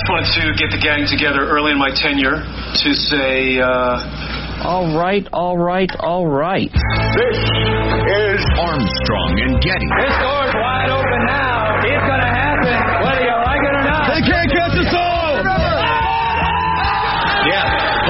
just 0.00 0.08
wanted 0.08 0.32
to 0.32 0.56
get 0.56 0.70
the 0.72 0.80
gang 0.80 1.04
together 1.04 1.44
early 1.44 1.72
in 1.72 1.78
my 1.78 1.92
tenure 1.92 2.40
to 2.40 2.90
say, 2.94 3.60
uh, 3.60 4.64
all 4.64 4.96
right, 4.96 5.28
all 5.32 5.58
right, 5.58 5.90
all 6.00 6.26
right. 6.26 6.72
This 6.72 7.36
is 7.36 8.40
Armstrong 8.56 9.32
and 9.44 9.60
Getty. 9.60 9.88
This 10.00 10.16
door's 10.24 10.54
wide 10.56 10.88
open 10.88 11.20
now. 11.28 11.84
It's 11.84 12.06
going 12.08 12.22
to 12.22 12.32
happen, 12.32 12.76
whether 13.04 13.24
you 13.28 13.36
like 13.44 13.60
it 13.60 13.74
or 13.76 13.84
not. 13.84 14.08
They 14.08 14.24
can't 14.24 14.48
catch 14.48 14.76
us 14.80 14.94
all! 14.96 15.29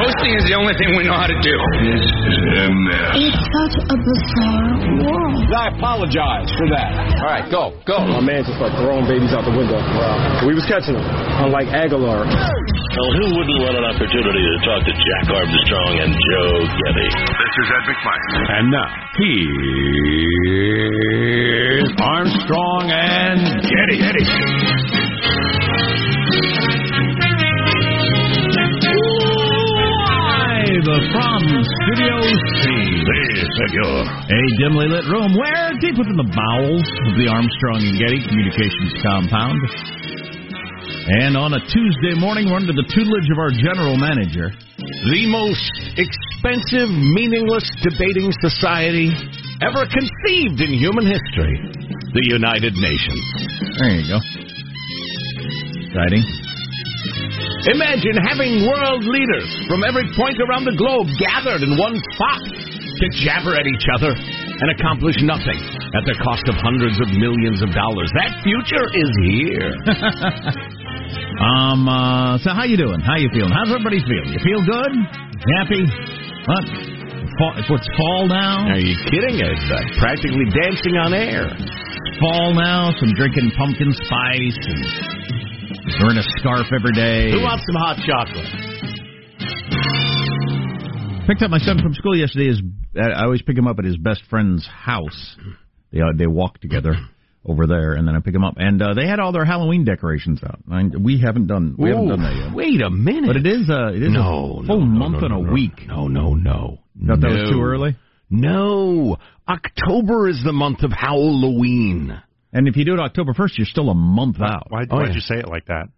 Yeah, 0.01 0.09
hosting 0.09 0.33
is 0.33 0.49
the 0.49 0.57
only 0.57 0.73
thing 0.81 0.97
we 0.97 1.05
know 1.05 1.13
how 1.13 1.29
to 1.29 1.37
do. 1.45 1.53
This 1.85 2.01
is 2.01 2.41
a 2.57 2.73
mess. 2.73 3.21
It's 3.21 3.37
such 3.37 3.77
a 3.85 3.97
bizarre 4.01 4.81
world. 5.05 5.45
I 5.53 5.69
apologize 5.77 6.49
for 6.57 6.65
that. 6.73 7.21
All 7.21 7.29
right, 7.29 7.45
go, 7.53 7.77
go. 7.85 8.01
My 8.09 8.25
man 8.25 8.41
just 8.49 8.57
like 8.61 8.73
throwing 8.81 9.05
babies 9.05 9.37
out 9.37 9.45
the 9.45 9.53
window. 9.53 9.77
Wow. 9.77 10.49
We 10.49 10.57
was 10.57 10.65
catching 10.65 10.97
them, 10.97 11.05
unlike 11.45 11.69
Aguilar. 11.69 12.25
Well, 12.25 13.13
who 13.13 13.29
wouldn't 13.37 13.61
want 13.61 13.77
an 13.77 13.85
opportunity 13.85 14.41
to 14.41 14.57
talk 14.65 14.89
to 14.89 14.93
Jack 14.97 15.29
Armstrong 15.37 15.93
and 16.01 16.17
Joe 16.17 16.65
Getty? 16.65 17.09
This 17.13 17.53
is 17.61 17.69
Ed 17.69 17.85
McMahon. 17.93 18.57
And 18.57 18.73
now, 18.73 18.89
here's 20.81 21.93
Armstrong 22.01 22.89
and 22.89 23.63
Getty. 23.69 24.01
Getty. 24.01 24.25
Live 30.91 31.07
from 31.15 31.39
Studio 31.47 32.19
C. 32.19 32.67
A 34.27 34.43
dimly 34.59 34.91
lit 34.91 35.07
room 35.07 35.39
where, 35.39 35.71
deep 35.79 35.95
within 35.95 36.19
the 36.19 36.27
bowels 36.27 36.83
of 37.07 37.15
the 37.15 37.31
Armstrong 37.31 37.79
and 37.79 37.95
Getty 37.95 38.27
Communications 38.27 38.99
compound, 38.99 39.55
and 41.23 41.39
on 41.39 41.55
a 41.55 41.63
Tuesday 41.63 42.19
morning, 42.19 42.51
we're 42.51 42.59
under 42.59 42.75
the 42.75 42.83
tutelage 42.91 43.31
of 43.31 43.39
our 43.39 43.55
general 43.55 43.95
manager, 43.95 44.51
The 45.07 45.31
most 45.31 45.71
expensive, 45.95 46.91
meaningless 46.91 47.71
debating 47.87 48.35
society 48.43 49.15
ever 49.63 49.87
conceived 49.87 50.59
in 50.59 50.75
human 50.75 51.07
history. 51.07 51.55
The 52.19 52.25
United 52.35 52.75
Nations. 52.75 53.23
There 53.79 53.95
you 53.95 54.11
go. 54.11 54.19
Exciting. 55.87 56.40
Imagine 57.69 58.17
having 58.25 58.65
world 58.65 59.05
leaders 59.05 59.49
from 59.69 59.85
every 59.85 60.09
point 60.17 60.41
around 60.41 60.65
the 60.65 60.73
globe 60.81 61.13
gathered 61.21 61.61
in 61.61 61.77
one 61.77 62.01
spot 62.17 62.41
to 62.41 63.05
jabber 63.21 63.53
at 63.53 63.69
each 63.69 63.85
other 63.93 64.17
and 64.17 64.69
accomplish 64.81 65.21
nothing 65.21 65.61
at 65.93 66.05
the 66.09 66.17
cost 66.25 66.49
of 66.49 66.57
hundreds 66.57 66.97
of 67.01 67.09
millions 67.21 67.61
of 67.61 67.69
dollars. 67.77 68.09
That 68.17 68.41
future 68.41 68.87
is 68.97 69.11
here. 69.29 69.71
Um. 71.41 71.89
Uh, 71.89 72.39
so 72.39 72.53
how 72.53 72.65
you 72.65 72.77
doing? 72.77 73.01
How 73.01 73.17
you 73.17 73.31
feeling? 73.33 73.51
How's 73.51 73.73
everybody 73.73 73.99
feeling? 74.05 74.31
You 74.31 74.39
feel 74.45 74.63
good? 74.63 74.93
Happy? 75.59 75.83
What? 76.47 76.65
Fall, 77.35 77.55
what's 77.67 77.89
fall 77.97 78.29
now? 78.29 78.69
Are 78.69 78.79
you 78.79 78.95
kidding? 79.09 79.41
It's 79.41 79.67
uh, 79.73 79.81
practically 79.99 80.47
dancing 80.53 81.01
on 81.01 81.15
air. 81.15 81.49
Fall 82.21 82.53
now. 82.55 82.93
Some 83.01 83.15
drinking 83.17 83.51
pumpkin 83.57 83.91
spice 83.97 84.61
and 84.69 84.85
wearing 86.01 86.19
a 86.19 86.25
scarf 86.39 86.67
every 86.73 86.93
day. 86.93 87.31
Who 87.31 87.43
wants 87.43 87.65
some 87.67 87.77
hot 87.77 87.97
chocolate? 88.07 88.47
Picked 91.27 91.43
up 91.43 91.51
my 91.51 91.59
son 91.59 91.81
from 91.83 91.95
school 91.95 92.17
yesterday. 92.17 92.49
His, 92.49 92.63
I 93.01 93.25
always 93.25 93.43
pick 93.43 93.57
him 93.57 93.67
up 93.67 93.79
at 93.79 93.85
his 93.85 93.97
best 93.97 94.23
friend's 94.29 94.67
house. 94.67 95.37
They 95.93 96.01
uh, 96.01 96.13
they 96.17 96.27
walk 96.27 96.59
together 96.61 96.95
over 97.45 97.67
there, 97.67 97.93
and 97.93 98.07
then 98.09 98.17
I 98.17 98.21
pick 98.21 98.35
him 98.35 98.45
up, 98.45 98.55
and 98.57 98.83
uh, 98.83 98.95
they 98.95 99.07
had 99.07 99.21
all 99.21 99.33
their 99.33 99.45
Halloween 99.45 99.85
decorations 99.85 100.41
out. 100.43 100.59
I, 100.71 100.85
we 100.99 101.21
haven't 101.25 101.47
done 101.47 101.77
we 101.79 101.91
haven't 101.91 102.09
done 102.09 102.23
that 102.23 102.35
yet. 102.35 102.55
Wait 102.55 102.81
a 102.81 102.91
minute. 102.91 103.27
But 103.27 103.37
it 103.37 103.47
is 103.47 103.71
uh, 103.71 103.93
it 103.93 104.03
is 104.03 104.13
no, 104.13 104.61
a 104.63 104.67
full 104.67 104.81
no, 104.81 104.85
no, 104.85 105.09
month 105.09 105.21
no, 105.21 105.27
and 105.27 105.35
a 105.35 105.43
no, 105.43 105.53
week. 105.53 105.87
No, 105.87 106.09
no, 106.09 106.35
no. 106.35 106.79
Thought 107.07 107.21
that 107.21 107.29
no. 107.29 107.43
was 107.43 107.51
too 107.51 107.63
early. 107.63 107.97
No, 108.31 109.17
October 109.49 110.29
is 110.29 110.43
the 110.45 110.53
month 110.53 110.83
of 110.83 110.93
Halloween. 110.93 112.21
And 112.53 112.67
if 112.69 112.77
you 112.77 112.85
do 112.85 112.95
it 112.95 113.01
October 113.01 113.33
first, 113.35 113.59
you're 113.59 113.67
still 113.67 113.91
a 113.91 113.95
month 113.95 114.41
out. 114.41 114.67
Why, 114.71 114.83
Oh, 114.91 114.97
why'd 114.97 115.09
yeah. 115.09 115.15
you 115.15 115.21
say 115.21 115.37
it 115.37 115.49
like 115.49 115.67
that? 115.67 115.89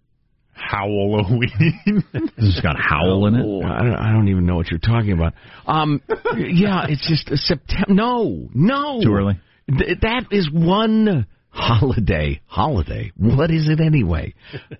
Howl 0.54 1.24
Halloween. 1.24 2.04
It's 2.36 2.60
got 2.60 2.76
howl 2.78 3.26
in 3.26 3.34
it. 3.36 3.42
Oh, 3.44 3.62
I 3.62 3.82
don't, 3.82 3.94
I 3.94 4.12
don't 4.12 4.28
even 4.28 4.44
know 4.44 4.56
what 4.56 4.70
you're 4.70 4.78
talking 4.80 5.12
about. 5.12 5.32
Um, 5.66 6.02
yeah, 6.36 6.86
it's 6.88 7.08
just 7.08 7.28
September. 7.46 7.92
No, 7.94 8.48
no, 8.54 9.00
Too 9.02 9.14
early. 9.14 9.40
Th- 9.68 9.98
that 10.02 10.26
is 10.30 10.50
one 10.52 11.26
holiday. 11.48 12.40
Holiday. 12.46 13.12
What 13.16 13.50
is 13.50 13.69
it 13.69 13.80
anyway? 13.80 14.34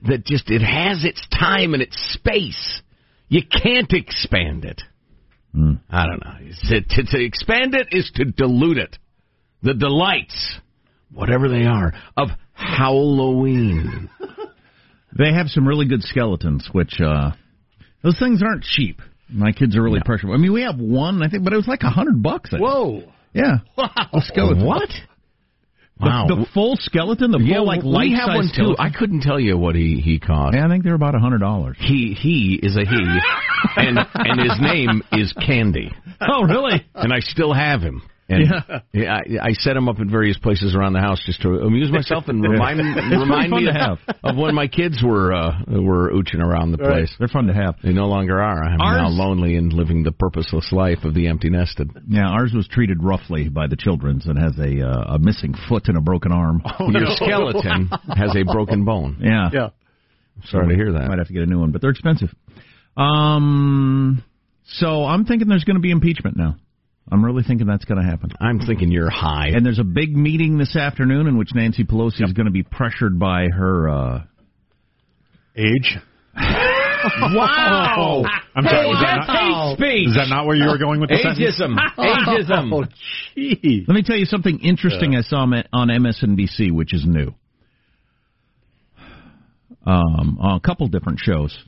that 0.06 0.25
just 0.27 0.50
it 0.50 0.60
has 0.60 1.04
its 1.04 1.27
time 1.31 1.72
and 1.72 1.83
its 1.83 1.97
space. 2.15 2.83
You 3.28 3.41
can't 3.50 3.91
expand 3.93 4.66
it. 4.66 4.83
Hmm. 5.54 5.75
I 5.89 6.06
don't 6.06 6.22
know. 6.22 6.50
To, 6.69 6.81
to, 6.83 7.03
to 7.16 7.25
expand 7.25 7.75
it 7.75 7.89
is 7.93 8.10
to 8.16 8.25
dilute 8.27 8.77
it. 8.78 8.99
The 9.62 9.75
delights, 9.75 10.59
whatever 11.12 11.49
they 11.49 11.65
are, 11.65 11.93
of 12.17 12.28
Halloween. 12.53 14.09
They 15.15 15.31
have 15.34 15.49
some 15.49 15.69
really 15.69 15.87
good 15.87 16.03
skeletons, 16.03 16.71
which 16.73 16.99
uh 16.99 17.33
those 18.03 18.19
things 18.19 18.43
aren't 18.43 18.62
cheap. 18.65 19.03
My 19.28 19.53
kids 19.53 19.77
are 19.77 19.83
really 19.83 20.01
pressured. 20.03 20.31
I 20.31 20.39
mean, 20.39 20.55
we 20.55 20.62
have 20.62 20.78
one, 20.78 21.22
I 21.22 21.28
think, 21.28 21.45
but 21.45 21.53
it 21.53 21.56
was 21.56 21.69
like 21.69 21.83
a 21.83 21.91
hundred 21.91 22.22
bucks. 22.22 22.49
I 22.49 22.56
think. 22.56 22.62
Whoa! 22.62 23.03
Yeah, 23.34 23.56
a 23.77 24.21
skeleton. 24.22 24.65
What? 24.65 24.89
The, 26.01 26.06
Wow. 26.06 26.27
the 26.28 26.47
full 26.55 26.77
skeleton, 26.81 27.31
the 27.31 27.39
yeah, 27.41 27.56
full 27.59 27.67
like 27.67 27.83
we 27.83 28.17
have 28.19 28.34
one 28.34 28.45
size 28.47 28.56
too. 28.56 28.72
skeleton. 28.72 28.77
I 28.87 28.99
couldn't 28.99 29.21
tell 29.21 29.39
you 29.39 29.59
what 29.59 29.75
he 29.75 30.01
he 30.03 30.19
cost. 30.19 30.55
yeah, 30.56 30.65
I 30.65 30.69
think 30.71 30.83
they're 30.83 30.95
about 30.95 31.15
a 31.15 31.19
hundred 31.21 31.41
dollars. 31.41 31.77
He 31.78 32.17
he 32.19 32.59
is 32.62 32.75
a 32.75 32.81
he, 32.81 33.19
and 33.77 33.99
and 34.15 34.41
his 34.41 34.59
name 34.62 35.03
is 35.12 35.31
Candy, 35.47 35.93
Oh, 36.22 36.45
really? 36.45 36.87
and 36.95 37.12
I 37.12 37.21
still 37.21 37.53
have 37.53 37.83
him. 37.83 38.01
And 38.32 38.47
yeah. 38.93 39.10
I, 39.12 39.48
I 39.48 39.53
set 39.53 39.75
them 39.75 39.88
up 39.88 39.98
at 40.00 40.06
various 40.06 40.38
places 40.38 40.75
around 40.75 40.94
the 40.94 41.00
house 41.00 41.22
just 41.26 41.43
to 41.43 41.50
amuse 41.60 41.93
myself 41.93 42.25
and 42.28 42.43
remind 42.43 42.78
remind 42.78 43.53
me 43.53 43.66
to 43.66 43.93
of, 43.93 43.98
of 44.22 44.37
when 44.37 44.54
my 44.54 44.69
kids 44.69 45.03
were 45.03 45.32
uh, 45.32 45.62
were 45.69 46.10
ooching 46.12 46.41
around 46.41 46.72
the 46.72 46.78
place. 46.78 47.15
They're 47.19 47.28
fun 47.28 47.47
to 47.47 47.54
have. 47.54 47.76
They 47.82 47.92
no 47.92 48.06
longer 48.06 48.41
are. 48.41 48.65
I'm 48.65 48.78
now 48.78 49.09
lonely 49.09 49.56
and 49.56 49.72
living 49.72 50.03
the 50.03 50.12
purposeless 50.12 50.72
life 50.72 51.04
of 51.04 51.15
the 51.15 51.28
empty 51.28 51.50
nested. 51.50 51.91
Yeah, 52.09 52.28
ours 52.28 52.53
was 52.54 52.66
treated 52.69 53.03
roughly 53.03 53.48
by 53.48 53.66
the 53.66 53.76
children's 53.76 54.26
and 54.26 54.38
has 54.38 54.59
a 54.59 54.87
uh, 54.87 55.15
a 55.16 55.19
missing 55.19 55.54
foot 55.69 55.88
and 55.88 55.98
a 55.98 56.00
broken 56.00 56.32
arm. 56.32 56.62
Your 56.81 57.06
skeleton 57.16 57.91
has 58.16 58.34
a 58.34 58.44
broken 58.44 58.84
bone. 58.84 59.19
Yeah, 59.21 59.50
yeah. 59.53 59.69
Sorry 60.47 60.69
to 60.69 60.75
hear 60.75 60.92
that. 60.92 61.09
Might 61.09 61.19
have 61.19 61.28
to 61.28 61.34
get 61.34 61.42
a 61.42 61.47
new 61.47 61.60
one, 61.60 61.72
but 61.72 61.81
they're 61.81 61.91
expensive. 61.91 62.31
Um, 62.97 64.25
so 64.65 65.04
I'm 65.04 65.25
thinking 65.25 65.48
there's 65.48 65.65
going 65.65 65.76
to 65.76 65.82
be 65.82 65.91
impeachment 65.91 66.37
now. 66.37 66.56
I'm 67.11 67.25
really 67.25 67.43
thinking 67.43 67.67
that's 67.67 67.85
going 67.85 68.01
to 68.03 68.09
happen. 68.09 68.31
I'm 68.41 68.61
thinking 68.61 68.91
you're 68.91 69.11
high. 69.11 69.49
And 69.49 69.67
there's 69.67 69.79
a 69.79 69.85
big 69.85 70.17
meeting 70.17 70.57
this 70.57 70.77
afternoon 70.77 71.27
in 71.27 71.37
which 71.37 71.51
Nancy 71.55 71.85
Pelosi 71.85 72.23
is 72.23 72.33
going 72.33 72.47
to 72.47 72.53
be 72.53 72.63
pressured 72.63 73.19
by 73.19 73.49
her. 73.49 73.89
Uh, 73.89 74.23
Age. 75.57 75.99
wow! 76.35 78.23
I'm 78.55 78.65
sorry. 78.65 78.87
Was 78.87 79.03
that, 79.03 79.27
not, 79.27 79.77
speech. 79.77 80.09
is 80.09 80.15
that 80.15 80.29
not 80.29 80.47
where 80.47 80.57
you 80.57 80.67
were 80.67 80.79
going 80.79 81.01
with 81.01 81.11
the 81.11 81.19
sentence? 81.19 81.61
Ageism. 81.61 81.77
Ageism. 81.99 82.73
Oh, 82.73 82.85
gee. 83.34 83.84
let 83.87 83.95
me 83.95 84.03
tell 84.03 84.17
you 84.17 84.25
something 84.25 84.59
interesting 84.61 85.15
I 85.15 85.21
saw 85.21 85.43
on 85.43 85.89
MSNBC, 85.89 86.73
which 86.73 86.95
is 86.95 87.05
new. 87.05 87.34
Um, 89.84 90.39
on 90.41 90.57
a 90.57 90.61
couple 90.61 90.87
different 90.89 91.19
shows, 91.19 91.59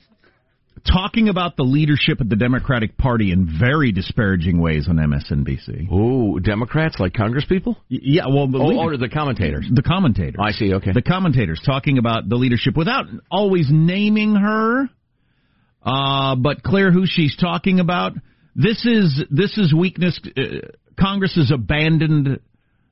talking 0.90 1.28
about 1.28 1.56
the 1.56 1.62
leadership 1.62 2.20
of 2.20 2.28
the 2.28 2.36
Democratic 2.36 2.96
Party 2.98 3.32
in 3.32 3.46
very 3.58 3.90
disparaging 3.92 4.60
ways 4.60 4.86
on 4.88 4.96
MSNBC. 4.96 5.90
Ooh, 5.92 6.38
Democrats 6.40 6.96
like 6.98 7.14
Congress 7.14 7.44
people? 7.48 7.76
Y- 7.90 7.98
Yeah, 8.02 8.26
well, 8.28 8.46
the, 8.48 8.58
Oh, 8.58 8.76
or 8.78 8.96
the 8.96 9.08
commentators? 9.08 9.66
the 9.72 9.82
commentators. 9.82 10.36
I 10.38 10.52
see. 10.52 10.74
Okay. 10.74 10.92
the 10.92 11.02
commentators 11.02 11.60
talking 11.64 11.98
about 11.98 12.28
the 12.28 12.36
leadership 12.36 12.76
without 12.76 13.06
always 13.30 13.68
naming 13.70 14.34
her, 14.34 14.88
uh, 15.82 16.36
but 16.36 16.62
clear 16.62 16.90
who 16.92 17.04
she's 17.06 17.36
talking 17.36 17.80
about. 17.80 18.12
This 18.54 18.84
is 18.86 19.22
this 19.30 19.56
is 19.58 19.74
weakness. 19.74 20.18
Uh, 20.36 20.42
Congress 20.98 21.34
has 21.34 21.50
abandoned 21.50 22.40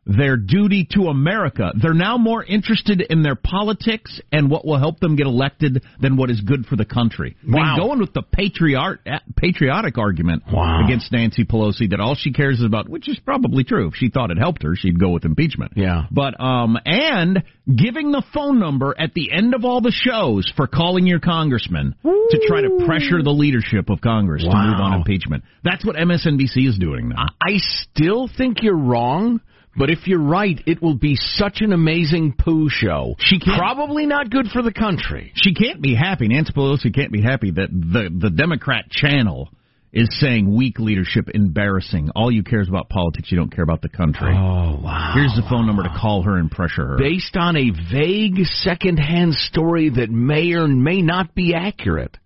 their 0.04 0.36
duty 0.36 0.86
to 0.90 1.02
America. 1.06 1.70
They're 1.80 1.94
now 1.94 2.18
more 2.18 2.42
interested 2.44 3.00
in 3.00 3.22
their 3.22 3.36
politics 3.36 4.20
and 4.32 4.50
what 4.50 4.64
will 4.66 4.78
help 4.78 4.98
them 4.98 5.14
get 5.14 5.26
elected 5.26 5.84
than 6.00 6.16
what 6.16 6.28
is 6.30 6.40
good 6.40 6.66
for 6.66 6.74
the 6.74 6.84
country. 6.84 7.36
I 7.42 7.46
mean, 7.46 7.76
going 7.76 8.00
with 8.00 8.12
the 8.12 8.22
patriot, 8.22 8.98
patriotic 9.36 9.98
argument 9.98 10.42
Wow. 10.52 10.84
against 10.84 11.12
Nancy 11.12 11.44
Pelosi 11.44 11.90
that 11.90 12.00
all 12.00 12.14
she 12.16 12.32
cares 12.32 12.58
is 12.58 12.64
about, 12.64 12.88
which 12.88 13.08
is 13.08 13.18
probably 13.20 13.62
true. 13.64 13.88
If 13.88 13.94
she 13.94 14.08
thought 14.10 14.30
it 14.32 14.38
helped 14.38 14.64
her, 14.64 14.74
she'd 14.74 14.98
go 14.98 15.10
with 15.10 15.24
impeachment. 15.24 15.72
Yeah. 15.76 16.06
But 16.10 16.40
um 16.40 16.76
and 16.84 17.44
giving 17.72 18.10
the 18.10 18.22
phone 18.34 18.58
number 18.58 18.94
at 18.98 19.14
the 19.14 19.30
end 19.32 19.54
of 19.54 19.64
all 19.64 19.80
the 19.80 19.92
shows 19.92 20.50
for 20.56 20.66
calling 20.66 21.06
your 21.06 21.20
congressman 21.20 21.94
to 22.02 22.40
try 22.48 22.60
to 22.62 22.84
pressure 22.86 23.22
the 23.22 23.30
leadership 23.30 23.88
of 23.88 24.00
Congress 24.00 24.42
to 24.42 24.48
move 24.48 24.80
on 24.80 24.94
impeachment. 24.94 25.44
That's 25.62 25.84
what 25.86 25.94
MSNBC 25.94 26.66
is 26.68 26.76
doing 26.78 27.10
now. 27.10 27.26
I 27.40 27.58
still 27.58 28.28
think 28.36 28.62
you're 28.62 28.76
wrong, 28.76 29.40
But 29.76 29.90
if 29.90 30.06
you're 30.06 30.22
right, 30.22 30.60
it 30.66 30.82
will 30.82 30.96
be 30.96 31.16
such 31.16 31.60
an 31.60 31.72
amazing 31.72 32.34
poo 32.38 32.68
show. 32.68 33.14
She 33.18 33.38
can't, 33.38 33.58
Probably 33.58 34.06
not 34.06 34.30
good 34.30 34.48
for 34.48 34.62
the 34.62 34.72
country. 34.72 35.32
She 35.34 35.54
can't 35.54 35.80
be 35.80 35.94
happy. 35.94 36.28
Nancy 36.28 36.52
Pelosi 36.52 36.94
can't 36.94 37.12
be 37.12 37.22
happy 37.22 37.50
that 37.52 37.70
the 37.70 38.10
the 38.14 38.30
Democrat 38.30 38.90
channel 38.90 39.48
is 39.92 40.08
saying 40.20 40.54
weak 40.54 40.78
leadership 40.78 41.28
embarrassing. 41.32 42.10
All 42.16 42.30
you 42.30 42.42
care 42.42 42.60
is 42.60 42.68
about 42.68 42.88
politics. 42.88 43.30
You 43.30 43.36
don't 43.36 43.54
care 43.54 43.64
about 43.64 43.82
the 43.82 43.88
country. 43.88 44.32
Oh 44.32 44.80
wow! 44.82 45.12
Here's 45.14 45.34
the 45.34 45.46
phone 45.48 45.66
number 45.66 45.82
to 45.82 45.94
call 45.98 46.22
her 46.22 46.38
and 46.38 46.50
pressure 46.50 46.86
her. 46.86 46.98
Based 46.98 47.36
on 47.36 47.56
a 47.56 47.70
vague 47.70 48.44
secondhand 48.44 49.34
story 49.34 49.90
that 49.90 50.10
may 50.10 50.52
or 50.52 50.66
may 50.66 51.02
not 51.02 51.34
be 51.34 51.54
accurate. 51.54 52.16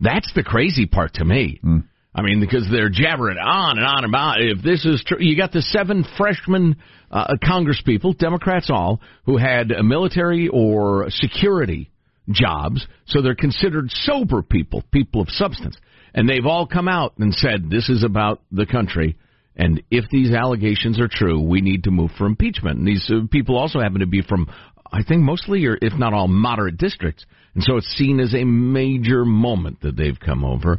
That's 0.00 0.30
the 0.34 0.42
crazy 0.42 0.86
part 0.86 1.14
to 1.14 1.24
me. 1.24 1.60
Mm. 1.64 1.84
I 2.14 2.22
mean, 2.22 2.40
because 2.40 2.66
they're 2.70 2.88
jabbering 2.88 3.36
on 3.38 3.76
and 3.78 3.86
on 3.86 4.04
about 4.04 4.40
if 4.40 4.62
this 4.62 4.84
is 4.86 5.04
true. 5.06 5.18
You 5.20 5.36
got 5.36 5.52
the 5.52 5.62
seven 5.62 6.04
freshman 6.16 6.76
uh, 7.10 7.34
Congresspeople, 7.42 8.16
Democrats 8.18 8.68
all, 8.70 9.00
who 9.24 9.36
had 9.36 9.72
uh, 9.72 9.82
military 9.82 10.48
or 10.48 11.06
security 11.10 11.90
jobs, 12.30 12.86
so 13.06 13.22
they're 13.22 13.34
considered 13.34 13.90
sober 13.90 14.42
people, 14.42 14.82
people 14.92 15.20
of 15.20 15.28
substance. 15.30 15.76
And 16.14 16.28
they've 16.28 16.46
all 16.46 16.66
come 16.66 16.88
out 16.88 17.14
and 17.18 17.34
said 17.34 17.70
this 17.70 17.88
is 17.88 18.02
about 18.02 18.40
the 18.50 18.66
country. 18.66 19.16
And 19.54 19.82
if 19.90 20.08
these 20.10 20.32
allegations 20.32 21.00
are 21.00 21.08
true, 21.10 21.40
we 21.40 21.60
need 21.60 21.84
to 21.84 21.90
move 21.90 22.10
for 22.18 22.26
impeachment. 22.26 22.78
And 22.78 22.86
these 22.86 23.10
uh, 23.10 23.26
people 23.30 23.56
also 23.56 23.80
happen 23.80 24.00
to 24.00 24.06
be 24.06 24.22
from, 24.22 24.50
I 24.92 25.02
think, 25.02 25.22
mostly 25.22 25.64
or 25.66 25.78
if 25.80 25.94
not 25.94 26.12
all 26.12 26.28
moderate 26.28 26.78
districts. 26.78 27.24
And 27.54 27.62
so 27.62 27.76
it's 27.76 27.86
seen 27.96 28.20
as 28.20 28.34
a 28.34 28.44
major 28.44 29.24
moment 29.24 29.80
that 29.80 29.96
they've 29.96 30.18
come 30.18 30.44
over. 30.44 30.78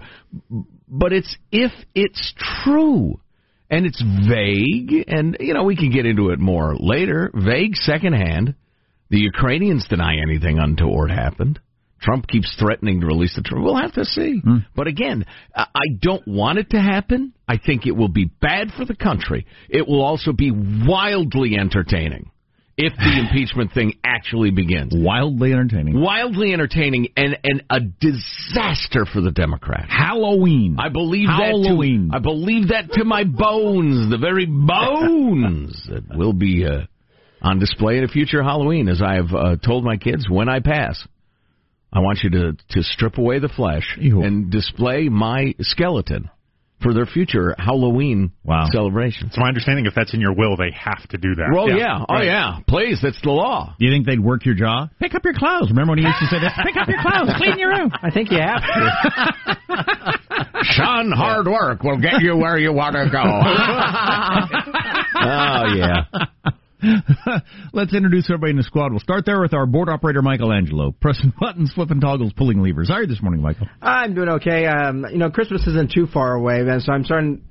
But 0.88 1.12
it's 1.14 1.36
if 1.52 1.72
it's 1.96 2.34
true. 2.64 3.20
And 3.70 3.86
it's 3.86 4.02
vague. 4.02 5.06
And, 5.08 5.38
you 5.40 5.54
know, 5.54 5.64
we 5.64 5.76
can 5.76 5.92
get 5.92 6.06
into 6.06 6.30
it 6.30 6.40
more 6.40 6.76
later. 6.78 7.32
Vague 7.34 7.76
secondhand. 7.76 8.56
The 9.10 9.20
Ukrainians 9.20 9.88
deny 9.88 10.18
anything 10.22 10.60
untoward 10.60 11.12
happened. 11.12 11.60
Trump 12.02 12.28
keeps 12.28 12.56
threatening 12.60 13.02
to 13.02 13.08
release 13.08 13.36
the 13.36 13.42
truth. 13.42 13.64
We'll 13.64 13.76
have 13.76 13.94
to 13.94 14.06
see. 14.06 14.40
Hmm. 14.44 14.58
But 14.76 14.88
again, 14.88 15.26
I 15.56 15.86
don't 16.00 16.28
want 16.28 16.60
it 16.60 16.70
to 16.72 16.80
happen. 16.80 17.34
I 17.48 17.58
think 17.58 17.88
it 17.88 17.96
will 17.96 18.10
be 18.10 18.26
bad 18.26 18.70
for 18.78 18.86
the 18.86 18.96
country. 18.96 19.48
It 19.70 19.88
will 19.88 20.04
also 20.04 20.32
be 20.32 20.52
wildly 20.52 21.58
entertaining 21.58 22.30
if 22.78 22.94
the 22.96 23.20
impeachment 23.20 23.72
thing 23.74 23.94
actually 24.04 24.52
begins. 24.52 24.94
Wildly 24.96 25.52
entertaining. 25.52 26.00
Wildly 26.00 26.54
entertaining 26.54 27.08
and, 27.18 27.38
and 27.44 27.64
a 27.72 27.80
disaster 27.80 29.06
for 29.12 29.20
the 29.20 29.32
Democrats. 29.32 29.88
Halloween. 29.90 30.78
I 30.80 30.90
believe 30.90 31.28
Halloween. 31.28 32.10
that 32.10 32.14
to, 32.14 32.18
I 32.18 32.20
believe 32.20 32.68
that 32.68 32.92
to 32.94 33.04
my 33.04 33.24
bones, 33.24 34.12
the 34.12 34.20
very 34.20 34.46
bones 34.46 35.88
that 35.90 36.16
will 36.16 36.34
be 36.34 36.66
uh, 36.66 36.82
on 37.42 37.58
display 37.58 37.98
at 37.98 38.04
a 38.04 38.08
future 38.08 38.44
Halloween 38.44 38.90
as 38.90 39.02
I 39.02 39.16
have 39.16 39.34
uh, 39.34 39.56
told 39.58 39.84
my 39.84 39.98
kids 39.98 40.28
when 40.30 40.48
I 40.48 40.60
pass. 40.60 41.06
I 41.92 42.00
want 42.02 42.20
you 42.22 42.30
to 42.32 42.58
to 42.72 42.84
strip 42.84 43.18
away 43.18 43.40
the 43.40 43.48
flesh 43.48 43.98
Ew. 43.98 44.22
and 44.22 44.52
display 44.52 45.08
my 45.10 45.56
skeleton 45.62 46.30
for 46.82 46.94
their 46.94 47.06
future 47.06 47.56
Halloween 47.58 48.32
Wow. 48.44 48.66
celebration. 48.72 49.28
It's 49.28 49.38
my 49.38 49.48
understanding 49.48 49.86
if 49.88 49.96
that's 49.96 50.14
in 50.14 50.22
your 50.22 50.34
will, 50.34 50.56
they 50.58 50.72
have 50.72 51.08
to 51.10 51.18
do 51.18 51.36
that. 51.36 51.50
Well, 51.54 51.70
yeah, 51.70 52.00
oh 52.08 52.14
right. 52.14 52.26
yeah, 52.26 52.60
please, 52.68 53.00
that's 53.02 53.20
the 53.22 53.32
law. 53.32 53.76
Do 53.80 53.86
you 53.86 53.92
think 53.92 54.06
they'd 54.06 54.20
work 54.20 54.46
your 54.46 54.56
jaw? 54.56 54.88
Pick 55.00 55.16
up 55.16 55.24
your 55.26 55.34
clothes. 55.34 55.70
Remember 55.70 55.92
when 55.92 56.00
he 56.00 56.06
used 56.06 56.20
to 56.20 56.28
say 56.28 56.40
that? 56.40 56.60
Pick 56.66 56.78
up 56.78 56.88
your 56.88 57.02
clothes. 57.02 57.34
Clean 57.38 57.58
your 57.58 57.70
room. 57.72 57.92
I 58.02 58.12
think 58.12 58.32
you 58.32 58.38
have 58.40 58.62
to. 58.62 60.18
Son, 60.76 61.12
hard 61.12 61.48
work 61.48 61.84
will 61.84 62.00
get 62.00 62.22
you 62.22 62.36
where 62.38 62.58
you 62.58 62.74
want 62.74 62.94
to 62.96 63.10
go. 63.12 63.22
oh 65.20 65.66
yeah. 65.76 66.06
Let's 67.78 67.94
introduce 67.94 68.26
everybody 68.32 68.50
in 68.50 68.58
the 68.58 68.64
squad. 68.64 68.90
We'll 68.90 69.02
start 69.02 69.28
there 69.28 69.40
with 69.40 69.54
our 69.54 69.68
board 69.68 69.88
operator, 69.88 70.24
Michelangelo. 70.24 70.94
Pressing 71.00 71.32
buttons, 71.40 71.72
flipping 71.76 72.02
toggles, 72.02 72.34
pulling 72.34 72.60
levers. 72.64 72.90
How 72.90 72.96
are 72.96 73.02
you 73.04 73.08
this 73.08 73.22
morning, 73.22 73.40
Michael? 73.40 73.68
I'm 73.84 74.16
doing 74.16 74.30
okay. 74.30 74.66
Um, 74.66 75.06
you 75.12 75.20
know, 75.20 75.30
Christmas 75.30 75.62
isn't 75.68 75.92
too 75.92 76.08
far 76.08 76.34
away, 76.34 76.64
man, 76.64 76.80
so 76.80 76.92
I'm 76.92 77.04
starting. 77.06 77.44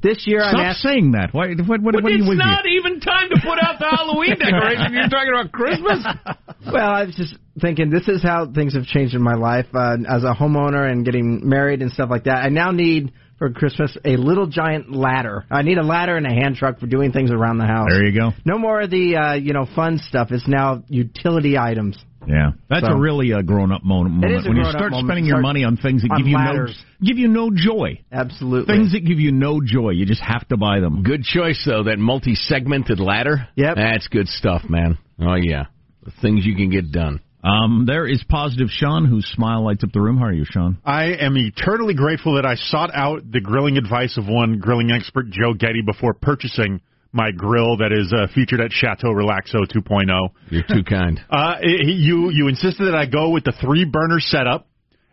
This 0.00 0.24
year, 0.24 0.38
Stop 0.42 0.54
I'm 0.54 0.66
asked. 0.66 0.82
saying 0.82 1.12
that. 1.12 1.30
Why, 1.32 1.48
what, 1.48 1.80
what, 1.82 1.94
But 1.94 2.02
what 2.04 2.12
are 2.12 2.14
it's 2.14 2.22
you 2.24 2.28
with 2.28 2.38
not 2.38 2.64
you? 2.64 2.78
even 2.78 3.00
time 3.00 3.28
to 3.30 3.40
put 3.42 3.58
out 3.60 3.80
the 3.80 3.86
Halloween 3.90 4.30
decoration. 4.38 4.92
You're 4.92 5.08
talking 5.08 5.32
about 5.34 5.50
Christmas. 5.50 6.06
Well, 6.72 6.90
I 6.90 7.02
was 7.06 7.16
just 7.16 7.34
thinking, 7.60 7.90
this 7.90 8.06
is 8.06 8.22
how 8.22 8.46
things 8.46 8.74
have 8.74 8.84
changed 8.84 9.16
in 9.16 9.20
my 9.20 9.34
life 9.34 9.66
uh, 9.74 9.96
as 10.08 10.22
a 10.22 10.32
homeowner 10.32 10.88
and 10.88 11.04
getting 11.04 11.40
married 11.48 11.82
and 11.82 11.90
stuff 11.90 12.08
like 12.08 12.24
that. 12.24 12.36
I 12.44 12.50
now 12.50 12.70
need 12.70 13.12
for 13.42 13.50
Christmas 13.50 13.96
a 14.04 14.16
little 14.16 14.46
giant 14.46 14.94
ladder. 14.94 15.44
I 15.50 15.62
need 15.62 15.76
a 15.78 15.82
ladder 15.82 16.16
and 16.16 16.24
a 16.26 16.30
hand 16.32 16.54
truck 16.54 16.78
for 16.78 16.86
doing 16.86 17.10
things 17.10 17.32
around 17.32 17.58
the 17.58 17.66
house. 17.66 17.88
There 17.90 18.04
you 18.04 18.16
go. 18.16 18.30
No 18.44 18.56
more 18.56 18.80
of 18.82 18.90
the 18.90 19.16
uh, 19.16 19.34
you 19.34 19.52
know 19.52 19.66
fun 19.74 19.98
stuff. 19.98 20.28
It's 20.30 20.46
now 20.46 20.84
utility 20.88 21.58
items. 21.58 21.98
Yeah, 22.24 22.50
that's 22.70 22.86
So- 22.86 22.92
a 22.92 22.96
really 22.96 23.32
uh, 23.32 23.42
grown-up 23.42 23.82
moment. 23.82 24.24
is 24.32 24.44
a 24.46 24.48
when 24.48 24.56
you 24.56 24.62
grown-up 24.62 24.78
start 24.78 24.90
moment. 24.92 25.08
spending 25.08 25.24
your 25.24 25.34
Start 25.38 25.42
money 25.42 25.64
on 25.64 25.76
things 25.76 26.02
that 26.02 26.10
on 26.12 26.18
give 26.18 26.28
you 26.28 26.36
ladders. 26.36 26.84
no 27.00 27.06
give 27.08 27.18
you 27.18 27.26
no 27.26 27.50
joy. 27.52 27.98
Absolutely. 28.12 28.72
Things 28.76 28.92
that 28.92 29.00
give 29.04 29.18
you 29.18 29.32
no 29.32 29.60
joy. 29.60 29.90
You 29.90 30.06
just 30.06 30.22
have 30.22 30.46
to 30.48 30.56
buy 30.56 30.78
them. 30.78 31.02
Good 31.02 31.24
choice 31.24 31.60
though. 31.66 31.82
That 31.82 31.98
multi-segmented 31.98 33.00
ladder. 33.00 33.48
Yep. 33.56 33.74
That's 33.74 34.06
good 34.06 34.28
stuff, 34.28 34.62
man. 34.68 34.98
Oh 35.20 35.34
yeah, 35.34 35.64
the 36.04 36.12
things 36.22 36.46
you 36.46 36.54
can 36.54 36.70
get 36.70 36.92
done. 36.92 37.20
Um, 37.42 37.84
there 37.86 38.06
is 38.06 38.22
positive 38.28 38.68
Sean, 38.70 39.04
whose 39.04 39.26
smile 39.26 39.64
lights 39.64 39.82
up 39.82 39.90
the 39.92 40.00
room. 40.00 40.16
How 40.16 40.26
are 40.26 40.32
you, 40.32 40.44
Sean? 40.44 40.78
I 40.84 41.06
am 41.20 41.36
eternally 41.36 41.94
grateful 41.94 42.36
that 42.36 42.46
I 42.46 42.54
sought 42.54 42.90
out 42.94 43.30
the 43.30 43.40
grilling 43.40 43.78
advice 43.78 44.16
of 44.16 44.28
one 44.28 44.58
grilling 44.58 44.90
expert, 44.90 45.30
Joe 45.30 45.52
Getty, 45.54 45.82
before 45.84 46.14
purchasing 46.14 46.80
my 47.12 47.30
grill 47.30 47.76
that 47.78 47.92
is 47.92 48.12
uh, 48.12 48.26
featured 48.34 48.60
at 48.60 48.72
Chateau 48.72 49.08
Relaxo 49.08 49.66
2.0. 49.66 50.28
You're 50.50 50.62
too 50.62 50.82
kind. 50.82 51.20
Uh, 51.28 51.56
it, 51.60 51.86
you 51.86 52.30
you 52.30 52.48
insisted 52.48 52.86
that 52.86 52.94
I 52.94 53.06
go 53.06 53.30
with 53.30 53.44
the 53.44 53.52
three 53.60 53.84
burner 53.84 54.18
setup, 54.18 54.66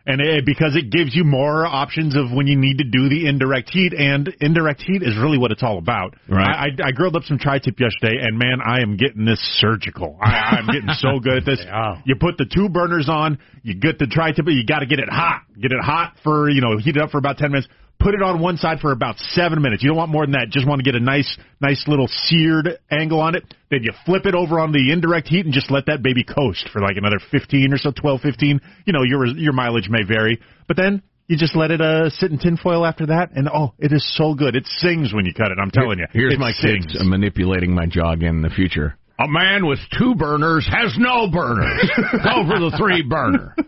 and 0.06 0.20
it, 0.20 0.46
because 0.46 0.76
it 0.76 0.90
gives 0.90 1.14
you 1.14 1.24
more 1.24 1.66
options 1.66 2.16
of 2.16 2.32
when 2.32 2.46
you 2.46 2.56
need 2.56 2.78
to 2.78 2.84
do 2.84 3.08
the 3.08 3.26
indirect 3.28 3.70
heat, 3.70 3.92
and 3.92 4.34
indirect 4.40 4.82
heat 4.82 5.02
is 5.02 5.16
really 5.18 5.38
what 5.38 5.52
it's 5.52 5.62
all 5.62 5.78
about. 5.78 6.14
Right. 6.28 6.48
I, 6.48 6.82
I, 6.82 6.88
I 6.88 6.90
grilled 6.92 7.16
up 7.16 7.24
some 7.24 7.38
tri-tip 7.38 7.78
yesterday, 7.78 8.16
and 8.20 8.38
man, 8.38 8.60
I 8.64 8.80
am 8.80 8.96
getting 8.96 9.24
this 9.24 9.40
surgical. 9.60 10.18
I, 10.20 10.58
I'm 10.58 10.66
getting 10.66 10.92
so 10.94 11.20
good 11.20 11.38
at 11.38 11.44
this. 11.44 11.60
You 12.04 12.16
put 12.16 12.36
the 12.38 12.46
two 12.46 12.68
burners 12.68 13.08
on, 13.08 13.38
you 13.62 13.74
get 13.74 13.98
the 13.98 14.06
tri-tip, 14.06 14.44
you 14.48 14.64
got 14.66 14.80
to 14.80 14.86
get 14.86 14.98
it 14.98 15.08
hot. 15.08 15.42
Get 15.60 15.72
it 15.72 15.80
hot 15.80 16.14
for 16.22 16.48
you 16.48 16.60
know, 16.60 16.78
heat 16.78 16.96
it 16.96 17.02
up 17.02 17.10
for 17.10 17.18
about 17.18 17.38
ten 17.38 17.52
minutes. 17.52 17.68
Put 18.00 18.14
it 18.14 18.22
on 18.22 18.40
one 18.40 18.56
side 18.56 18.80
for 18.80 18.92
about 18.92 19.18
seven 19.18 19.60
minutes. 19.60 19.82
You 19.82 19.90
don't 19.90 19.98
want 19.98 20.10
more 20.10 20.24
than 20.24 20.32
that. 20.32 20.48
Just 20.48 20.66
want 20.66 20.78
to 20.78 20.84
get 20.84 20.94
a 20.94 21.04
nice, 21.04 21.36
nice 21.60 21.84
little 21.86 22.08
seared 22.08 22.78
angle 22.90 23.20
on 23.20 23.34
it. 23.34 23.44
Then 23.70 23.82
you 23.82 23.92
flip 24.06 24.24
it 24.24 24.34
over 24.34 24.58
on 24.58 24.72
the 24.72 24.90
indirect 24.90 25.28
heat 25.28 25.44
and 25.44 25.52
just 25.52 25.70
let 25.70 25.86
that 25.86 26.02
baby 26.02 26.24
coast 26.24 26.68
for 26.72 26.80
like 26.80 26.96
another 26.96 27.20
15 27.30 27.74
or 27.74 27.78
so, 27.78 27.92
12, 27.92 28.20
15. 28.22 28.60
You 28.86 28.92
know, 28.92 29.02
your 29.02 29.26
your 29.26 29.52
mileage 29.52 29.88
may 29.90 30.02
vary, 30.02 30.40
but 30.66 30.78
then 30.78 31.02
you 31.28 31.36
just 31.36 31.54
let 31.54 31.70
it 31.70 31.80
uh, 31.80 32.10
sit 32.10 32.32
in 32.32 32.38
tinfoil 32.38 32.84
after 32.84 33.06
that, 33.06 33.30
and 33.36 33.48
oh, 33.48 33.72
it 33.78 33.92
is 33.92 34.04
so 34.16 34.34
good. 34.34 34.56
It 34.56 34.66
sings 34.66 35.14
when 35.14 35.26
you 35.26 35.32
cut 35.32 35.52
it. 35.52 35.58
I'm 35.62 35.70
telling 35.70 36.00
you. 36.00 36.06
Here's 36.12 36.34
it 36.34 36.40
my 36.40 36.50
sings. 36.50 36.86
kids 36.86 36.98
manipulating 37.04 37.72
my 37.72 37.86
jaw 37.86 38.14
in 38.14 38.42
the 38.42 38.50
future. 38.50 38.96
A 39.20 39.28
man 39.28 39.66
with 39.66 39.78
two 39.96 40.14
burners 40.16 40.66
has 40.72 40.96
no 40.98 41.30
burners. 41.30 41.88
Go 42.24 42.48
for 42.48 42.58
the 42.58 42.74
three 42.76 43.02
burner. 43.02 43.54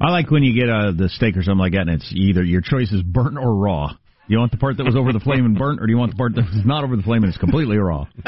I 0.00 0.10
like 0.10 0.30
when 0.30 0.42
you 0.42 0.54
get 0.58 0.68
uh, 0.68 0.92
the 0.92 1.08
steak 1.08 1.36
or 1.36 1.42
something 1.42 1.58
like 1.58 1.72
that, 1.72 1.82
and 1.82 1.90
it's 1.90 2.12
either 2.14 2.42
your 2.42 2.60
choice 2.60 2.90
is 2.92 3.02
burnt 3.02 3.38
or 3.38 3.54
raw. 3.54 3.92
You 4.26 4.38
want 4.38 4.52
the 4.52 4.58
part 4.58 4.78
that 4.78 4.84
was 4.84 4.96
over 4.96 5.12
the 5.12 5.20
flame 5.20 5.44
and 5.44 5.56
burnt, 5.56 5.80
or 5.80 5.86
do 5.86 5.92
you 5.92 5.98
want 5.98 6.12
the 6.12 6.16
part 6.16 6.34
that 6.34 6.42
was 6.42 6.64
not 6.64 6.82
over 6.82 6.96
the 6.96 7.02
flame 7.02 7.24
and 7.24 7.30
it's 7.30 7.38
completely 7.38 7.76
raw? 7.76 8.06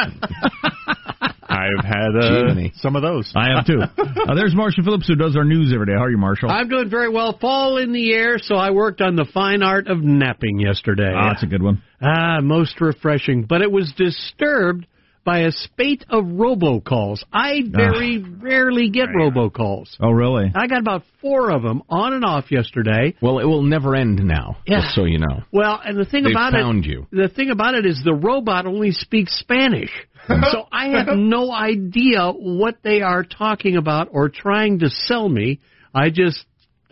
I've 1.49 1.85
had 1.85 2.11
uh, 2.15 2.55
some 2.75 2.97
of 2.97 3.03
those. 3.03 3.33
I 3.35 3.49
have 3.57 3.67
too. 3.67 3.81
Uh, 3.81 4.35
there's 4.35 4.55
Marshall 4.55 4.85
Phillips 4.85 5.07
who 5.09 5.15
does 5.15 5.37
our 5.37 5.45
news 5.45 5.73
every 5.73 5.87
day. 5.87 5.93
How 5.93 6.05
are 6.05 6.11
you, 6.11 6.19
Marshall? 6.19 6.51
I'm 6.51 6.69
doing 6.69 6.91
very 6.91 7.09
well. 7.09 7.39
Fall 7.39 7.79
in 7.79 7.93
the 7.93 8.13
air, 8.13 8.39
so 8.39 8.57
I 8.57 8.71
worked 8.73 9.01
on 9.01 9.17
the 9.17 9.27
fine 9.33 9.63
art 9.63 9.87
of 9.89 10.03
napping 10.03 10.59
yesterday. 10.59 11.13
Ah, 11.15 11.31
that's 11.31 11.45
a 11.45 11.47
good 11.47 11.63
one. 11.63 11.83
Ah, 12.03 12.41
most 12.43 12.81
refreshing. 12.81 13.45
But 13.45 13.63
it 13.63 13.71
was 13.71 13.93
disturbed 13.97 14.87
by 15.27 15.41
a 15.41 15.51
spate 15.51 16.05
of 16.09 16.25
robocalls. 16.25 17.25
I 17.33 17.61
very 17.69 18.19
rarely 18.19 18.89
get 18.91 19.09
robocalls. 19.09 19.97
Oh, 20.01 20.13
really? 20.13 20.53
I 20.55 20.69
got 20.69 20.79
about 20.79 21.03
four 21.21 21.51
of 21.51 21.63
them 21.63 21.83
on 21.91 22.15
and 22.15 22.25
off 22.25 22.51
yesterday. 22.53 23.15
Well, 23.21 23.41
it 23.41 23.45
will 23.45 23.65
never 23.65 23.97
end 23.97 24.21
now. 24.25 24.59
Yeah. 24.67 24.83
Just 24.83 24.95
so 24.95 25.05
you 25.05 25.19
know. 25.19 25.43
Well, 25.53 25.81
and 25.85 25.99
the 25.99 26.05
thing 26.05 26.23
They 26.23 26.31
about 26.31 26.53
found 26.53 26.87
it, 26.87 26.91
you. 26.91 27.07
the 27.11 27.29
thing 27.29 27.51
about 27.51 27.75
it 27.75 27.85
is 27.85 28.01
the 28.05 28.15
robot 28.15 28.67
only 28.67 28.93
speaks 28.93 29.37
Spanish, 29.39 29.91
so 30.29 30.69
I 30.71 30.91
have 30.91 31.19
no 31.19 31.51
idea 31.51 32.31
what 32.31 32.77
they 32.85 33.03
are 33.03 33.25
talking 33.25 33.77
about 33.77 34.09
or 34.13 34.29
trying 34.29 34.79
to 34.79 34.89
sell 34.89 35.29
me. 35.29 35.59
I 35.93 36.11
just 36.11 36.45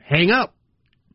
hang 0.02 0.32
up. 0.32 0.53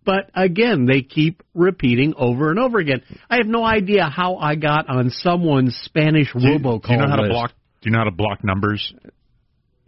But 0.05 0.29
again, 0.33 0.85
they 0.85 1.01
keep 1.01 1.43
repeating 1.53 2.13
over 2.17 2.49
and 2.49 2.59
over 2.59 2.79
again. 2.79 3.01
I 3.29 3.37
have 3.37 3.47
no 3.47 3.63
idea 3.63 4.05
how 4.05 4.37
I 4.37 4.55
got 4.55 4.89
on 4.89 5.09
someone's 5.11 5.75
Spanish 5.83 6.31
Do 6.33 6.39
you, 6.39 6.57
robocall 6.59 6.81
do 6.87 6.93
you 6.93 6.97
know 6.99 7.07
how 7.09 7.15
to 7.17 7.21
list. 7.23 7.31
block? 7.31 7.51
Do 7.81 7.89
you 7.89 7.91
know 7.91 7.99
how 7.99 8.05
to 8.05 8.11
block 8.11 8.43
numbers? 8.43 8.93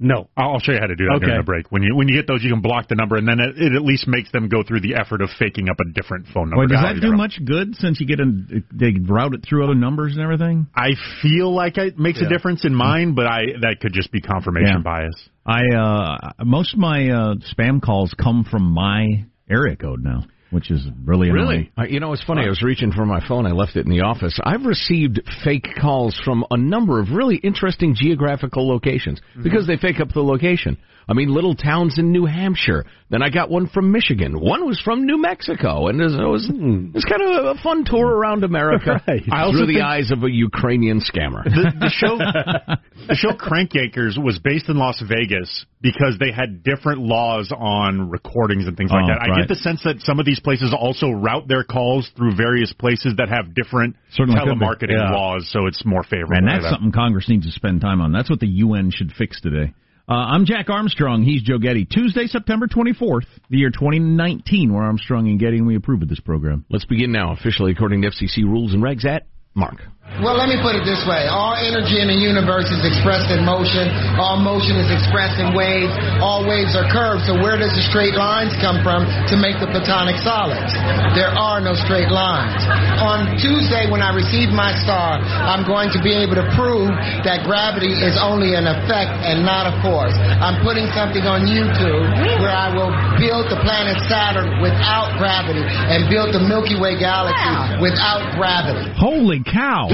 No. 0.04 0.30
I'll 0.36 0.58
show 0.60 0.72
you 0.72 0.80
how 0.80 0.88
to 0.88 0.96
do 0.96 1.06
that 1.06 1.18
Okay. 1.18 1.26
during 1.28 1.42
the 1.42 1.46
break. 1.46 1.72
When 1.72 1.84
you 1.84 1.96
when 1.96 2.08
you 2.08 2.16
get 2.16 2.26
those, 2.26 2.44
you 2.44 2.50
can 2.50 2.62
block 2.62 2.88
the 2.88 2.96
number, 2.96 3.18
and 3.18 3.28
then 3.28 3.40
it, 3.40 3.56
it 3.58 3.74
at 3.76 3.84
least 3.84 4.08
makes 4.08 4.32
them 4.32 4.50
go 4.50 4.64
through 4.64 4.82
the 4.82 4.96
effort 4.96 5.22
of 5.22 5.30
faking 5.38 5.70
up 5.70 5.78
a 5.80 5.92
different 5.94 6.26
phone 6.34 6.50
number. 6.50 6.62
Wait, 6.62 6.70
does 6.70 6.82
that 6.82 6.96
do 7.00 7.06
you 7.06 7.12
from. 7.14 7.18
much 7.18 7.40
good 7.46 7.76
since 7.76 8.00
you 8.00 8.08
get 8.08 8.20
in? 8.20 8.64
They 8.74 8.94
route 9.00 9.36
it 9.36 9.46
through 9.48 9.64
other 9.64 9.76
numbers 9.76 10.14
and 10.14 10.22
everything. 10.24 10.66
I 10.76 10.92
feel 11.22 11.54
like 11.54 11.78
it 11.78 12.00
makes 12.00 12.20
Yeah. 12.20 12.28
a 12.28 12.30
difference 12.30 12.66
in 12.66 12.74
mine, 12.74 13.14
but 13.14 13.28
I 13.28 13.46
that 13.62 13.78
could 13.80 13.94
just 13.94 14.12
be 14.12 14.22
confirmation 14.22 14.78
Yeah. 14.78 14.82
bias. 14.84 15.30
I 15.46 15.62
uh 15.76 16.32
most 16.46 16.74
of 16.74 16.80
my 16.80 17.10
uh 17.10 17.36
spam 17.54 17.80
calls 17.80 18.12
come 18.20 18.44
from 18.50 18.72
my 18.72 19.06
area 19.52 19.76
code 19.76 20.04
now, 20.04 20.24
which 20.50 20.72
is 20.72 20.82
really 21.06 21.30
annoying. 21.30 21.70
Uh, 21.78 21.84
you 21.84 22.00
know, 22.00 22.14
it's 22.14 22.24
funny. 22.24 22.44
I 22.46 22.50
was 22.50 22.62
reaching 22.64 22.92
for 22.92 23.06
my 23.06 23.26
phone. 23.28 23.46
I 23.46 23.52
left 23.52 23.76
it 23.76 23.86
in 23.86 23.92
the 23.92 24.02
office. 24.02 24.40
I've 24.44 24.66
received 24.66 25.22
fake 25.44 25.68
calls 25.80 26.20
from 26.24 26.46
a 26.50 26.58
number 26.58 27.00
of 27.00 27.10
really 27.12 27.36
interesting 27.38 27.96
geographical 27.96 28.68
locations 28.68 29.20
Mm-hmm. 29.32 29.44
because 29.44 29.68
they 29.68 29.78
fake 29.78 30.00
up 30.00 30.10
the 30.14 30.22
location. 30.22 30.78
I 31.08 31.14
mean, 31.14 31.34
little 31.34 31.56
towns 31.56 31.98
in 32.00 32.12
New 32.12 32.26
Hampshire. 32.26 32.86
Then 33.10 33.22
I 33.22 33.30
got 33.30 33.50
one 33.50 33.68
from 33.68 33.92
Michigan. 33.92 34.40
One 34.40 34.66
was 34.66 34.80
from 34.80 35.06
New 35.06 35.22
Mexico, 35.22 35.88
and 35.88 36.00
it 36.00 36.04
was 36.06 36.16
it 36.16 36.18
was, 36.24 36.48
hmm. 36.48 36.86
it 36.90 36.94
was 36.96 37.06
kind 37.06 37.22
of 37.22 37.58
a 37.58 37.62
fun 37.62 37.84
tour 37.86 38.08
around 38.08 38.44
America 38.44 39.02
Right. 39.08 39.22
I 39.32 39.42
also 39.44 39.60
through 39.60 39.74
the 39.74 39.82
eyes 39.82 40.12
of 40.12 40.24
a 40.24 40.32
Ukrainian 40.32 41.00
scammer. 41.02 41.44
The, 41.44 41.74
the 41.80 41.90
show, 41.90 42.18
the 43.08 43.16
show 43.16 43.36
Crank 43.36 43.72
Yankers 43.72 44.22
was 44.22 44.40
based 44.40 44.70
in 44.70 44.78
Las 44.78 45.02
Vegas 45.08 45.66
because 45.82 46.18
they 46.20 46.32
had 46.32 46.64
different 46.64 47.00
laws 47.02 47.52
on 47.56 48.10
recordings 48.10 48.68
and 48.68 48.78
things 48.78 48.92
like 48.92 49.04
Oh, 49.04 49.08
that. 49.08 49.22
I 49.22 49.28
right. 49.28 49.40
get 49.42 49.48
the 49.50 49.56
sense 49.56 49.82
that 49.84 50.00
some 50.02 50.20
of 50.20 50.26
these 50.26 50.40
places 50.40 50.74
also 50.78 51.10
route 51.12 51.48
their 51.48 51.64
calls 51.64 52.10
through 52.16 52.36
various 52.36 52.72
places 52.74 53.16
that 53.18 53.30
have 53.30 53.54
different 53.56 53.96
Certainly 54.14 54.40
telemarketing 54.40 54.92
Yeah. 54.98 55.12
laws, 55.12 55.50
so 55.52 55.66
it's 55.66 55.84
more 55.86 56.04
favorable. 56.04 56.36
And 56.38 56.46
like 56.46 56.56
that's 56.62 56.66
that. 56.66 56.72
something 56.80 56.92
Congress 56.92 57.28
needs 57.28 57.46
to 57.46 57.52
spend 57.52 57.82
time 57.82 58.00
on. 58.00 58.12
That's 58.12 58.30
what 58.30 58.40
the 58.40 58.48
UN 58.64 58.92
should 58.92 59.12
fix 59.12 59.42
today. 59.42 59.74
Uh, 60.12 60.28
I'm 60.28 60.44
Jack 60.44 60.70
Armstrong. 60.70 61.24
He's 61.24 61.42
Joe 61.42 61.58
Getty. 61.58 61.86
Tuesday, 61.86 62.28
September 62.28 62.68
24th, 62.68 63.28
the 63.50 63.60
year 63.60 63.70
2019. 63.70 64.74
We're 64.74 64.84
Armstrong 64.84 65.30
and 65.30 65.40
Getty, 65.40 65.60
and 65.60 65.66
we 65.66 65.78
approve 65.78 66.02
of 66.02 66.10
this 66.10 66.20
program. 66.20 66.66
Let's 66.70 66.84
begin 66.84 67.14
now, 67.14 67.32
officially 67.32 67.72
according 67.72 68.02
to 68.02 68.10
FCC 68.10 68.44
rules 68.44 68.74
and 68.74 68.84
regs 68.84 69.06
at 69.06 69.28
Mark. 69.54 69.78
Well, 70.22 70.38
let 70.38 70.54
me 70.54 70.62
put 70.62 70.78
it 70.78 70.86
this 70.86 71.02
way. 71.10 71.26
All 71.26 71.58
energy 71.58 71.98
in 71.98 72.06
the 72.06 72.20
universe 72.20 72.70
is 72.70 72.86
expressed 72.86 73.34
in 73.34 73.42
motion. 73.42 73.90
All 74.22 74.38
motion 74.38 74.78
is 74.78 74.86
expressed 74.94 75.42
in 75.42 75.58
waves. 75.58 75.90
All 76.22 76.46
waves 76.46 76.78
are 76.78 76.86
curved. 76.86 77.26
So 77.26 77.34
where 77.42 77.58
does 77.58 77.74
the 77.74 77.82
straight 77.90 78.14
lines 78.14 78.54
come 78.62 78.86
from 78.86 79.10
to 79.34 79.36
make 79.40 79.58
the 79.58 79.66
platonic 79.74 80.22
solids? 80.22 80.78
There 81.18 81.34
are 81.34 81.58
no 81.58 81.74
straight 81.74 82.14
lines. 82.14 82.62
On 83.02 83.34
Tuesday, 83.42 83.90
when 83.90 84.06
I 84.06 84.14
receive 84.14 84.54
my 84.54 84.78
star, 84.86 85.18
I'm 85.18 85.66
going 85.66 85.90
to 85.90 86.00
be 86.06 86.14
able 86.14 86.38
to 86.38 86.46
prove 86.54 86.94
that 87.26 87.42
gravity 87.42 87.90
is 87.90 88.14
only 88.22 88.54
an 88.54 88.70
effect 88.70 89.10
and 89.26 89.42
not 89.42 89.74
a 89.74 89.74
force. 89.82 90.14
I'm 90.18 90.62
putting 90.62 90.86
something 90.94 91.26
on 91.26 91.50
YouTube 91.50 92.06
where 92.38 92.54
I 92.54 92.70
will 92.70 92.94
build 93.18 93.50
the 93.50 93.58
planet 93.66 93.98
Saturn 94.06 94.62
without 94.62 95.18
gravity 95.18 95.66
and 95.66 96.06
build 96.14 96.30
the 96.30 96.46
Milky 96.46 96.78
Way 96.78 97.02
galaxy 97.02 97.82
without 97.82 98.38
gravity. 98.38 98.86
Holy 98.94 99.42
cow! 99.42 99.90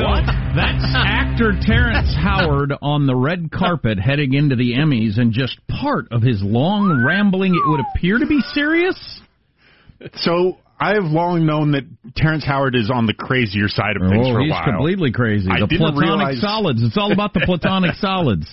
What? 0.00 0.24
That's 0.54 0.84
actor 0.94 1.52
Terrence 1.62 2.14
Howard 2.14 2.72
on 2.82 3.06
the 3.06 3.14
red 3.14 3.50
carpet 3.50 3.98
heading 3.98 4.34
into 4.34 4.56
the 4.56 4.74
Emmys, 4.74 5.18
and 5.18 5.32
just 5.32 5.58
part 5.68 6.06
of 6.10 6.22
his 6.22 6.42
long 6.42 7.04
rambling. 7.06 7.54
It 7.54 7.62
would 7.68 7.80
appear 7.80 8.18
to 8.18 8.26
be 8.26 8.40
serious. 8.52 9.20
So 10.16 10.58
I 10.78 10.94
have 10.94 11.04
long 11.04 11.46
known 11.46 11.72
that 11.72 11.84
Terrence 12.16 12.44
Howard 12.44 12.74
is 12.74 12.90
on 12.92 13.06
the 13.06 13.14
crazier 13.14 13.68
side 13.68 13.96
of 13.96 14.08
things 14.08 14.26
oh, 14.26 14.32
for 14.32 14.40
a 14.40 14.44
he's 14.44 14.50
while. 14.50 14.64
completely 14.64 15.12
crazy. 15.12 15.46
The 15.46 15.68
platonic 15.68 16.00
realize- 16.00 16.40
solids. 16.40 16.82
It's 16.82 16.96
all 16.96 17.12
about 17.12 17.34
the 17.34 17.42
platonic 17.44 17.94
solids. 18.00 18.46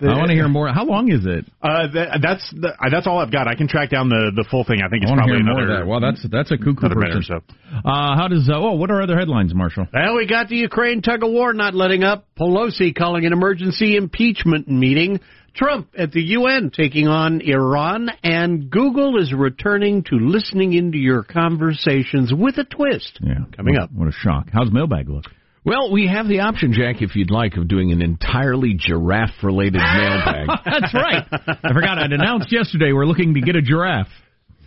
I 0.00 0.16
want 0.16 0.28
to 0.28 0.34
hear 0.34 0.48
more. 0.48 0.68
How 0.68 0.84
long 0.84 1.10
is 1.10 1.24
it? 1.26 1.44
Uh, 1.62 1.86
that, 1.92 2.18
that's 2.22 2.54
the, 2.54 2.68
uh, 2.68 2.90
that's 2.90 3.06
all 3.06 3.18
I've 3.18 3.32
got. 3.32 3.48
I 3.48 3.54
can 3.54 3.68
track 3.68 3.90
down 3.90 4.08
the, 4.08 4.32
the 4.34 4.46
full 4.50 4.64
thing. 4.64 4.80
I 4.84 4.88
think 4.88 5.02
it's 5.02 5.10
want 5.10 5.20
to 5.20 5.26
probably 5.26 5.36
hear 5.36 5.44
more 5.44 5.60
another. 5.62 5.74
of 5.74 5.80
that. 5.80 5.86
Well, 5.86 6.00
that's 6.00 6.26
that's 6.30 6.50
a 6.50 6.58
cuckoo 6.58 6.86
another 6.86 7.00
or 7.00 7.06
person. 7.06 7.22
so. 7.22 7.36
Uh, 7.84 8.16
how 8.16 8.28
does? 8.28 8.48
Uh, 8.48 8.56
oh, 8.56 8.72
what 8.72 8.90
are 8.90 9.02
other 9.02 9.18
headlines, 9.18 9.54
Marshall? 9.54 9.86
Well, 9.92 10.16
we 10.16 10.26
got 10.26 10.48
the 10.48 10.56
Ukraine 10.56 11.02
tug 11.02 11.22
of 11.22 11.30
war 11.30 11.52
not 11.52 11.74
letting 11.74 12.04
up. 12.04 12.26
Pelosi 12.38 12.94
calling 12.94 13.26
an 13.26 13.32
emergency 13.32 13.96
impeachment 13.96 14.68
meeting. 14.68 15.20
Trump 15.54 15.88
at 15.96 16.12
the 16.12 16.20
UN 16.20 16.70
taking 16.70 17.08
on 17.08 17.40
Iran. 17.40 18.10
And 18.22 18.68
Google 18.70 19.20
is 19.20 19.32
returning 19.32 20.04
to 20.04 20.16
listening 20.16 20.74
into 20.74 20.98
your 20.98 21.22
conversations 21.22 22.32
with 22.32 22.58
a 22.58 22.64
twist. 22.64 23.18
Yeah, 23.22 23.34
Coming 23.56 23.74
what, 23.74 23.84
up. 23.84 23.92
What 23.92 24.08
a 24.08 24.12
shock! 24.12 24.48
How's 24.52 24.70
mailbag 24.70 25.08
look? 25.08 25.24
Well, 25.66 25.90
we 25.90 26.06
have 26.06 26.28
the 26.28 26.40
option, 26.40 26.72
Jack, 26.72 27.02
if 27.02 27.16
you'd 27.16 27.32
like, 27.32 27.56
of 27.56 27.66
doing 27.66 27.90
an 27.90 28.00
entirely 28.00 28.74
giraffe-related 28.78 29.74
mailbag 29.96 30.46
That's 30.64 30.94
right. 30.94 31.24
I 31.32 31.72
forgot 31.74 31.98
I'd 31.98 32.12
announced 32.12 32.52
yesterday 32.52 32.92
we're 32.92 33.04
looking 33.04 33.34
to 33.34 33.40
get 33.40 33.56
a 33.56 33.62
giraffe. 33.62 34.06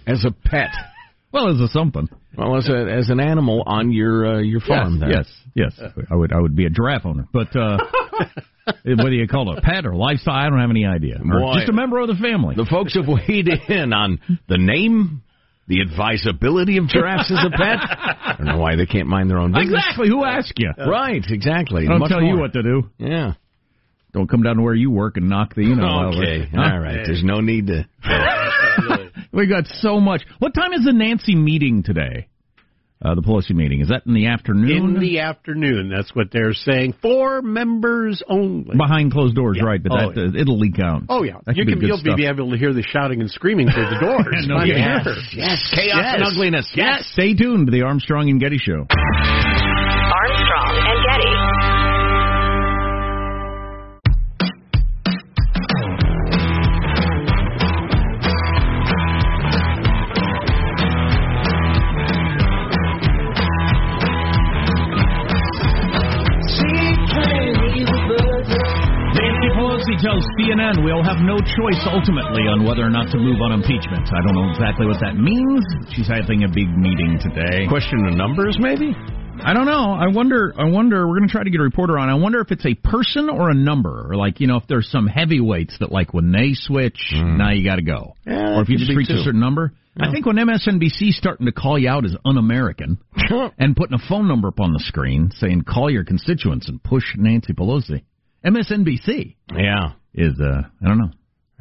as 0.06 0.26
a 0.26 0.32
pet. 0.32 0.72
Well, 1.32 1.48
as 1.48 1.62
a 1.62 1.70
something. 1.70 2.10
Well, 2.38 2.58
as 2.58 2.68
a 2.68 2.92
as 2.92 3.10
an 3.10 3.20
animal 3.20 3.64
on 3.66 3.92
your 3.92 4.26
uh, 4.26 4.40
your 4.40 4.60
farm. 4.60 5.02
Yes, 5.02 5.26
yes, 5.56 5.74
yes. 5.80 5.92
I 6.10 6.16
would 6.16 6.34
I 6.34 6.40
would 6.40 6.56
be 6.56 6.66
a 6.66 6.70
giraffe 6.70 7.06
owner, 7.06 7.28
but 7.32 7.56
uh, 7.56 7.78
whether 8.84 9.12
you 9.12 9.28
call 9.28 9.54
it 9.54 9.60
a 9.60 9.62
pet 9.62 9.86
or 9.86 9.96
lifestyle, 9.96 10.34
I 10.36 10.50
don't 10.50 10.60
have 10.60 10.70
any 10.70 10.86
idea. 10.86 11.20
Boy. 11.20 11.54
just 11.56 11.70
a 11.70 11.74
member 11.74 12.00
of 12.00 12.08
the 12.08 12.16
family. 12.16 12.56
The 12.56 12.66
folks 12.66 12.96
have 12.96 13.06
weighed 13.08 13.48
in 13.48 13.94
on 13.94 14.20
the 14.48 14.58
name, 14.58 15.22
the 15.70 15.82
advisability 15.82 16.78
of 16.78 16.88
giraffes 16.88 17.32
as 17.32 17.46
a 17.46 17.50
pet. 17.52 17.78
I 17.80 18.36
don't 18.38 18.48
know 18.48 18.58
why 18.58 18.76
they 18.76 18.86
can't 18.86 19.08
mind 19.08 19.30
their 19.30 19.38
own 19.38 19.54
business. 19.54 19.76
exactly. 19.76 20.10
Who 20.10 20.26
asked 20.26 20.54
you? 20.58 20.72
Right, 20.78 21.24
exactly. 21.30 21.86
I 21.86 21.90
don't 21.90 22.00
Much 22.00 22.10
tell 22.10 22.22
you 22.22 22.38
what 22.38 22.54
to 22.54 22.64
do. 22.64 22.90
Yeah. 22.98 23.34
Don't 24.12 24.28
come 24.28 24.42
down 24.42 24.56
to 24.58 24.64
where 24.64 24.74
you 24.74 24.90
work 24.90 25.18
and 25.18 25.30
knock 25.30 25.54
the 25.54 25.64
you 25.64 25.76
know. 25.76 26.10
okay. 26.10 26.50
over. 26.52 26.64
All 26.64 26.80
right. 26.80 27.06
There's 27.06 27.24
no 27.24 27.40
need 27.40 27.68
to. 27.68 27.88
We 29.32 29.48
got 29.48 29.68
so 29.68 30.00
much. 30.00 30.24
What 30.40 30.54
time 30.56 30.74
is 30.74 30.84
the 30.84 30.92
Nancy 30.92 31.36
meeting 31.36 31.84
today? 31.84 32.28
Uh, 33.04 33.16
the 33.16 33.22
Pelosi 33.22 33.52
meeting 33.56 33.80
is 33.80 33.88
that 33.88 34.02
in 34.06 34.14
the 34.14 34.28
afternoon? 34.28 34.96
In 34.96 35.00
the 35.00 35.20
afternoon, 35.22 35.90
that's 35.90 36.14
what 36.14 36.28
they're 36.34 36.54
saying. 36.54 36.96
Four 37.02 37.42
members 37.42 38.22
only. 38.28 38.76
behind 38.76 39.14
closed 39.14 39.36
doors, 39.36 39.56
Yeah. 39.58 39.68
right? 39.68 39.82
But 39.82 39.92
Oh, 39.94 40.12
that, 40.12 40.36
uh, 40.36 40.38
it'll 40.38 40.60
leak 40.60 40.80
out. 40.80 41.04
Oh 41.08 41.24
yeah, 41.24 41.36
you 41.56 41.64
be 41.64 41.72
can 41.72 41.80
good 41.80 41.88
you'll 41.88 41.98
stuff. 42.00 42.18
be 42.18 42.26
able 42.26 42.52
to 42.52 42.58
hear 42.58 42.74
the 42.74 42.84
shouting 42.84 43.22
and 43.22 43.32
screaming 43.32 43.70
through 43.70 43.88
the 43.90 44.00
doors. 44.02 44.46
No 44.48 44.60
kidding. 44.60 44.84
sure. 45.04 45.16
Yes, 45.32 45.72
chaos 45.74 46.04
and 46.14 46.24
Yes. 46.24 46.32
ugliness. 46.34 46.72
Yes. 46.76 47.06
Stay 47.14 47.34
tuned 47.36 47.68
to 47.68 47.72
the 47.72 47.84
Armstrong 47.84 48.30
and 48.30 48.38
Getty 48.40 48.58
Show. 48.58 48.86
CNN 70.60 70.84
we'll 70.84 71.04
have 71.04 71.24
no 71.24 71.40
choice 71.40 71.80
ultimately 71.88 72.44
on 72.44 72.66
whether 72.66 72.84
or 72.84 72.90
not 72.90 73.10
to 73.12 73.18
move 73.18 73.40
on 73.42 73.54
impeachment. 73.54 74.12
I 74.12 74.20
don't 74.22 74.36
know 74.36 74.52
exactly 74.52 74.86
what 74.86 75.00
that 75.00 75.16
means. 75.16 75.64
She's 75.96 76.08
having 76.08 76.44
a 76.44 76.50
big 76.50 76.68
meeting 76.76 77.18
today. 77.22 77.66
Question 77.68 78.04
of 78.06 78.16
numbers, 78.16 78.58
maybe? 78.60 78.92
I 79.42 79.54
don't 79.54 79.66
know. 79.66 79.96
I 79.96 80.08
wonder. 80.12 80.54
I 80.58 80.66
wonder. 80.66 81.08
We're 81.08 81.16
going 81.16 81.30
to 81.30 81.32
try 81.32 81.44
to 81.44 81.50
get 81.50 81.62
a 81.62 81.64
reporter 81.64 81.98
on. 81.98 82.10
I 82.10 82.16
wonder 82.16 82.42
if 82.42 82.52
it's 82.52 82.66
a 82.66 82.76
person 82.76 83.30
or 83.30 83.50
a 83.50 83.54
number, 83.54 84.12
or 84.12 84.16
like 84.18 84.42
you 84.42 84.48
know, 84.48 84.58
if 84.58 84.68
there's 84.68 84.92
some 84.92 85.08
heavyweights 85.08 85.78
that 85.80 85.94
like 85.94 86.14
when 86.14 86.34
they 86.34 86.52
switch, 86.54 87.00
hmm. 87.16 87.38
now 87.38 87.52
you 87.52 87.64
got 87.64 87.78
to 87.78 87.82
go, 87.82 88.16
Yeah, 88.28 88.58
or 88.58 88.62
if 88.62 88.68
you 88.68 88.78
just 88.78 88.92
reach 88.92 89.10
a 89.10 89.24
certain 89.24 89.40
number. 89.40 89.72
I 89.98 90.12
think 90.12 90.26
when 90.26 90.38
MSNBC's 90.38 91.18
starting 91.18 91.46
to 91.46 91.52
call 91.52 91.78
you 91.78 91.90
out 91.90 92.06
as 92.06 92.16
un-American 92.24 93.00
and 93.58 93.76
putting 93.76 94.00
a 94.00 94.08
phone 94.08 94.30
number 94.30 94.48
up 94.48 94.60
on 94.62 94.72
the 94.72 94.80
screen 94.80 95.32
saying 95.36 95.64
call 95.64 95.90
your 95.90 96.06
constituents 96.06 96.70
and 96.70 96.82
push 96.82 97.04
Nancy 97.18 97.52
Pelosi, 97.52 98.04
MSNBC 98.46 99.36
Yeah. 99.54 99.94
Is 100.14 100.34
uh 100.40 100.62
I 100.84 100.88
don't 100.88 100.98
know. 100.98 101.12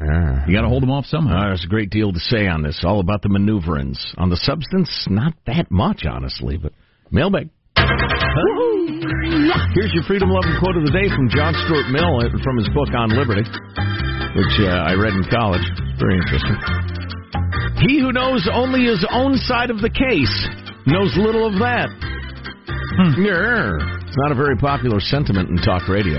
Uh, 0.00 0.44
You 0.46 0.54
got 0.54 0.62
to 0.62 0.68
hold 0.68 0.82
them 0.82 0.92
off 0.92 1.06
somehow. 1.06 1.40
there's 1.50 1.64
a 1.64 1.68
great 1.68 1.90
deal 1.90 2.12
to 2.12 2.20
say 2.20 2.46
on 2.46 2.62
this. 2.62 2.82
All 2.84 3.00
about 3.00 3.22
the 3.22 3.28
maneuverings. 3.28 3.98
On 4.16 4.30
the 4.30 4.36
substance, 4.36 5.06
not 5.10 5.34
that 5.46 5.70
much, 5.72 6.04
honestly, 6.08 6.56
but 6.56 6.72
mailbag. 7.10 7.50
Here's 9.74 9.92
your 9.94 10.02
freedom 10.06 10.30
loving 10.30 10.54
quote 10.58 10.76
of 10.76 10.84
the 10.86 10.90
day 10.94 11.08
from 11.14 11.28
John 11.30 11.54
Stuart 11.66 11.90
Mill 11.90 12.18
uh, 12.22 12.30
from 12.42 12.56
his 12.58 12.68
book 12.74 12.90
On 12.94 13.10
Liberty, 13.10 13.42
which 14.38 14.54
uh, 14.66 14.86
I 14.86 14.94
read 14.94 15.14
in 15.14 15.24
college. 15.30 15.62
Very 15.98 16.18
interesting. 16.18 16.56
He 17.86 17.98
who 18.02 18.10
knows 18.12 18.48
only 18.50 18.86
his 18.86 19.04
own 19.10 19.34
side 19.46 19.70
of 19.70 19.80
the 19.80 19.90
case 19.90 20.34
knows 20.86 21.14
little 21.16 21.46
of 21.46 21.58
that. 21.62 21.90
Yeah. 23.18 23.78
It's 24.06 24.16
not 24.18 24.32
a 24.32 24.34
very 24.34 24.56
popular 24.56 24.98
sentiment 25.00 25.50
in 25.50 25.56
talk 25.58 25.86
radio. 25.88 26.18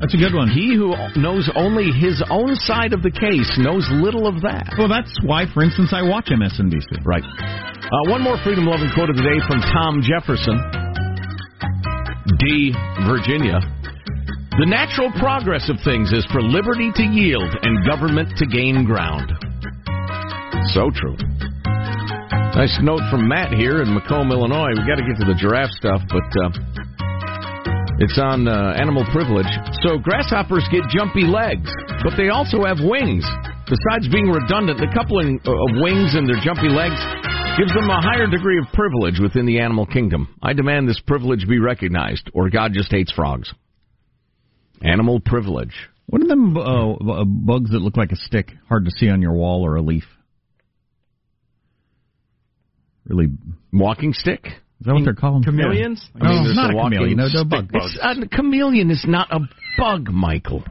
That's 0.00 0.14
a 0.14 0.16
good 0.16 0.34
one. 0.34 0.46
He 0.46 0.78
who 0.78 0.94
knows 1.18 1.50
only 1.58 1.90
his 1.90 2.22
own 2.30 2.54
side 2.54 2.92
of 2.94 3.02
the 3.02 3.10
case 3.10 3.50
knows 3.58 3.82
little 3.90 4.30
of 4.30 4.42
that. 4.46 4.78
Well, 4.78 4.86
that's 4.86 5.10
why, 5.26 5.50
for 5.50 5.66
instance, 5.66 5.90
I 5.90 6.06
watch 6.06 6.30
MSNBC. 6.30 7.02
Right. 7.02 7.24
Uh, 7.26 8.10
one 8.10 8.22
more 8.22 8.38
freedom 8.44 8.66
loving 8.66 8.94
quote 8.94 9.10
of 9.10 9.16
the 9.16 9.26
day 9.26 9.42
from 9.50 9.58
Tom 9.74 9.98
Jefferson, 9.98 10.54
D. 12.38 12.70
Virginia. 13.10 13.58
The 14.58 14.66
natural 14.66 15.10
progress 15.18 15.70
of 15.70 15.82
things 15.82 16.10
is 16.14 16.26
for 16.30 16.42
liberty 16.42 16.90
to 16.94 17.02
yield 17.02 17.50
and 17.62 17.86
government 17.86 18.38
to 18.38 18.46
gain 18.46 18.86
ground. 18.86 19.34
So 20.74 20.90
true. 20.94 21.18
Nice 22.54 22.78
note 22.82 23.02
from 23.10 23.26
Matt 23.26 23.54
here 23.54 23.82
in 23.82 23.94
Macomb, 23.94 24.30
Illinois. 24.30 24.74
We've 24.74 24.86
got 24.86 24.98
to 24.98 25.06
get 25.06 25.18
to 25.22 25.26
the 25.26 25.38
giraffe 25.38 25.70
stuff, 25.78 26.02
but 26.10 26.26
uh, 26.42 26.50
it's 27.98 28.18
on 28.18 28.46
uh, 28.46 28.74
animal 28.78 29.04
privilege. 29.12 29.50
So 29.82 29.98
grasshoppers 29.98 30.66
get 30.70 30.82
jumpy 30.88 31.26
legs, 31.26 31.66
but 32.04 32.14
they 32.16 32.28
also 32.28 32.62
have 32.64 32.78
wings. 32.78 33.26
Besides 33.66 34.08
being 34.08 34.30
redundant, 34.30 34.78
the 34.78 34.88
coupling 34.94 35.40
of 35.44 35.82
wings 35.82 36.14
and 36.14 36.28
their 36.28 36.38
jumpy 36.40 36.70
legs 36.70 36.96
gives 37.58 37.74
them 37.74 37.90
a 37.90 38.00
higher 38.00 38.26
degree 38.26 38.58
of 38.58 38.72
privilege 38.72 39.18
within 39.20 39.46
the 39.46 39.58
animal 39.58 39.84
kingdom. 39.84 40.34
I 40.40 40.52
demand 40.52 40.88
this 40.88 41.00
privilege 41.06 41.46
be 41.48 41.58
recognized, 41.58 42.30
or 42.32 42.48
God 42.50 42.72
just 42.72 42.90
hates 42.90 43.12
frogs. 43.12 43.52
Animal 44.80 45.18
privilege. 45.20 45.74
What 46.06 46.22
are 46.22 46.28
them 46.28 46.56
uh, 46.56 46.92
uh, 46.94 47.24
bugs 47.24 47.72
that 47.72 47.80
look 47.80 47.96
like 47.96 48.12
a 48.12 48.16
stick, 48.16 48.52
hard 48.68 48.84
to 48.84 48.90
see 48.92 49.10
on 49.10 49.20
your 49.20 49.34
wall 49.34 49.66
or 49.66 49.74
a 49.74 49.82
leaf? 49.82 50.04
Really, 53.04 53.26
walking 53.72 54.12
stick. 54.12 54.46
Is 54.80 54.86
that 54.86 54.94
what 54.94 55.04
they're 55.04 55.14
called? 55.14 55.44
Chameleons? 55.44 56.08
Yeah. 56.14 56.24
I 56.24 56.28
mean, 56.30 56.44
no, 56.54 56.62
not 56.62 56.70
a 56.70 56.74
chameleon. 56.90 57.16
No, 57.18 57.28
they're 57.32 57.44
bug. 57.44 57.70
It's, 57.74 57.98
a 58.00 58.28
chameleon 58.28 58.90
is 58.90 59.04
not 59.08 59.28
a 59.32 59.40
bug, 59.76 60.08
Michael. 60.10 60.62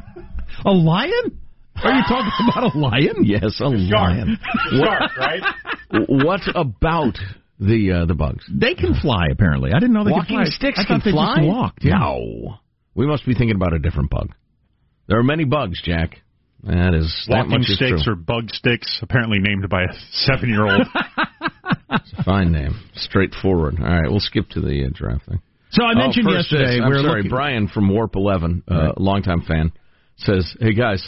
A 0.66 0.72
lion? 0.72 1.40
Are 1.84 1.92
you 1.94 2.04
talking 2.08 2.32
about 2.52 2.74
a 2.74 2.78
lion? 2.78 3.16
Yes, 3.24 3.60
a 3.60 3.66
lion. 3.68 4.38
Shark, 4.72 5.18
right? 5.18 5.42
What 6.08 6.42
about 6.56 7.18
the 7.60 8.02
uh, 8.02 8.06
the 8.06 8.16
bugs? 8.16 8.46
They 8.52 8.76
can 8.76 8.96
fly. 8.96 9.28
Apparently, 9.32 9.72
I 9.74 9.80
didn't 9.80 9.94
know 9.94 10.06
they 10.06 10.12
Walking 10.12 10.38
could 10.38 10.48
fly. 10.48 10.56
sticks 10.56 10.80
I 10.80 10.86
can 10.86 11.00
thought 11.02 11.06
they 11.06 11.12
fly. 11.12 11.36
Just 11.38 11.48
walked. 11.48 11.84
Yeah. 11.84 11.98
No, 12.00 12.56
we 12.96 13.06
must 13.06 13.26
be 13.26 13.34
thinking 13.34 13.56
about 13.56 13.74
a 13.74 13.80
different 13.80 14.10
bug. 14.10 14.34
There 15.08 15.20
are 15.20 15.24
many 15.24 15.44
bugs, 15.44 15.82
Jack. 15.84 16.22
That 16.64 16.94
is 16.96 17.26
that 17.30 17.36
Walking 17.46 17.52
much 17.52 17.70
is 17.70 17.76
sticks 17.76 18.04
true. 18.06 18.14
or 18.14 18.16
bug 18.16 18.50
sticks, 18.52 19.00
apparently 19.02 19.40
named 19.40 19.68
by 19.70 19.84
a 19.84 19.94
seven-year-old. 20.12 20.88
Fine 22.26 22.52
name, 22.52 22.76
straightforward. 22.96 23.78
All 23.80 23.86
right, 23.86 24.10
we'll 24.10 24.20
skip 24.20 24.50
to 24.50 24.62
the 24.62 24.86
uh, 24.86 24.90
giraffe 24.94 25.24
thing. 25.28 25.42
So 25.72 25.84
I 25.84 25.94
mentioned 25.96 26.28
oh, 26.28 26.34
first 26.34 26.52
yesterday 26.52 26.76
this. 26.78 26.82
I'm 26.84 26.90
we 26.90 26.96
were 26.98 27.02
sorry, 27.04 27.20
looking- 27.24 27.30
Brian 27.30 27.68
from 27.68 27.90
Warp 27.90 28.16
Eleven, 28.16 28.64
uh, 28.70 28.76
Right. 28.76 28.98
longtime 29.02 29.42
fan, 29.42 29.72
says, 30.18 30.56
"Hey 30.60 30.74
guys, 30.74 31.06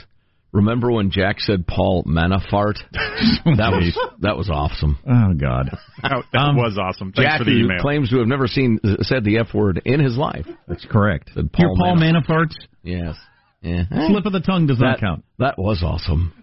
remember 0.51 0.91
when 0.91 1.11
Jack 1.11 1.39
said 1.39 1.65
Paul 1.67 2.03
Manafort? 2.03 2.75
that 2.91 3.71
was 3.71 3.97
that 4.21 4.37
was 4.37 4.49
awesome. 4.49 4.97
Oh 5.07 5.33
God, 5.39 5.69
that 6.03 6.23
that 6.33 6.53
was 6.55 6.77
awesome. 6.77 7.13
Thanks 7.13 7.29
Jack, 7.31 7.39
for 7.39 7.45
the 7.45 7.51
who 7.51 7.65
email. 7.65 7.79
claims 7.81 8.09
to 8.09 8.17
have 8.19 8.27
never 8.27 8.47
seen 8.47 8.79
said 9.01 9.23
the 9.23 9.37
F 9.39 9.53
word 9.53 9.81
in 9.85 9.99
his 9.99 10.17
life. 10.17 10.45
That's 10.67 10.85
correct. 10.85 11.31
Said 11.33 11.49
Your 11.57 11.75
Paul 11.75 11.95
Manafort. 11.97 12.27
Manafort. 12.29 12.51
Yes. 12.83 13.15
Yeah. 13.61 13.83
Slip 14.07 14.25
of 14.25 14.31
the 14.31 14.39
tongue 14.39 14.67
does 14.67 14.79
not 14.79 14.99
count. 15.01 15.25
That 15.37 15.57
was 15.57 15.83
awesome. 15.83 16.33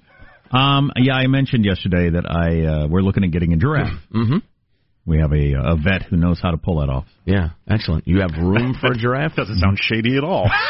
Um, 0.51 0.91
yeah, 0.97 1.15
I 1.15 1.27
mentioned 1.27 1.65
yesterday 1.65 2.11
that 2.11 2.25
I 2.31 2.85
uh, 2.85 2.87
we're 2.89 3.03
looking 3.03 3.25
at 3.25 3.31
getting 3.31 3.53
a 3.53 3.57
giraffe. 3.57 3.93
Mm-hmm. 4.15 4.39
We 5.09 5.19
have 5.21 5.33
a 5.33 5.53
a 5.55 5.77
vet 5.77 6.03
who 6.11 6.17
knows 6.17 6.41
how 6.43 6.51
to 6.51 6.57
pull 6.57 6.81
that 6.81 6.89
off. 6.89 7.05
Yeah, 7.25 7.51
excellent. 7.71 8.09
You 8.09 8.23
have 8.23 8.31
room 8.37 8.75
for 8.81 8.91
a 8.91 8.97
giraffe? 8.97 9.35
Doesn't 9.37 9.59
sound 9.61 9.79
shady 9.81 10.17
at 10.17 10.25
all. 10.25 10.51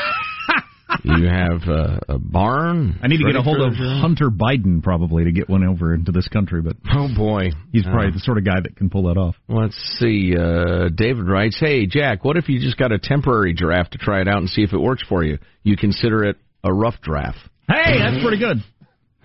You 1.03 1.27
have 1.29 1.63
uh, 1.69 1.99
a 2.09 2.19
barn. 2.19 2.99
I 3.03 3.09
need 3.09 3.19
to 3.19 3.25
get 3.25 3.35
a 3.37 3.43
hold 3.43 3.61
of 3.61 3.73
a? 3.73 4.01
Hunter 4.01 4.31
Biden 4.31 4.83
probably 4.83 5.25
to 5.25 5.33
get 5.33 5.49
one 5.49 5.65
over 5.65 5.93
into 5.93 6.13
this 6.13 6.29
country, 6.29 6.63
but 6.63 6.77
Oh 6.91 7.09
boy, 7.15 7.51
he's 7.73 7.83
probably 7.83 8.09
Uh, 8.09 8.13
the 8.13 8.21
sort 8.21 8.39
of 8.39 8.45
guy 8.45 8.61
that 8.63 8.77
can 8.77 8.89
pull 8.89 9.05
that 9.05 9.19
off. 9.19 9.35
Let's 9.49 9.77
see. 9.99 10.35
Uh, 10.39 10.89
David 10.95 11.29
writes, 11.29 11.59
"Hey 11.61 11.87
Jack, 11.87 12.25
what 12.25 12.37
if 12.37 12.49
you 12.49 12.61
just 12.61 12.77
got 12.77 12.93
a 12.93 12.99
temporary 13.01 13.53
giraffe 13.53 13.91
to 13.91 13.99
try 13.99 14.21
it 14.21 14.29
out 14.29 14.39
and 14.39 14.49
see 14.49 14.63
if 14.63 14.73
it 14.73 14.79
works 14.81 15.03
for 15.09 15.25
you? 15.25 15.39
You 15.65 15.77
consider 15.77 16.25
it 16.25 16.37
a 16.63 16.73
rough 16.73 17.01
draft." 17.03 17.39
Hey, 17.69 17.99
that's 17.99 18.23
pretty 18.23 18.39
good. 18.39 18.59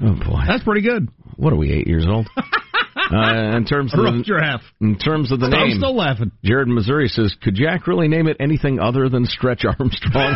Oh 0.04 0.14
boy, 0.16 0.42
That's 0.48 0.64
pretty 0.64 0.82
good. 0.82 1.10
what 1.38 1.54
are 1.54 1.58
we? 1.58 1.72
Eight 1.72 1.88
years 1.88 2.06
old? 2.08 2.28
uh, 2.38 3.56
in 3.58 3.66
terms 3.66 3.94
of 3.94 4.00
rough 4.04 4.16
the, 4.16 4.24
giraffe. 4.24 4.62
in 4.80 4.98
terms 4.98 5.32
of 5.32 5.40
the 5.40 5.48
name, 5.50 5.74
I'm 5.74 5.78
still 5.78 5.96
laughing. 5.96 6.32
Jared 6.44 6.68
in 6.68 6.74
Missouri 6.74 7.08
says, 7.08 7.36
"Could 7.42 7.56
Jack 7.56 7.88
really 7.88 8.08
name 8.08 8.28
it 8.28 8.38
anything 8.40 8.80
other 8.80 9.10
than 9.10 9.26
Stretch 9.26 9.64
Armstrong?" 9.66 10.36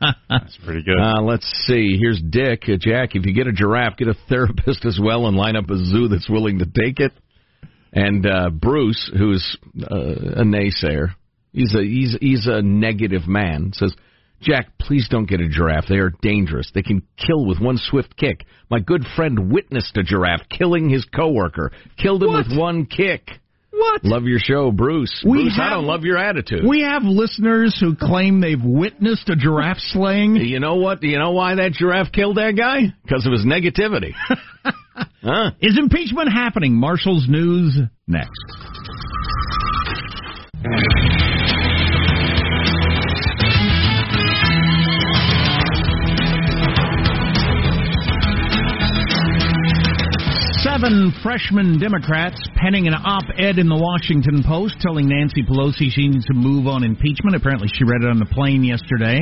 That's 0.28 0.56
pretty 0.64 0.82
good. 0.82 0.98
Uh, 1.00 1.22
let's 1.22 1.46
see. 1.66 1.96
Here's 2.00 2.20
Dick. 2.20 2.64
Uh, 2.68 2.76
Jack, 2.78 3.10
if 3.14 3.26
you 3.26 3.34
get 3.34 3.46
a 3.46 3.52
giraffe, 3.52 3.96
get 3.96 4.08
a 4.08 4.16
therapist 4.28 4.84
as 4.84 4.98
well 5.02 5.26
and 5.26 5.36
line 5.36 5.56
up 5.56 5.68
a 5.70 5.76
zoo 5.76 6.08
that's 6.08 6.28
willing 6.28 6.58
to 6.60 6.66
take 6.66 7.00
it. 7.00 7.12
And 7.92 8.24
uh, 8.24 8.50
Bruce, 8.50 9.10
who's 9.16 9.56
uh, 9.82 9.96
a 9.96 10.44
naysayer, 10.44 11.08
he's 11.52 11.74
a 11.74 11.82
he's 11.82 12.16
he's 12.20 12.46
a 12.46 12.62
negative 12.62 13.26
man. 13.26 13.72
Says, 13.74 13.94
Jack, 14.40 14.78
please 14.78 15.06
don't 15.10 15.28
get 15.28 15.40
a 15.40 15.48
giraffe. 15.48 15.84
They 15.88 15.96
are 15.98 16.12
dangerous. 16.22 16.70
They 16.74 16.82
can 16.82 17.02
kill 17.18 17.44
with 17.46 17.60
one 17.60 17.76
swift 17.76 18.16
kick. 18.16 18.46
My 18.70 18.80
good 18.80 19.04
friend 19.16 19.52
witnessed 19.52 19.96
a 19.98 20.02
giraffe 20.02 20.48
killing 20.48 20.88
his 20.88 21.04
coworker. 21.04 21.72
Killed 21.98 22.22
him 22.22 22.30
What? 22.32 22.46
with 22.48 22.58
one 22.58 22.86
kick. 22.86 23.28
What? 23.72 24.04
Love 24.04 24.24
your 24.24 24.38
show, 24.40 24.72
Bruce. 24.72 25.22
We 25.24 25.42
Bruce, 25.44 25.58
I 25.60 25.70
don't 25.70 25.84
love 25.84 26.04
your 26.04 26.18
attitude. 26.18 26.64
We 26.68 26.82
have 26.82 27.02
listeners 27.04 27.78
who 27.80 27.94
claim 27.96 28.40
they've 28.40 28.62
witnessed 28.62 29.28
a 29.28 29.36
giraffe 29.36 29.78
slaying. 29.78 30.36
You 30.36 30.58
know 30.58 30.76
what? 30.76 31.02
You 31.02 31.18
know 31.18 31.30
why 31.32 31.54
that 31.56 31.72
giraffe 31.72 32.10
killed 32.12 32.36
that 32.36 32.56
guy? 32.56 32.92
Because 33.04 33.26
of 33.26 33.32
his 33.32 33.46
negativity. 33.46 34.12
huh? 35.22 35.50
Is 35.60 35.78
impeachment 35.78 36.32
happening? 36.32 36.74
Marshall's 36.74 37.26
news 37.28 37.78
next. 38.08 38.30
Seven 50.80 51.12
freshman 51.22 51.78
Democrats 51.78 52.40
penning 52.56 52.88
an 52.88 52.94
op-ed 52.94 53.58
in 53.60 53.68
the 53.68 53.76
Washington 53.76 54.40
Post 54.40 54.80
telling 54.80 55.12
Nancy 55.12 55.44
Pelosi 55.44 55.92
she 55.92 56.08
needs 56.08 56.24
to 56.24 56.32
move 56.32 56.64
on 56.66 56.84
impeachment. 56.84 57.36
Apparently 57.36 57.68
she 57.76 57.84
read 57.84 58.00
it 58.00 58.08
on 58.08 58.16
the 58.16 58.24
plane 58.24 58.64
yesterday 58.64 59.20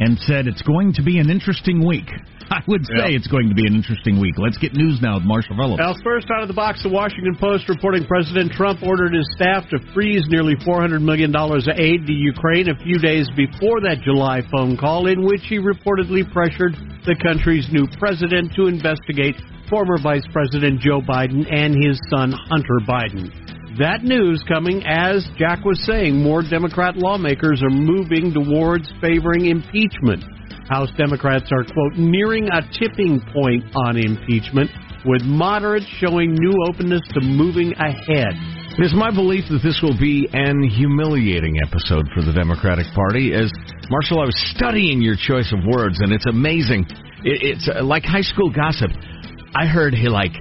and 0.00 0.16
said 0.24 0.48
it's 0.48 0.62
going 0.62 0.94
to 0.96 1.02
be 1.04 1.20
an 1.20 1.28
interesting 1.28 1.84
week. 1.84 2.08
I 2.50 2.64
would 2.66 2.80
say 2.86 3.12
Yeah. 3.12 3.16
it's 3.20 3.28
going 3.28 3.52
to 3.52 3.54
be 3.54 3.68
an 3.68 3.76
interesting 3.76 4.16
week. 4.16 4.40
Let's 4.40 4.56
get 4.56 4.72
news 4.72 5.04
now 5.04 5.20
with 5.20 5.28
Marshall 5.28 5.52
Phillips. 5.60 5.84
Now, 5.84 5.92
first 6.00 6.32
out 6.32 6.40
of 6.40 6.48
the 6.48 6.56
box, 6.56 6.80
the 6.80 6.88
Washington 6.88 7.36
Post 7.36 7.68
reporting 7.68 8.08
President 8.08 8.52
Trump 8.52 8.80
ordered 8.80 9.12
his 9.12 9.28
staff 9.36 9.68
to 9.68 9.76
freeze 9.92 10.24
nearly 10.32 10.56
$400 10.64 11.04
million 11.04 11.28
of 11.36 11.76
aid 11.76 12.06
to 12.08 12.12
Ukraine 12.12 12.72
a 12.72 12.76
few 12.80 12.96
days 12.96 13.28
before 13.36 13.84
that 13.84 14.00
July 14.00 14.40
phone 14.48 14.78
call, 14.80 15.12
in 15.12 15.28
which 15.28 15.44
he 15.44 15.60
reportedly 15.60 16.24
pressured 16.32 16.72
the 17.04 17.16
country's 17.20 17.68
new 17.68 17.84
president 18.00 18.54
to 18.56 18.64
investigate 18.64 19.36
former 19.68 19.98
Vice 20.02 20.26
President 20.32 20.80
Joe 20.80 21.00
Biden 21.00 21.46
and 21.52 21.74
his 21.74 22.00
son 22.10 22.32
Hunter 22.32 22.80
Biden. 22.86 23.30
That 23.78 24.04
news 24.04 24.44
coming 24.46 24.84
as 24.86 25.26
Jack 25.36 25.64
was 25.64 25.82
saying, 25.84 26.22
more 26.22 26.42
Democrat 26.42 26.96
lawmakers 26.96 27.62
are 27.62 27.74
moving 27.74 28.32
towards 28.32 28.86
favoring 29.00 29.46
impeachment. 29.46 30.22
House 30.68 30.90
Democrats 30.96 31.50
are, 31.50 31.64
quote, 31.64 31.98
nearing 31.98 32.48
a 32.48 32.62
tipping 32.78 33.20
point 33.34 33.64
on 33.74 33.96
impeachment, 33.96 34.70
with 35.04 35.22
moderates 35.22 35.86
showing 35.98 36.32
new 36.34 36.54
openness 36.70 37.02
to 37.12 37.20
moving 37.20 37.72
ahead. 37.74 38.32
It 38.78 38.82
is 38.82 38.94
my 38.94 39.10
belief 39.10 39.44
that 39.50 39.60
this 39.62 39.78
will 39.82 39.98
be 39.98 40.26
an 40.32 40.62
humiliating 40.62 41.58
episode 41.62 42.06
for 42.14 42.22
the 42.22 42.32
Democratic 42.32 42.86
Party. 42.94 43.34
As 43.34 43.52
Marshall, 43.90 44.20
I 44.20 44.26
was 44.26 44.38
studying 44.56 45.02
your 45.02 45.14
choice 45.14 45.52
of 45.52 45.60
words, 45.66 46.00
and 46.00 46.12
it's 46.12 46.26
amazing. 46.26 46.86
It's 47.22 47.68
uh, 47.68 47.84
like 47.84 48.04
high 48.04 48.22
school 48.26 48.50
gossip. 48.50 48.90
I 49.54 49.66
heard 49.66 49.94
he 49.94 50.08
like 50.08 50.32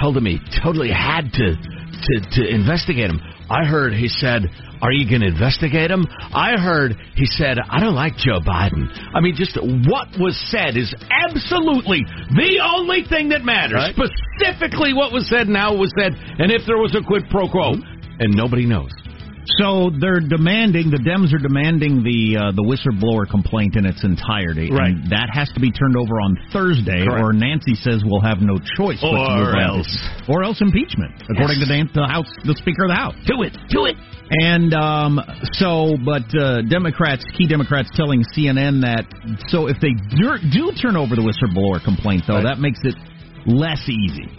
told 0.00 0.16
him 0.16 0.26
he 0.26 0.40
totally 0.62 0.90
had 0.90 1.32
to 1.34 1.56
to 1.56 2.20
to 2.32 2.48
investigate 2.48 3.10
him. 3.10 3.20
I 3.50 3.64
heard 3.64 3.92
he 3.92 4.08
said, 4.08 4.48
"Are 4.80 4.92
you 4.92 5.08
going 5.08 5.20
to 5.20 5.28
investigate 5.28 5.90
him?" 5.90 6.06
I 6.32 6.58
heard 6.58 6.96
he 7.14 7.26
said, 7.26 7.58
"I 7.58 7.80
don't 7.80 7.94
like 7.94 8.16
Joe 8.16 8.40
Biden." 8.40 8.88
I 9.14 9.20
mean, 9.20 9.36
just 9.36 9.56
what 9.60 10.08
was 10.18 10.40
said 10.50 10.76
is 10.76 10.94
absolutely 11.10 12.04
the 12.30 12.60
only 12.64 13.04
thing 13.04 13.28
that 13.30 13.44
matters. 13.44 13.74
Right. 13.74 13.94
Specifically, 13.94 14.94
what 14.94 15.12
was 15.12 15.28
said 15.28 15.48
now 15.48 15.74
was 15.74 15.92
said, 15.98 16.14
and 16.14 16.50
if 16.50 16.62
there 16.66 16.78
was 16.78 16.94
a 16.96 17.02
quid 17.06 17.24
pro 17.30 17.48
quo, 17.48 17.74
and 18.18 18.34
nobody 18.34 18.66
knows. 18.66 18.90
So 19.58 19.90
they're 19.90 20.20
demanding 20.20 20.90
the 20.90 21.02
Dems 21.02 21.34
are 21.34 21.42
demanding 21.42 22.02
the 22.06 22.38
uh, 22.38 22.52
the 22.54 22.62
whistleblower 22.62 23.28
complaint 23.28 23.74
in 23.76 23.84
its 23.84 24.04
entirety, 24.04 24.70
Right. 24.70 24.94
and 24.94 25.10
that 25.10 25.30
has 25.34 25.50
to 25.54 25.60
be 25.60 25.70
turned 25.72 25.96
over 25.96 26.20
on 26.22 26.38
Thursday, 26.52 27.04
Correct. 27.04 27.20
or 27.22 27.32
Nancy 27.32 27.74
says 27.74 28.02
we'll 28.06 28.22
have 28.22 28.38
no 28.40 28.58
choice 28.78 29.00
but 29.02 29.10
to 29.10 29.18
Or 29.18 29.36
move 29.42 29.54
on. 29.54 29.82
else. 29.82 29.90
or 30.28 30.44
else 30.44 30.60
impeachment, 30.62 31.10
according 31.28 31.58
to 31.58 31.66
Dan- 31.66 31.90
the 31.92 32.06
House, 32.06 32.30
the 32.44 32.54
Speaker 32.54 32.84
of 32.84 32.90
the 32.90 32.94
House. 32.94 33.14
Do 33.26 33.42
it, 33.42 33.56
do 33.68 33.86
it. 33.86 33.96
And 34.30 34.72
um, 34.72 35.20
so, 35.58 35.96
but 36.04 36.24
uh, 36.38 36.62
Democrats, 36.62 37.24
key 37.36 37.46
Democrats, 37.48 37.90
telling 37.94 38.22
CNN 38.34 38.80
that 38.86 39.04
so 39.48 39.66
if 39.66 39.76
they 39.82 39.92
do, 40.16 40.38
do 40.54 40.70
turn 40.80 40.96
over 40.96 41.16
the 41.16 41.22
whistleblower 41.22 41.82
complaint, 41.84 42.22
though, 42.26 42.34
Right. 42.36 42.44
that 42.44 42.58
makes 42.60 42.78
it 42.84 42.94
less 43.44 43.82
easy. 43.88 44.30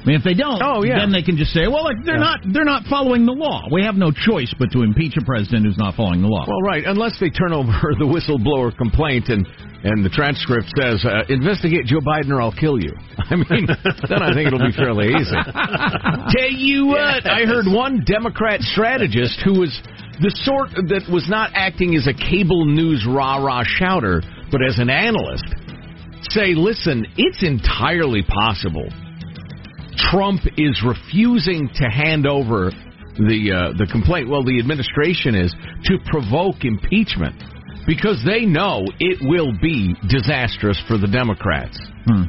I 0.00 0.06
mean, 0.06 0.16
if 0.16 0.24
they 0.24 0.32
don't, 0.32 0.62
Oh, 0.64 0.82
yeah. 0.82 0.98
then 0.98 1.12
they 1.12 1.20
can 1.22 1.36
just 1.36 1.52
say, 1.52 1.68
"Well, 1.68 1.84
like, 1.84 2.00
they're 2.04 2.18
not 2.18 2.40
they're 2.52 2.64
not 2.64 2.84
following 2.88 3.26
the 3.26 3.32
law. 3.36 3.68
We 3.70 3.84
have 3.84 3.96
no 3.96 4.10
choice 4.10 4.52
but 4.58 4.72
to 4.72 4.80
impeach 4.82 5.16
a 5.20 5.24
president 5.24 5.66
who's 5.66 5.76
not 5.76 5.94
following 5.94 6.22
the 6.22 6.28
law." 6.28 6.46
Well, 6.48 6.62
right, 6.62 6.84
unless 6.86 7.20
they 7.20 7.28
turn 7.28 7.52
over 7.52 7.68
the 8.00 8.08
whistleblower 8.08 8.74
complaint 8.76 9.28
and 9.28 9.46
and 9.82 10.04
the 10.04 10.08
transcript 10.10 10.72
says 10.76 11.04
uh, 11.04 11.24
investigate 11.28 11.84
Joe 11.86 12.00
Biden 12.00 12.30
or 12.32 12.40
I'll 12.40 12.52
kill 12.52 12.78
you. 12.80 12.92
I 13.18 13.36
mean, 13.36 13.68
then 14.08 14.22
I 14.22 14.32
think 14.32 14.46
it'll 14.48 14.58
be 14.64 14.72
fairly 14.76 15.08
easy. 15.08 15.36
Tell 16.36 16.50
you 16.52 16.86
what, 16.86 17.26
I 17.26 17.44
heard 17.44 17.66
one 17.66 18.02
Democrat 18.04 18.60
strategist 18.60 19.40
who 19.44 19.60
was 19.60 19.72
the 20.20 20.32
sort 20.44 20.70
that 20.88 21.08
was 21.12 21.28
not 21.28 21.50
acting 21.54 21.94
as 21.96 22.06
a 22.06 22.12
cable 22.12 22.64
news 22.66 23.06
rah 23.08 23.36
rah 23.36 23.64
shouter, 23.64 24.22
but 24.52 24.60
as 24.64 24.78
an 24.78 24.90
analyst, 24.90 25.44
say, 26.28 26.52
listen, 26.54 27.06
it's 27.16 27.42
entirely 27.42 28.22
possible 28.22 28.88
Trump 29.96 30.40
is 30.56 30.82
refusing 30.84 31.68
to 31.74 31.84
hand 31.84 32.26
over 32.26 32.70
the 33.16 33.52
uh, 33.52 33.78
the 33.78 33.86
complaint. 33.90 34.28
Well, 34.28 34.44
the 34.44 34.58
administration 34.58 35.34
is 35.34 35.54
to 35.84 35.98
provoke 36.10 36.64
impeachment 36.64 37.36
because 37.86 38.22
they 38.24 38.46
know 38.46 38.84
it 38.98 39.18
will 39.20 39.52
be 39.60 39.94
disastrous 40.08 40.80
for 40.86 40.96
the 40.98 41.08
Democrats. 41.08 41.78
Hmm. 42.06 42.24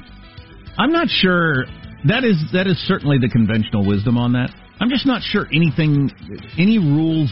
I'm 0.77 0.91
not 0.91 1.07
sure. 1.09 1.65
That 2.07 2.23
is 2.23 2.37
that 2.53 2.67
is 2.67 2.77
certainly 2.87 3.17
the 3.19 3.29
conventional 3.29 3.85
wisdom 3.85 4.17
on 4.17 4.33
that. 4.33 4.49
I'm 4.79 4.89
just 4.89 5.05
not 5.05 5.21
sure 5.21 5.45
anything, 5.53 6.09
any 6.57 6.79
rules 6.79 7.29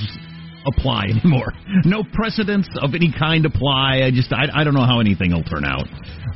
apply 0.68 1.06
anymore. 1.10 1.54
No 1.86 2.04
precedents 2.14 2.70
of 2.80 2.94
any 2.94 3.12
kind 3.18 3.46
apply. 3.46 4.02
I 4.06 4.12
just 4.12 4.32
I, 4.32 4.46
I 4.54 4.64
don't 4.64 4.76
know 4.76 4.86
how 4.86 5.00
anything 5.00 5.32
will 5.32 5.44
turn 5.44 5.66
out. 5.66 5.88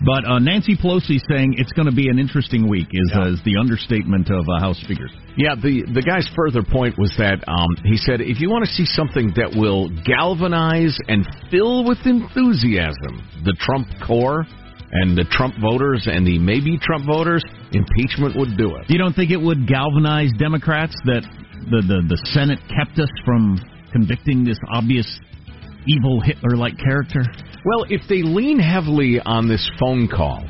But 0.05 0.27
uh, 0.27 0.39
Nancy 0.39 0.75
Pelosi 0.75 1.19
saying 1.29 1.55
it's 1.57 1.71
going 1.71 1.87
to 1.87 1.95
be 1.95 2.09
an 2.09 2.19
interesting 2.19 2.67
week 2.67 2.87
is, 2.91 3.11
uh, 3.15 3.31
is 3.31 3.39
the 3.45 3.55
understatement 3.57 4.29
of 4.29 4.43
uh, 4.49 4.59
House 4.59 4.77
speakers. 4.81 5.11
Yeah, 5.37 5.55
the 5.55 5.87
the 5.93 6.01
guy's 6.03 6.27
further 6.35 6.61
point 6.61 6.99
was 6.99 7.13
that 7.17 7.39
um, 7.47 7.71
he 7.85 7.95
said 7.95 8.19
if 8.19 8.39
you 8.39 8.49
want 8.49 8.65
to 8.65 8.71
see 8.71 8.85
something 8.85 9.31
that 9.35 9.55
will 9.55 9.89
galvanize 10.03 10.97
and 11.07 11.25
fill 11.49 11.87
with 11.87 11.99
enthusiasm 12.05 13.23
the 13.47 13.55
Trump 13.59 13.87
core 14.05 14.45
and 14.91 15.17
the 15.17 15.25
Trump 15.31 15.55
voters 15.59 16.05
and 16.05 16.27
the 16.27 16.37
maybe 16.37 16.77
Trump 16.77 17.05
voters, 17.07 17.43
impeachment 17.71 18.35
would 18.35 18.57
do 18.57 18.75
it. 18.75 18.85
You 18.89 18.99
don't 18.99 19.13
think 19.13 19.31
it 19.31 19.41
would 19.41 19.67
galvanize 19.67 20.29
Democrats 20.37 20.93
that 21.05 21.23
the 21.71 21.81
the, 21.81 21.99
the 22.11 22.19
Senate 22.35 22.59
kept 22.67 22.99
us 22.99 23.09
from 23.23 23.57
convicting 23.91 24.43
this 24.43 24.59
obvious 24.69 25.07
evil 25.87 26.19
Hitler-like 26.21 26.77
character? 26.77 27.23
Well, 27.65 27.86
if 27.89 28.02
they 28.10 28.21
lean 28.21 28.60
heavily 28.60 29.19
on 29.19 29.47
this 29.47 29.69
phone 29.80 30.08
call 30.08 30.43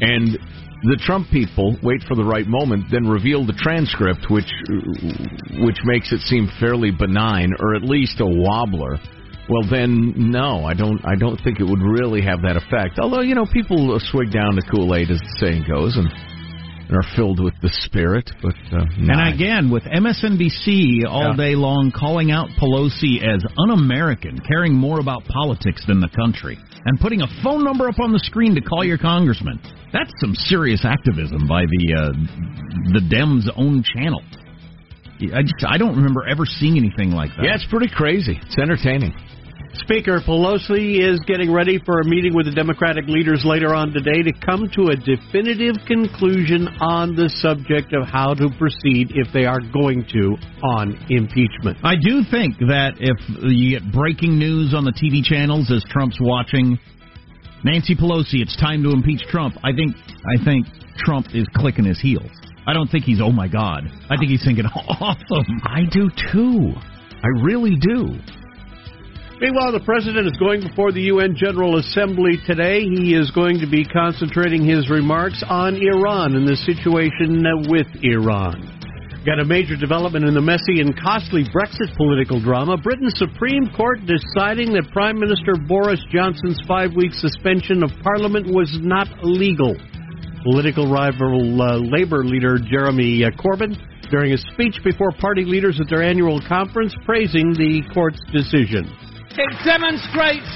and 0.00 0.38
the 0.82 1.00
Trump 1.06 1.28
people 1.30 1.76
wait 1.82 2.02
for 2.08 2.16
the 2.16 2.24
right 2.24 2.46
moment, 2.46 2.86
then 2.90 3.06
reveal 3.06 3.46
the 3.46 3.52
transcript, 3.52 4.26
which 4.28 4.50
which 5.62 5.78
makes 5.84 6.12
it 6.12 6.20
seem 6.20 6.50
fairly 6.58 6.90
benign 6.90 7.54
or 7.60 7.74
at 7.74 7.82
least 7.82 8.20
a 8.20 8.26
wobbler. 8.26 8.98
Well, 9.48 9.62
then 9.70 10.14
no, 10.16 10.64
I 10.64 10.74
don't. 10.74 11.00
I 11.04 11.14
don't 11.14 11.40
think 11.42 11.60
it 11.60 11.64
would 11.64 11.82
really 11.82 12.22
have 12.22 12.42
that 12.42 12.56
effect. 12.56 12.98
Although 12.98 13.20
you 13.20 13.34
know, 13.34 13.46
people 13.46 13.98
swig 14.10 14.32
down 14.32 14.56
the 14.56 14.62
Kool 14.62 14.94
Aid, 14.94 15.10
as 15.10 15.18
the 15.18 15.36
saying 15.38 15.64
goes, 15.68 15.96
and 15.96 16.08
are 16.90 17.02
filled 17.16 17.40
with 17.42 17.54
the 17.62 17.70
spirit. 17.84 18.30
But 18.42 18.54
uh, 18.72 18.84
and 18.98 19.34
again, 19.34 19.70
with 19.70 19.84
MSNBC 19.84 21.06
all 21.08 21.30
Yeah. 21.30 21.36
day 21.36 21.54
long 21.54 21.92
calling 21.94 22.30
out 22.30 22.48
Pelosi 22.60 23.22
as 23.22 23.44
un-American, 23.58 24.40
caring 24.46 24.74
more 24.74 25.00
about 25.00 25.24
politics 25.24 25.84
than 25.86 26.00
the 26.00 26.08
country, 26.08 26.58
and 26.84 26.98
putting 27.00 27.22
a 27.22 27.26
phone 27.42 27.64
number 27.64 27.88
up 27.88 27.98
on 28.00 28.12
the 28.12 28.18
screen 28.20 28.54
to 28.54 28.60
call 28.60 28.84
your 28.84 28.98
congressman. 28.98 29.60
That's 29.92 30.12
some 30.20 30.34
serious 30.34 30.84
activism 30.84 31.46
by 31.46 31.64
the 31.66 31.94
uh, 31.94 32.12
the 32.92 33.00
Dems' 33.00 33.48
own 33.56 33.82
channel. 33.82 34.22
I 35.34 35.42
just 35.42 35.64
I 35.66 35.78
don't 35.78 35.94
remember 35.96 36.26
ever 36.26 36.44
seeing 36.44 36.76
anything 36.76 37.12
like 37.12 37.30
that. 37.36 37.44
yeah, 37.44 37.54
it's 37.54 37.66
pretty 37.70 37.88
crazy. 37.94 38.40
It's 38.42 38.58
entertaining. 38.58 39.14
Speaker 39.74 40.20
Pelosi 40.20 41.00
is 41.00 41.18
getting 41.26 41.50
ready 41.50 41.80
for 41.84 42.00
a 42.00 42.04
meeting 42.04 42.34
with 42.34 42.44
the 42.44 42.52
Democratic 42.52 43.06
leaders 43.08 43.42
later 43.42 43.74
on 43.74 43.90
today 43.90 44.20
to 44.22 44.32
come 44.44 44.68
to 44.76 44.92
a 44.92 44.96
definitive 44.96 45.80
conclusion 45.86 46.68
on 46.80 47.16
the 47.16 47.32
subject 47.40 47.94
of 47.96 48.06
how 48.06 48.34
to 48.34 48.52
proceed 48.58 49.12
if 49.16 49.32
they 49.32 49.46
are 49.46 49.60
going 49.72 50.04
to 50.12 50.36
on 50.76 50.92
impeachment. 51.08 51.78
I 51.82 51.96
do 51.96 52.20
think 52.30 52.60
that 52.68 53.00
if 53.00 53.16
you 53.48 53.80
get 53.80 53.90
breaking 53.92 54.38
news 54.38 54.74
on 54.76 54.84
the 54.84 54.92
TV 54.92 55.24
channels 55.24 55.72
as 55.72 55.82
Trump's 55.88 56.18
watching 56.20 56.78
Nancy 57.64 57.96
Pelosi, 57.96 58.44
it's 58.44 58.56
time 58.60 58.82
to 58.82 58.90
impeach 58.90 59.22
Trump. 59.32 59.56
I 59.64 59.72
think 59.72 59.96
I 60.28 60.36
think 60.44 60.66
Trump 60.98 61.28
is 61.32 61.48
clicking 61.56 61.86
his 61.86 61.98
heels. 61.98 62.30
I 62.66 62.74
don't 62.74 62.88
think 62.88 63.04
he's 63.04 63.22
oh 63.22 63.32
my 63.32 63.48
god. 63.48 63.84
I 64.10 64.20
think 64.20 64.30
he's 64.30 64.44
thinking 64.44 64.66
awesome. 65.00 65.60
I 65.64 65.88
do 65.90 66.10
too. 66.30 66.74
I 67.24 67.28
really 67.42 67.76
do. 67.80 68.20
Meanwhile, 69.42 69.74
the 69.74 69.82
president 69.82 70.30
is 70.30 70.38
going 70.38 70.62
before 70.62 70.94
the 70.94 71.10
UN 71.10 71.34
General 71.34 71.82
Assembly 71.82 72.38
today. 72.46 72.86
He 72.86 73.18
is 73.18 73.34
going 73.34 73.58
to 73.58 73.66
be 73.66 73.82
concentrating 73.82 74.62
his 74.62 74.86
remarks 74.86 75.42
on 75.42 75.74
Iran 75.74 76.38
and 76.38 76.46
the 76.46 76.54
situation 76.54 77.42
with 77.66 77.90
Iran. 78.06 78.62
Got 79.26 79.42
a 79.42 79.44
major 79.44 79.74
development 79.74 80.30
in 80.30 80.38
the 80.38 80.40
messy 80.40 80.78
and 80.78 80.94
costly 80.94 81.42
Brexit 81.50 81.90
political 81.98 82.38
drama. 82.38 82.78
Britain's 82.78 83.18
Supreme 83.18 83.66
Court 83.74 84.06
deciding 84.06 84.78
that 84.78 84.86
Prime 84.94 85.18
Minister 85.18 85.58
Boris 85.66 85.98
Johnson's 86.14 86.62
five 86.70 86.94
week 86.94 87.10
suspension 87.10 87.82
of 87.82 87.90
Parliament 88.06 88.46
was 88.46 88.70
not 88.78 89.10
legal. 89.26 89.74
Political 90.46 90.86
rival 90.86 91.58
uh, 91.58 91.82
Labour 91.82 92.22
leader 92.22 92.62
Jeremy 92.62 93.26
uh, 93.26 93.34
Corbyn 93.34 93.74
during 94.06 94.34
a 94.34 94.38
speech 94.54 94.78
before 94.86 95.10
party 95.18 95.42
leaders 95.42 95.82
at 95.82 95.90
their 95.90 96.06
annual 96.06 96.38
conference 96.46 96.94
praising 97.02 97.50
the 97.58 97.82
court's 97.90 98.22
decision. 98.30 98.86
It 99.34 99.64
demonstrates 99.64 100.52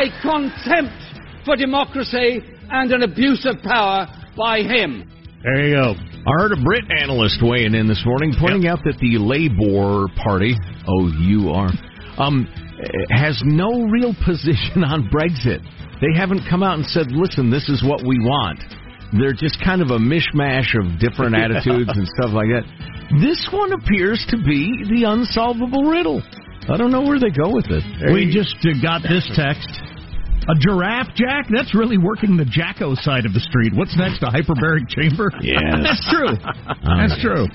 a 0.00 0.08
contempt 0.22 0.96
for 1.44 1.56
democracy 1.56 2.40
and 2.70 2.90
an 2.90 3.02
abuse 3.02 3.44
of 3.44 3.60
power 3.62 4.08
by 4.36 4.60
him. 4.60 5.10
There 5.42 5.66
you 5.66 5.74
go. 5.74 5.92
I 5.92 6.30
heard 6.40 6.52
a 6.52 6.62
Brit 6.62 6.84
analyst 7.02 7.40
weighing 7.42 7.74
in 7.74 7.86
this 7.86 8.02
morning, 8.06 8.32
pointing 8.40 8.66
out 8.66 8.78
that 8.84 8.96
the 8.96 9.18
Labour 9.20 10.08
Party, 10.16 10.56
oh, 10.88 11.12
you 11.20 11.50
are, 11.50 11.68
um, 12.16 12.48
has 13.10 13.42
no 13.44 13.84
real 13.92 14.14
position 14.24 14.82
on 14.82 15.10
Brexit. 15.12 15.60
They 16.00 16.18
haven't 16.18 16.48
come 16.48 16.62
out 16.62 16.78
and 16.78 16.86
said, 16.86 17.12
"Listen, 17.12 17.50
this 17.50 17.68
is 17.68 17.84
what 17.84 18.02
we 18.02 18.18
want." 18.20 18.64
They're 19.12 19.36
just 19.36 19.62
kind 19.62 19.82
of 19.82 19.90
a 19.90 19.98
mishmash 19.98 20.72
of 20.80 20.98
different 20.98 21.36
attitudes 21.44 21.92
and 21.92 22.08
stuff 22.18 22.32
like 22.32 22.48
that. 22.48 22.64
This 23.20 23.46
one 23.52 23.72
appears 23.74 24.24
to 24.30 24.38
be 24.38 24.82
the 24.88 25.04
unsolvable 25.04 25.84
riddle. 25.84 26.22
I 26.68 26.76
don't 26.76 26.90
know 26.90 27.02
where 27.02 27.20
they 27.20 27.30
go 27.30 27.52
with 27.52 27.66
it. 27.68 27.84
We 28.12 28.32
just 28.32 28.56
uh, 28.64 28.72
got 28.80 29.02
this 29.02 29.28
text. 29.36 29.68
A 30.48 30.54
giraffe, 30.60 31.08
Jack? 31.14 31.46
That's 31.48 31.74
really 31.74 31.96
working 31.98 32.36
the 32.36 32.44
Jacko 32.44 32.94
side 32.94 33.24
of 33.24 33.32
the 33.32 33.40
street. 33.40 33.72
What's 33.74 33.96
next? 33.96 34.22
A 34.22 34.26
hyperbaric 34.26 34.88
chamber? 34.88 35.30
Yes. 35.40 35.60
That's 35.82 36.04
true. 36.12 36.36
That's 36.84 37.16
true. 37.20 37.48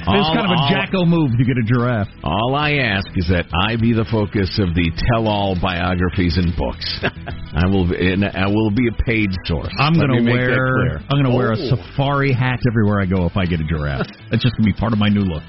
It's 0.00 0.30
kind 0.32 0.46
of 0.46 0.50
a 0.50 0.60
all- 0.60 0.70
Jacko 0.70 1.04
move 1.04 1.36
to 1.38 1.44
get 1.44 1.56
a 1.58 1.62
giraffe. 1.66 2.08
All 2.24 2.54
I 2.54 2.80
ask 2.80 3.06
is 3.16 3.28
that 3.28 3.46
I 3.52 3.76
be 3.76 3.92
the 3.92 4.04
focus 4.10 4.58
of 4.58 4.74
the 4.74 4.90
tell-all 5.12 5.56
biographies 5.60 6.36
and 6.38 6.54
books. 6.56 6.86
I 7.52 7.66
will, 7.66 7.90
and 7.92 8.24
I 8.24 8.46
will 8.46 8.70
be 8.70 8.88
a 8.88 8.96
paid 9.04 9.28
source. 9.44 9.72
I'm 9.78 9.92
make 9.94 10.06
that 10.08 10.22
wear. 10.22 11.02
I'm 11.10 11.22
gonna 11.22 11.34
wear 11.34 11.52
a 11.52 11.58
Oh. 11.58 11.76
safari 11.76 12.32
hat 12.32 12.60
everywhere 12.66 13.00
I 13.00 13.06
go 13.06 13.26
if 13.26 13.36
I 13.36 13.44
get 13.46 13.60
a 13.60 13.64
giraffe. 13.64 14.06
That's 14.30 14.42
just 14.42 14.56
gonna 14.56 14.70
be 14.72 14.78
part 14.78 14.92
of 14.92 14.98
my 14.98 15.08
new 15.08 15.22
look. 15.26 15.42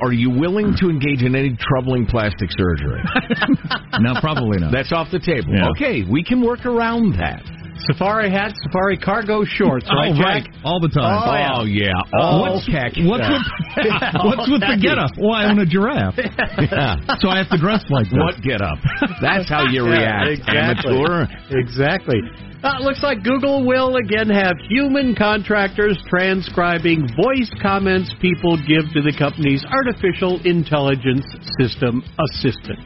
Are 0.00 0.12
you 0.12 0.30
willing 0.30 0.74
to 0.80 0.90
engage 0.90 1.22
in 1.22 1.34
any 1.34 1.56
troubling 1.58 2.06
plastic 2.06 2.50
surgery? 2.56 3.02
no, 4.00 4.14
probably 4.20 4.58
not. 4.58 4.70
That's 4.72 4.92
off 4.92 5.08
the 5.10 5.18
table. 5.20 5.54
Yeah. 5.54 5.70
Okay, 5.74 6.04
we 6.08 6.22
can 6.22 6.40
work 6.44 6.64
around 6.66 7.16
that. 7.18 7.42
Safari 7.86 8.30
hat, 8.30 8.52
safari 8.66 8.96
cargo 8.98 9.44
shorts, 9.44 9.86
Oh, 9.88 9.94
right, 9.96 10.42
right. 10.42 10.48
All 10.64 10.80
the 10.80 10.88
time. 10.88 11.22
Oh, 11.22 11.64
yeah. 11.64 11.92
All 12.18 12.54
what's, 12.58 12.66
khaki. 12.66 13.06
what's 13.06 13.22
with, 13.28 13.46
what's 14.26 14.46
with 14.50 14.60
the 14.60 14.74
khaki. 14.74 14.82
getup? 14.82 15.10
Well, 15.18 15.32
I 15.32 15.46
own 15.50 15.58
a 15.58 15.66
giraffe, 15.66 16.14
Yeah. 16.18 16.96
so 17.20 17.28
I 17.28 17.38
have 17.38 17.48
to 17.50 17.58
dress 17.58 17.84
like 17.90 18.10
that. 18.10 18.18
What 18.18 18.42
get 18.42 18.60
up? 18.60 18.78
That's 19.22 19.48
how 19.48 19.64
you 19.70 19.86
Yeah, 19.92 20.26
react, 20.26 20.42
exactly. 20.42 20.96
amateur. 20.98 21.26
Exactly. 21.50 22.20
Uh, 22.64 22.80
looks 22.80 23.02
like 23.02 23.22
Google 23.22 23.64
will 23.64 23.96
again 23.96 24.28
have 24.28 24.56
human 24.68 25.14
contractors 25.14 25.96
transcribing 26.08 27.06
voice 27.14 27.52
comments 27.62 28.10
people 28.20 28.56
give 28.66 28.82
to 28.96 29.02
the 29.02 29.14
company's 29.16 29.64
artificial 29.70 30.40
intelligence 30.44 31.24
system 31.60 32.02
assistant. 32.32 32.80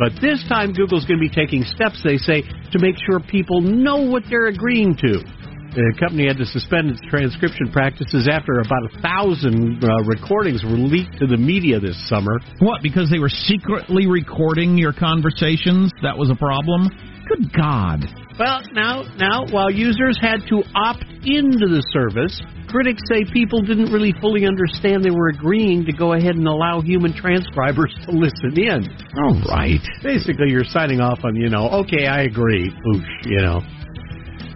But 0.00 0.16
this 0.22 0.42
time, 0.48 0.72
Google's 0.72 1.04
going 1.04 1.20
to 1.20 1.28
be 1.28 1.28
taking 1.28 1.62
steps, 1.62 2.00
they 2.02 2.16
say, 2.16 2.40
to 2.40 2.78
make 2.80 2.96
sure 3.04 3.20
people 3.20 3.60
know 3.60 4.08
what 4.08 4.22
they're 4.30 4.46
agreeing 4.46 4.96
to. 4.96 5.20
The 5.76 5.94
company 6.00 6.26
had 6.26 6.38
to 6.38 6.46
suspend 6.46 6.90
its 6.90 7.00
transcription 7.10 7.70
practices 7.70 8.26
after 8.26 8.58
about 8.58 8.90
a 8.90 9.00
thousand 9.02 9.84
uh, 9.84 10.02
recordings 10.02 10.64
were 10.64 10.80
leaked 10.80 11.20
to 11.20 11.26
the 11.26 11.36
media 11.36 11.78
this 11.78 11.94
summer. 12.08 12.40
What? 12.58 12.82
Because 12.82 13.10
they 13.10 13.20
were 13.20 13.28
secretly 13.28 14.08
recording 14.08 14.78
your 14.78 14.94
conversations? 14.94 15.92
That 16.02 16.16
was 16.16 16.30
a 16.30 16.34
problem? 16.34 16.88
Good 17.28 17.52
God. 17.52 18.02
Well, 18.40 18.62
now, 18.72 19.04
now, 19.20 19.44
while 19.52 19.70
users 19.70 20.18
had 20.18 20.40
to 20.48 20.64
opt 20.74 21.04
into 21.22 21.68
the 21.68 21.84
service, 21.92 22.40
critics 22.70 23.02
say 23.10 23.24
people 23.32 23.62
didn't 23.62 23.92
really 23.92 24.14
fully 24.20 24.46
understand 24.46 25.04
they 25.04 25.10
were 25.10 25.28
agreeing 25.28 25.84
to 25.84 25.92
go 25.92 26.14
ahead 26.14 26.36
and 26.36 26.46
allow 26.46 26.80
human 26.80 27.12
transcribers 27.12 27.94
to 28.06 28.12
listen 28.12 28.56
in. 28.56 28.86
All 29.18 29.40
right. 29.50 29.80
Basically, 30.02 30.50
you're 30.50 30.64
signing 30.64 31.00
off 31.00 31.18
on, 31.24 31.34
you 31.36 31.50
know, 31.50 31.68
okay, 31.84 32.06
I 32.06 32.22
agree, 32.22 32.70
oosh, 32.70 33.26
you 33.26 33.38
know. 33.38 33.60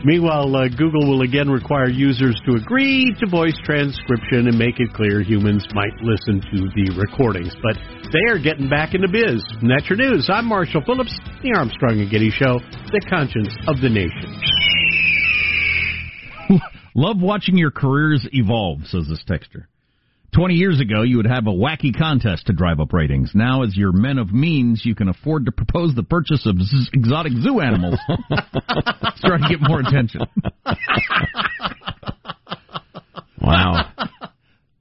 Meanwhile, 0.05 0.55
uh, 0.55 0.69
Google 0.69 1.09
will 1.09 1.23
again 1.23 1.49
require 1.49 1.89
users 1.89 2.39
to 2.47 2.57
agree 2.57 3.15
to 3.21 3.27
voice 3.27 3.57
transcription 3.65 4.49
and 4.49 4.59
make 4.59 4.79
it 4.79 4.93
clear 4.93 5.23
humans 5.23 5.67
might 5.73 5.97
listen 6.03 6.43
to 6.53 6.69
the 6.77 6.93
recordings. 6.97 7.57
But 7.63 7.79
they 8.13 8.31
are 8.31 8.39
getting 8.39 8.69
back 8.69 8.95
into 8.95 9.09
biz. 9.09 9.43
And 9.63 9.71
that's 9.71 9.89
your 9.89 9.97
news. 9.97 10.29
I'm 10.31 10.45
Marshall 10.45 10.83
Phillips, 10.85 11.19
the 11.43 11.55
Armstrong 11.57 12.01
and 12.01 12.11
Getty 12.11 12.31
Show, 12.31 12.61
the 12.93 13.01
conscience 13.09 13.57
of 13.67 13.81
the 13.81 13.89
nation. 13.89 14.64
Love 16.95 17.21
watching 17.21 17.59
your 17.59 17.71
careers 17.71 18.27
evolve, 18.33 18.81
says 18.87 19.07
this 19.09 19.25
texter. 19.29 19.67
20 20.35 20.55
years 20.55 20.81
ago, 20.81 21.03
you 21.03 21.17
would 21.17 21.27
have 21.27 21.47
a 21.47 21.51
wacky 21.51 21.97
contest 21.97 22.47
to 22.47 22.53
drive 22.53 22.81
up 22.81 22.93
ratings. 22.93 23.31
Now, 23.35 23.63
as 23.63 23.77
your 23.77 23.93
men 23.93 24.19
of 24.19 24.33
means, 24.33 24.83
you 24.85 24.95
can 24.95 25.09
afford 25.09 25.47
to 25.47 25.53
propose 25.53 25.95
the 25.95 26.03
purchase 26.03 26.45
of 26.47 26.57
z- 26.61 26.89
exotic 26.93 27.33
zoo 27.35 27.61
animals. 27.61 27.99
Starting 29.17 29.47
to 29.49 29.57
get 29.57 29.61
more 29.69 29.81
attention. 29.81 30.23
Wow. 33.41 33.91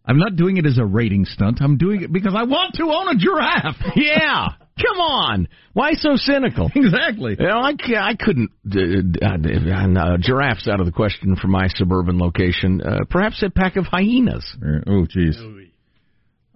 I'm 0.05 0.17
not 0.17 0.37
doing 0.37 0.55
it 0.55 0.65
as 0.65 0.77
a 0.77 0.85
rating 0.85 1.25
stunt. 1.25 1.59
I'm 1.61 1.77
doing 1.77 2.01
it 2.01 2.13
because 2.13 2.33
I 2.33 2.43
want 2.43 2.75
to 2.75 2.83
own 2.83 3.09
a 3.09 3.15
giraffe. 3.17 3.75
yeah. 3.97 4.49
Come 4.81 4.99
on. 4.99 5.47
Why 5.73 5.93
so 5.93 6.15
cynical? 6.15 6.69
Exactly. 6.75 7.35
You 7.39 7.47
know, 7.47 7.59
I, 7.59 7.73
I 7.99 8.15
couldn't. 8.15 8.51
Uh, 8.69 9.25
uh, 9.25 9.99
uh, 9.99 10.17
giraffes 10.19 10.67
out 10.67 10.79
of 10.79 10.85
the 10.85 10.91
question 10.91 11.35
for 11.35 11.47
my 11.47 11.67
suburban 11.67 12.19
location. 12.19 12.81
Uh, 12.81 12.99
perhaps 13.09 13.41
a 13.43 13.49
pack 13.49 13.75
of 13.77 13.85
hyenas. 13.85 14.45
Oh, 14.87 15.05
jeez. 15.05 15.35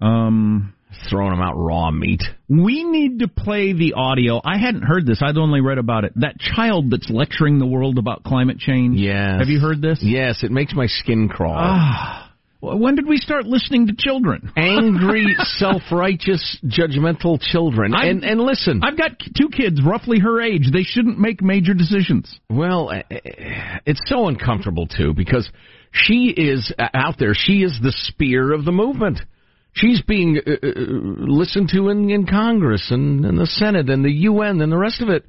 Um, 0.01 0.73
throwing 1.10 1.32
them 1.32 1.41
out 1.41 1.56
raw 1.56 1.91
meat. 1.91 2.21
We 2.49 2.84
need 2.84 3.19
to 3.19 3.27
play 3.27 3.73
the 3.73 3.93
audio. 3.93 4.41
I 4.43 4.58
hadn't 4.58 4.84
heard 4.84 5.06
this. 5.06 5.21
I'd 5.23 5.38
only 5.38 5.62
read 5.62 5.77
about 5.77 6.03
it. 6.06 6.13
That 6.17 6.39
child 6.39 6.91
that's 6.91 7.10
lecturing 7.10 7.60
the 7.60 7.65
world 7.65 7.97
about 7.97 8.23
climate 8.23 8.60
change. 8.60 8.99
Yes. 8.99 9.39
Have 9.39 9.47
you 9.49 9.60
heard 9.60 9.82
this? 9.82 9.99
Yes, 10.01 10.43
it 10.43 10.51
makes 10.51 10.73
my 10.73 10.88
skin 10.88 11.30
crawl. 11.30 12.27
When 12.75 12.95
did 12.95 13.08
we 13.08 13.17
start 13.17 13.45
listening 13.45 13.88
to 13.88 13.93
children? 13.97 14.51
Angry, 14.56 15.36
self-righteous, 15.58 16.60
judgmental 16.65 17.39
children. 17.41 17.93
I- 17.93 18.08
and 18.08 18.23
and 18.23 18.41
listen, 18.41 18.82
I've 18.84 18.97
got 18.97 19.12
two 19.38 19.49
kids 19.49 19.82
roughly 19.84 20.19
her 20.19 20.41
age. 20.41 20.71
They 20.71 20.84
shouldn't 20.84 21.19
make 21.19 21.41
major 21.41 21.73
decisions. 21.73 22.39
Well, 22.49 22.91
eh, 22.91 23.03
eh, 23.10 23.80
it's 23.86 24.01
so 24.06 24.27
uncomfortable 24.27 24.88
too 24.88 25.13
because 25.13 25.49
she 25.91 26.34
is 26.36 26.73
out 26.80 27.17
there. 27.19 27.34
She 27.34 27.63
is 27.63 27.80
the 27.82 27.91
spear 27.91 28.51
of 28.53 28.65
the 28.65 28.71
movement. 28.71 29.19
She's 29.73 30.01
being 30.01 30.39
uh, 30.39 30.51
listened 30.65 31.69
to 31.73 31.89
in, 31.89 32.10
in 32.10 32.25
Congress 32.25 32.88
and, 32.89 33.23
in 33.23 33.36
the 33.36 33.45
Senate 33.45 33.89
and 33.89 34.03
the 34.03 34.12
UN 34.12 34.60
and 34.62 34.71
the 34.71 34.77
rest 34.77 35.01
of 35.01 35.10
it. 35.10 35.25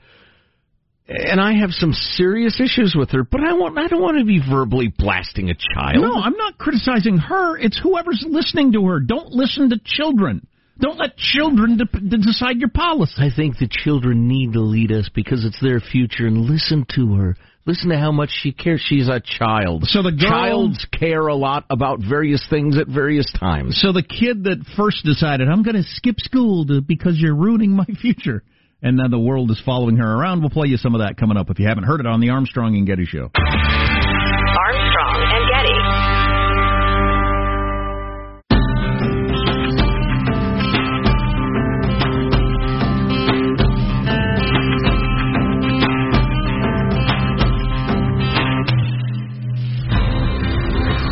And 1.08 1.40
I 1.40 1.54
have 1.54 1.70
some 1.70 1.92
serious 1.94 2.60
issues 2.60 2.94
with 2.94 3.10
her, 3.12 3.24
but 3.24 3.40
I 3.40 3.54
want 3.54 3.78
I 3.78 3.86
don't 3.88 4.02
want 4.02 4.18
to 4.18 4.26
be 4.26 4.40
verbally 4.46 4.92
blasting 4.96 5.48
a 5.48 5.54
child. 5.54 6.02
No, 6.02 6.14
I'm 6.20 6.36
not 6.36 6.58
criticizing 6.58 7.16
her. 7.16 7.56
It's 7.56 7.80
whoever's 7.82 8.22
listening 8.28 8.72
to 8.72 8.86
her. 8.88 9.00
Don't 9.00 9.30
listen 9.30 9.70
to 9.70 9.80
children. 9.84 10.46
Don't 10.80 10.98
let 10.98 11.16
children 11.16 11.78
de- 11.78 11.86
de- 11.86 12.18
decide 12.18 12.58
your 12.58 12.68
policy. 12.68 13.14
I 13.16 13.30
think 13.34 13.58
the 13.58 13.68
children 13.68 14.28
need 14.28 14.52
to 14.52 14.60
lead 14.60 14.92
us 14.92 15.08
because 15.12 15.44
it's 15.44 15.60
their 15.60 15.80
future 15.80 16.26
and 16.26 16.42
listen 16.44 16.86
to 16.94 17.14
her. 17.14 17.36
Listen 17.66 17.88
to 17.88 17.98
how 17.98 18.12
much 18.12 18.30
she 18.30 18.52
cares. 18.52 18.80
She's 18.86 19.08
a 19.08 19.20
child. 19.20 19.84
So 19.88 20.02
the 20.02 20.12
girl- 20.12 20.30
Childs 20.30 20.86
care 20.98 21.26
a 21.26 21.34
lot 21.34 21.64
about 21.70 22.00
various 22.00 22.46
things 22.48 22.76
at 22.78 22.86
various 22.86 23.30
times. 23.32 23.80
So 23.80 23.92
the 23.92 24.02
kid 24.04 24.44
that 24.44 24.64
first 24.76 25.04
decided 25.04 25.48
I'm 25.48 25.62
going 25.62 25.76
to 25.76 25.82
skip 25.82 26.20
school 26.20 26.64
to, 26.66 26.80
because 26.80 27.18
you're 27.18 27.34
ruining 27.34 27.72
my 27.72 27.86
future, 28.00 28.42
and 28.82 28.96
now 28.96 29.08
the 29.08 29.18
world 29.18 29.50
is 29.50 29.60
following 29.64 29.96
her 29.96 30.14
around. 30.14 30.40
We'll 30.40 30.50
play 30.50 30.68
you 30.68 30.76
some 30.76 30.94
of 30.94 31.00
that 31.00 31.16
coming 31.16 31.36
up 31.36 31.50
if 31.50 31.58
you 31.58 31.66
haven't 31.66 31.84
heard 31.84 32.00
it 32.00 32.06
on 32.06 32.20
the 32.20 32.30
Armstrong 32.30 32.76
and 32.76 32.86
Getty 32.86 33.06
Show. 33.06 33.30
Armstrong 33.34 35.22
and 35.34 35.50
Getty. 35.50 35.74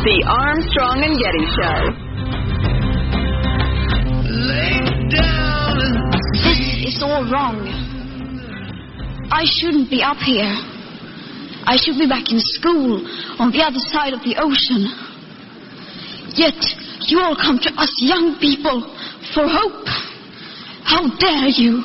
The 0.05 0.23
Armstrong 0.25 1.03
and 1.03 1.19
Getty 1.19 1.45
Show. 1.59 2.06
All 7.17 7.25
wrong. 7.33 7.65
I 9.33 9.41
shouldn't 9.41 9.89
be 9.89 10.05
up 10.05 10.21
here. 10.21 10.53
I 11.65 11.73
should 11.73 11.97
be 11.97 12.05
back 12.05 12.29
in 12.29 12.37
school 12.37 13.01
on 13.41 13.49
the 13.49 13.65
other 13.65 13.81
side 13.89 14.13
of 14.13 14.21
the 14.21 14.37
ocean. 14.37 14.85
Yet 16.37 16.61
you 17.09 17.17
all 17.17 17.33
come 17.33 17.57
to 17.57 17.73
us 17.73 17.89
young 17.97 18.37
people 18.37 18.85
for 19.33 19.49
hope. 19.49 19.89
How 20.85 21.09
dare 21.17 21.49
you? 21.49 21.81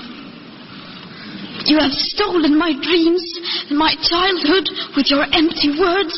You 1.64 1.80
have 1.80 1.96
stolen 2.12 2.60
my 2.60 2.76
dreams 2.76 3.24
and 3.72 3.80
my 3.80 3.96
childhood 4.04 4.68
with 4.92 5.08
your 5.08 5.24
empty 5.32 5.72
words. 5.80 6.12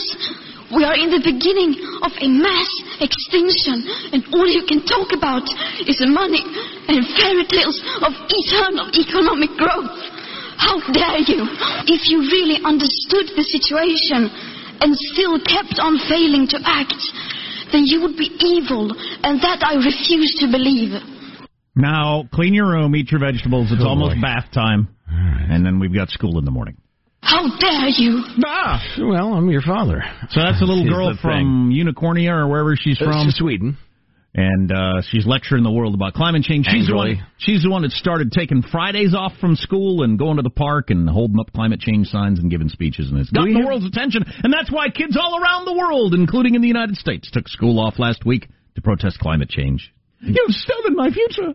We 0.74 0.82
are 0.82 0.98
in 0.98 1.14
the 1.14 1.22
beginning 1.22 1.78
of 2.02 2.10
a 2.18 2.26
mass 2.26 2.70
extinction, 3.00 3.82
and 4.12 4.22
all 4.34 4.46
you 4.46 4.62
can 4.68 4.84
talk 4.84 5.10
about 5.14 5.44
is 5.88 5.98
money 6.06 6.42
and 6.90 7.02
fairy 7.18 7.46
tales 7.48 7.78
of 8.04 8.12
eternal 8.28 8.90
economic 8.94 9.50
growth. 9.56 9.94
How 10.56 10.78
dare 10.92 11.22
you? 11.26 11.42
If 11.90 12.06
you 12.08 12.22
really 12.30 12.62
understood 12.62 13.34
the 13.34 13.42
situation 13.42 14.30
and 14.80 14.94
still 15.14 15.38
kept 15.42 15.78
on 15.82 15.98
failing 16.06 16.46
to 16.54 16.58
act, 16.62 16.94
then 17.72 17.82
you 17.86 18.02
would 18.02 18.16
be 18.16 18.30
evil, 18.38 18.92
and 19.22 19.40
that 19.42 19.64
I 19.66 19.74
refuse 19.82 20.36
to 20.40 20.46
believe. 20.50 20.94
Now, 21.74 22.22
clean 22.32 22.54
your 22.54 22.68
room, 22.70 22.94
eat 22.94 23.10
your 23.10 23.20
vegetables. 23.20 23.72
It's 23.72 23.82
Oh, 23.82 23.88
almost 23.88 24.14
boy. 24.16 24.20
bath 24.22 24.50
time. 24.52 24.88
And 25.08 25.66
then 25.66 25.78
we've 25.80 25.94
got 25.94 26.08
school 26.10 26.38
in 26.38 26.44
the 26.44 26.50
morning. 26.50 26.76
How 27.24 27.48
dare 27.58 27.88
you? 27.88 28.22
Ah! 28.44 28.82
Well, 28.98 29.34
I'm 29.34 29.48
your 29.50 29.62
father. 29.62 30.02
So 30.30 30.40
that's 30.40 30.60
a 30.60 30.64
little 30.64 30.84
Here's 30.84 30.94
girl 30.94 31.08
the 31.14 31.18
from 31.20 31.70
Unicornia 31.72 32.30
or 32.30 32.48
wherever 32.48 32.76
she's 32.76 32.98
from. 32.98 33.30
Sweden. 33.30 33.76
and 34.34 34.70
uh, 34.70 35.00
she's 35.10 35.26
lecturing 35.26 35.62
the 35.64 35.70
world 35.70 35.94
about 35.94 36.12
climate 36.14 36.42
change. 36.42 36.66
She's 36.66 36.86
the 36.86 36.94
one. 36.94 37.26
She's 37.38 37.62
the 37.62 37.70
one 37.70 37.82
that 37.82 37.92
started 37.92 38.30
taking 38.32 38.62
Fridays 38.62 39.14
off 39.14 39.32
from 39.40 39.56
school 39.56 40.02
and 40.02 40.18
going 40.18 40.36
to 40.36 40.42
the 40.42 40.50
park 40.50 40.90
and 40.90 41.08
holding 41.08 41.38
up 41.40 41.52
climate 41.54 41.80
change 41.80 42.08
signs 42.08 42.38
and 42.40 42.50
giving 42.50 42.68
speeches 42.68 43.10
and 43.10 43.18
it's 43.20 43.30
got 43.30 43.44
the 43.46 43.54
have- 43.54 43.64
world's 43.64 43.86
attention. 43.86 44.24
And 44.42 44.52
that's 44.52 44.70
why 44.70 44.88
kids 44.90 45.16
all 45.20 45.40
around 45.40 45.64
the 45.64 45.72
world, 45.74 46.14
including 46.14 46.54
in 46.56 46.62
the 46.62 46.68
United 46.68 46.96
States, 46.96 47.30
took 47.30 47.48
school 47.48 47.80
off 47.80 47.98
last 47.98 48.24
week 48.26 48.48
to 48.74 48.82
protest 48.82 49.18
climate 49.18 49.48
change. 49.48 49.92
You've 50.20 50.36
stolen 50.50 50.94
my 50.96 51.10
future. 51.10 51.54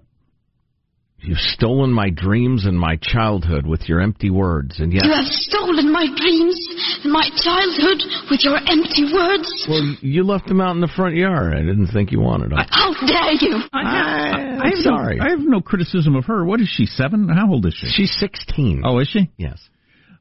You've 1.21 1.37
stolen 1.37 1.91
my 1.91 2.09
dreams 2.09 2.65
and 2.65 2.79
my 2.79 2.97
childhood 3.01 3.65
with 3.65 3.89
your 3.89 3.99
empty 3.99 4.29
words, 4.29 4.79
and 4.79 4.93
yet. 4.93 5.03
You 5.03 5.11
have 5.11 5.25
stolen 5.25 5.91
my 5.91 6.07
dreams 6.15 6.55
and 7.03 7.11
my 7.11 7.29
childhood 7.35 8.03
with 8.31 8.39
your 8.43 8.57
empty 8.57 9.03
words. 9.13 9.67
Well, 9.69 9.95
you 10.01 10.23
left 10.23 10.47
them 10.47 10.61
out 10.61 10.71
in 10.75 10.81
the 10.81 10.87
front 10.87 11.15
yard. 11.15 11.53
I 11.55 11.59
didn't 11.59 11.87
think 11.87 12.11
you 12.11 12.21
wanted 12.21 12.51
them. 12.51 12.59
How 12.69 12.93
dare 13.05 13.33
you? 13.33 13.61
I, 13.73 13.79
I'm 13.81 14.71
have 14.71 14.79
sorry. 14.79 15.17
No, 15.17 15.25
I 15.25 15.29
have 15.31 15.39
no 15.41 15.61
criticism 15.61 16.15
of 16.15 16.25
her. 16.25 16.45
What 16.45 16.61
is 16.61 16.69
she? 16.69 16.85
Seven? 16.85 17.27
How 17.27 17.51
old 17.51 17.65
is 17.65 17.73
she? 17.73 17.87
She's 17.87 18.15
16. 18.17 18.83
Oh, 18.85 18.99
is 18.99 19.09
she? 19.09 19.29
Yes. 19.37 19.59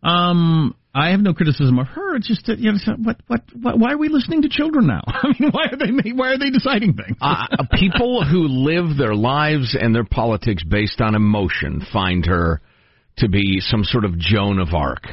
Um, 0.03 0.75
I 0.95 1.11
have 1.11 1.21
no 1.21 1.35
criticism 1.35 1.79
of 1.79 1.87
her. 1.89 2.17
It's 2.17 2.27
just 2.27 2.47
that 2.47 2.59
you 2.59 2.73
know, 2.73 2.79
what, 3.03 3.17
what, 3.27 3.43
what, 3.61 3.79
why 3.79 3.93
are 3.93 3.99
we 3.99 4.09
listening 4.09 4.43
to 4.43 4.49
children 4.49 4.87
now? 4.87 5.03
I 5.07 5.29
mean, 5.39 5.51
why 5.51 5.67
are 5.67 5.77
they, 5.77 6.11
why 6.13 6.33
are 6.33 6.39
they 6.39 6.51
deciding 6.51 6.95
things? 6.95 7.17
uh, 7.21 7.47
people 7.75 8.25
who 8.25 8.49
live 8.49 8.97
their 8.97 9.15
lives 9.15 9.77
and 9.79 9.95
their 9.95 10.05
politics 10.05 10.65
based 10.65 11.01
on 11.01 11.15
emotion 11.15 11.87
find 11.93 12.25
her 12.27 12.61
to 13.19 13.29
be 13.29 13.61
some 13.61 13.85
sort 13.85 14.05
of 14.05 14.19
Joan 14.19 14.59
of 14.59 14.75
Arc. 14.75 15.05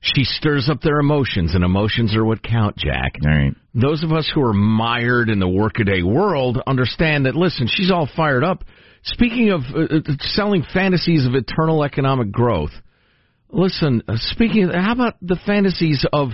She 0.00 0.24
stirs 0.24 0.68
up 0.70 0.82
their 0.82 1.00
emotions, 1.00 1.54
and 1.54 1.64
emotions 1.64 2.14
are 2.14 2.24
what 2.24 2.42
count, 2.42 2.76
Jack. 2.76 3.16
All 3.24 3.30
right. 3.30 3.54
Those 3.74 4.04
of 4.04 4.12
us 4.12 4.30
who 4.32 4.40
are 4.42 4.52
mired 4.52 5.28
in 5.28 5.40
the 5.40 5.48
workaday 5.48 6.02
world 6.02 6.62
understand 6.66 7.26
that, 7.26 7.34
listen, 7.34 7.66
she's 7.68 7.90
all 7.90 8.08
fired 8.16 8.44
up. 8.44 8.64
Speaking 9.02 9.50
of 9.50 9.62
uh, 9.74 9.96
uh, 9.96 10.12
selling 10.20 10.64
fantasies 10.72 11.26
of 11.26 11.34
eternal 11.34 11.82
economic 11.82 12.30
growth, 12.30 12.70
listen, 13.50 14.02
uh, 14.08 14.14
speaking 14.16 14.64
of, 14.64 14.74
how 14.74 14.92
about 14.92 15.14
the 15.20 15.38
fantasies 15.46 16.04
of 16.12 16.30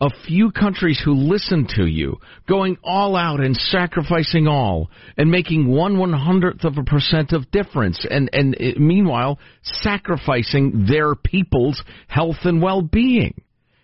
a 0.00 0.10
few 0.26 0.50
countries 0.50 1.00
who 1.04 1.14
listen 1.14 1.66
to 1.76 1.86
you, 1.86 2.16
going 2.48 2.76
all 2.82 3.16
out 3.16 3.40
and 3.40 3.56
sacrificing 3.56 4.46
all, 4.48 4.90
and 5.16 5.30
making 5.30 5.68
one 5.68 5.98
one 5.98 6.12
hundredth 6.12 6.64
of 6.64 6.76
a 6.78 6.82
percent 6.82 7.32
of 7.32 7.50
difference, 7.50 8.04
and 8.08 8.28
and 8.32 8.56
uh, 8.56 8.78
meanwhile 8.78 9.38
sacrificing 9.62 10.86
their 10.88 11.14
people's 11.14 11.82
health 12.08 12.36
and 12.44 12.60
well 12.60 12.82
being. 12.82 13.40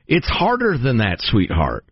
It's 0.06 0.28
harder 0.28 0.76
than 0.76 0.98
that, 0.98 1.18
sweetheart. 1.20 1.84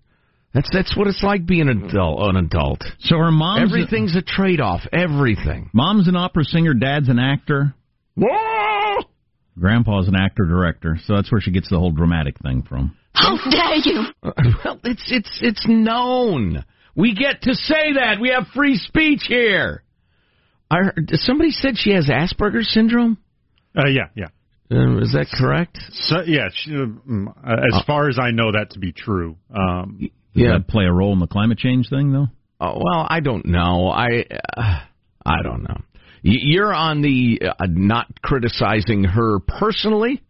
That's 0.53 0.68
that's 0.72 0.96
what 0.96 1.07
it's 1.07 1.22
like 1.22 1.46
being 1.46 1.68
an 1.68 1.85
adult. 1.85 2.35
An 2.35 2.37
adult. 2.37 2.83
So 3.01 3.16
her 3.18 3.31
mom. 3.31 3.62
everything's 3.62 4.16
a 4.16 4.22
trade 4.22 4.61
off. 4.61 4.81
Everything. 4.92 5.70
Mom's 5.72 6.09
an 6.09 6.16
opera 6.16 6.44
singer. 6.44 6.74
Dad's 6.74 7.09
an 7.09 7.18
actor. 7.18 7.74
Whoa! 8.16 8.96
Grandpa's 9.59 10.09
an 10.09 10.14
actor 10.16 10.44
director. 10.44 10.99
So 11.05 11.14
that's 11.16 11.31
where 11.33 11.40
she 11.40 11.51
gets 11.51 11.68
the 11.68 11.79
whole 11.79 11.90
dramatic 11.92 12.38
thing 12.40 12.62
from. 12.62 12.97
How 13.12 13.37
dare 13.51 13.77
you? 13.77 14.03
Well, 14.64 14.81
it's 14.85 15.05
it's 15.11 15.38
it's 15.42 15.66
known. 15.68 16.64
We 16.94 17.14
get 17.14 17.42
to 17.42 17.55
say 17.55 17.94
that. 17.94 18.21
We 18.21 18.31
have 18.31 18.47
free 18.55 18.77
speech 18.77 19.23
here. 19.29 19.83
I 20.71 20.77
heard, 20.79 21.09
somebody 21.14 21.51
said 21.51 21.77
she 21.77 21.92
has 21.92 22.09
Asperger's 22.09 22.71
syndrome. 22.73 23.18
Uh, 23.77 23.88
yeah, 23.88 24.09
yeah. 24.14 24.27
Uh, 24.71 24.99
is 24.99 25.12
that 25.12 25.29
correct? 25.33 25.79
So 25.92 26.16
yeah, 26.27 26.49
she, 26.53 26.75
um, 26.75 27.33
uh, 27.42 27.57
as 27.75 27.83
far 27.87 28.09
as 28.09 28.18
I 28.21 28.33
know 28.33 28.53
that 28.53 28.71
to 28.73 28.79
be 28.79 28.92
true. 28.92 29.37
Um, 29.51 29.99
Does 30.01 30.11
Yeah. 30.35 30.53
that 30.59 30.68
play 30.68 30.85
a 30.85 30.92
role 30.92 31.12
in 31.14 31.21
the 31.21 31.27
climate 31.27 31.59
change 31.59 31.88
thing, 31.88 32.12
though? 32.12 32.27
Oh, 32.61 32.81
well, 32.85 33.07
I 33.09 33.21
don't 33.21 33.47
know. 33.47 33.88
I 33.88 34.25
uh, 34.57 34.81
I 35.25 35.42
don't 35.42 35.62
know. 35.62 35.77
You're 36.22 36.74
on 36.74 37.02
the 37.02 37.40
uh, 37.42 37.66
not 37.68 38.07
criticizing 38.22 39.04
her 39.04 39.38
personally, 39.40 40.22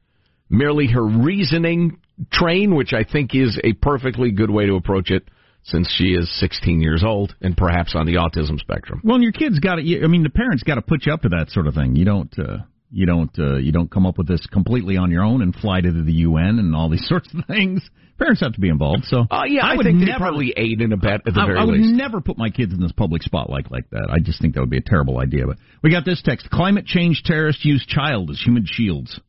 merely 0.51 0.89
her 0.89 1.05
reasoning 1.05 1.99
train, 2.33 2.75
which 2.75 2.93
I 2.93 3.05
think 3.05 3.35
is 3.35 3.59
a 3.63 3.73
perfectly 3.75 4.31
good 4.31 4.51
way 4.51 4.67
to 4.67 4.75
approach 4.75 5.11
it, 5.11 5.25
since 5.65 5.93
she 5.97 6.15
is 6.15 6.31
16 6.41 6.81
years 6.81 7.05
old 7.05 7.35
and 7.41 7.57
perhaps 7.57 7.95
on 7.95 8.07
the 8.07 8.15
autism 8.15 8.59
spectrum. 8.59 9.01
Well, 9.05 9.17
and 9.17 9.23
your 9.23 9.33
kids 9.33 9.59
got 9.59 9.77
to. 9.77 10.03
I 10.03 10.07
mean, 10.07 10.23
the 10.23 10.31
parents 10.31 10.63
got 10.63 10.77
to 10.77 10.83
put 10.83 11.07
you 11.07 11.13
up 11.13 11.23
to 11.23 11.29
that 11.31 11.51
sort 11.51 11.67
of 11.67 11.75
thing. 11.75 11.97
You 11.97 12.05
don't. 12.05 12.39
Uh, 12.39 12.59
you 12.91 13.07
don't. 13.07 13.31
Uh, 13.39 13.57
you 13.57 13.73
don't 13.73 13.91
come 13.91 14.07
up 14.07 14.17
with 14.19 14.27
this 14.29 14.47
completely 14.47 14.97
on 14.97 15.11
your 15.11 15.23
own 15.23 15.43
and 15.43 15.55
fly 15.55 15.81
to 15.81 15.91
the 15.91 16.13
UN 16.13 16.59
and 16.59 16.75
all 16.75 16.89
these 16.89 17.07
sorts 17.09 17.29
of 17.35 17.45
things. 17.47 17.83
Parents 18.19 18.41
have 18.41 18.55
to 18.55 18.61
be 18.61 18.69
involved. 18.69 19.05
So, 19.05 19.27
Uh, 19.31 19.43
yeah, 19.47 19.65
I, 19.65 19.77
would 19.77 19.85
think 19.85 19.99
never. 19.99 20.19
probably 20.19 20.53
aid 20.57 20.81
and 20.81 20.93
abet 20.93 21.21
at 21.27 21.35
the 21.35 21.41
I, 21.41 21.47
very 21.47 21.59
I 21.61 21.65
would 21.65 21.79
least. 21.79 21.95
never 21.95 22.21
put 22.21 22.37
my 22.37 22.51
kids 22.51 22.73
in 22.73 22.81
this 22.81 22.91
public 22.91 23.23
spotlight 23.23 23.71
like 23.71 23.89
that. 23.91 24.09
I 24.11 24.19
just 24.19 24.41
think 24.43 24.55
that 24.55 24.61
would 24.61 24.71
be 24.71 24.79
a 24.79 24.83
terrible 24.85 25.21
idea. 25.21 25.47
But 25.47 25.59
we 25.85 25.91
got 25.93 26.05
this 26.05 26.21
text: 26.25 26.51
climate 26.51 26.85
change 26.87 27.23
terrorists 27.25 27.65
use 27.65 27.87
child 27.87 28.31
as 28.31 28.41
human 28.45 28.65
shields. 28.67 29.21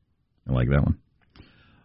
I 0.50 0.54
like 0.54 0.70
that 0.70 0.84
one. 0.84 0.98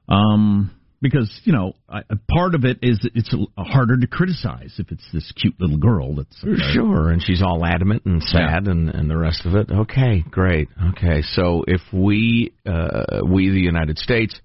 Um, 0.08 0.70
because 1.00 1.40
you 1.44 1.52
know, 1.52 1.74
I, 1.88 2.00
a 2.10 2.16
part 2.16 2.54
of 2.54 2.64
it 2.64 2.78
is 2.82 3.06
it's 3.14 3.34
a, 3.34 3.62
harder 3.62 3.96
to 3.96 4.06
criticize 4.06 4.74
if 4.78 4.90
it's 4.90 5.04
this 5.12 5.32
cute 5.36 5.54
little 5.60 5.78
girl 5.78 6.16
that's 6.16 6.42
uh, 6.42 6.72
Sure, 6.72 7.10
and 7.10 7.22
she's 7.22 7.42
all 7.42 7.64
adamant 7.64 8.04
and 8.04 8.22
sad 8.22 8.66
and, 8.66 8.88
and 8.88 9.10
the 9.10 9.16
rest 9.16 9.44
of 9.44 9.54
it. 9.54 9.70
Okay, 9.70 10.24
great. 10.30 10.68
Okay, 10.96 11.22
so 11.22 11.64
if 11.66 11.80
we, 11.92 12.52
uh, 12.66 13.20
we 13.26 13.50
the 13.50 13.60
United 13.60 13.98
States, 13.98 14.40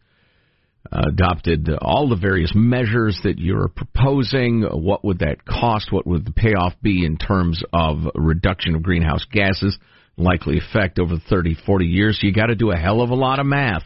uh, 0.92 1.04
adopted 1.08 1.70
all 1.82 2.10
the 2.10 2.16
various 2.16 2.52
measures 2.56 3.20
that 3.24 3.38
you're 3.38 3.68
proposing, 3.68 4.64
what 4.64 5.06
would 5.06 5.20
that 5.20 5.46
cost? 5.46 5.92
What 5.92 6.08
would 6.08 6.26
the 6.26 6.32
payoff 6.32 6.74
be 6.82 7.06
in 7.06 7.18
terms 7.18 7.62
of 7.72 8.00
reduction 8.16 8.76
of 8.76 8.82
greenhouse 8.82 9.26
gases, 9.32 9.78
likely 10.18 10.58
effect 10.58 10.98
over 10.98 11.18
30, 11.30 11.58
40 11.66 11.86
years? 11.86 12.20
You 12.22 12.34
got 12.34 12.48
to 12.48 12.56
do 12.56 12.72
a 12.72 12.76
hell 12.76 13.02
of 13.02 13.12
a 13.12 13.16
lot 13.16 13.40
of 13.40 13.46
math. 13.46 13.84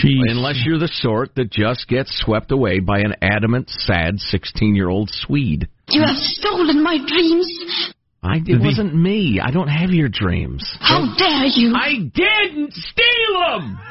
She, 0.00 0.20
Unless 0.28 0.62
you're 0.64 0.78
the 0.78 0.90
sort 0.92 1.34
that 1.36 1.50
just 1.50 1.88
gets 1.88 2.10
swept 2.24 2.50
away 2.52 2.80
by 2.80 2.98
an 3.00 3.14
adamant, 3.22 3.70
sad 3.70 4.18
16 4.18 4.74
year 4.74 4.88
old 4.88 5.10
Swede. 5.10 5.68
You 5.88 6.02
have 6.02 6.16
stolen 6.16 6.82
my 6.82 6.98
dreams. 6.98 7.92
I, 8.22 8.36
it 8.46 8.60
wasn't 8.60 8.94
me. 8.94 9.40
I 9.42 9.50
don't 9.50 9.68
have 9.68 9.90
your 9.90 10.08
dreams. 10.08 10.62
How 10.80 11.14
dare 11.16 11.46
you? 11.46 11.72
I 11.74 11.94
didn't 12.14 12.72
steal 12.72 13.40
them. 13.48 13.78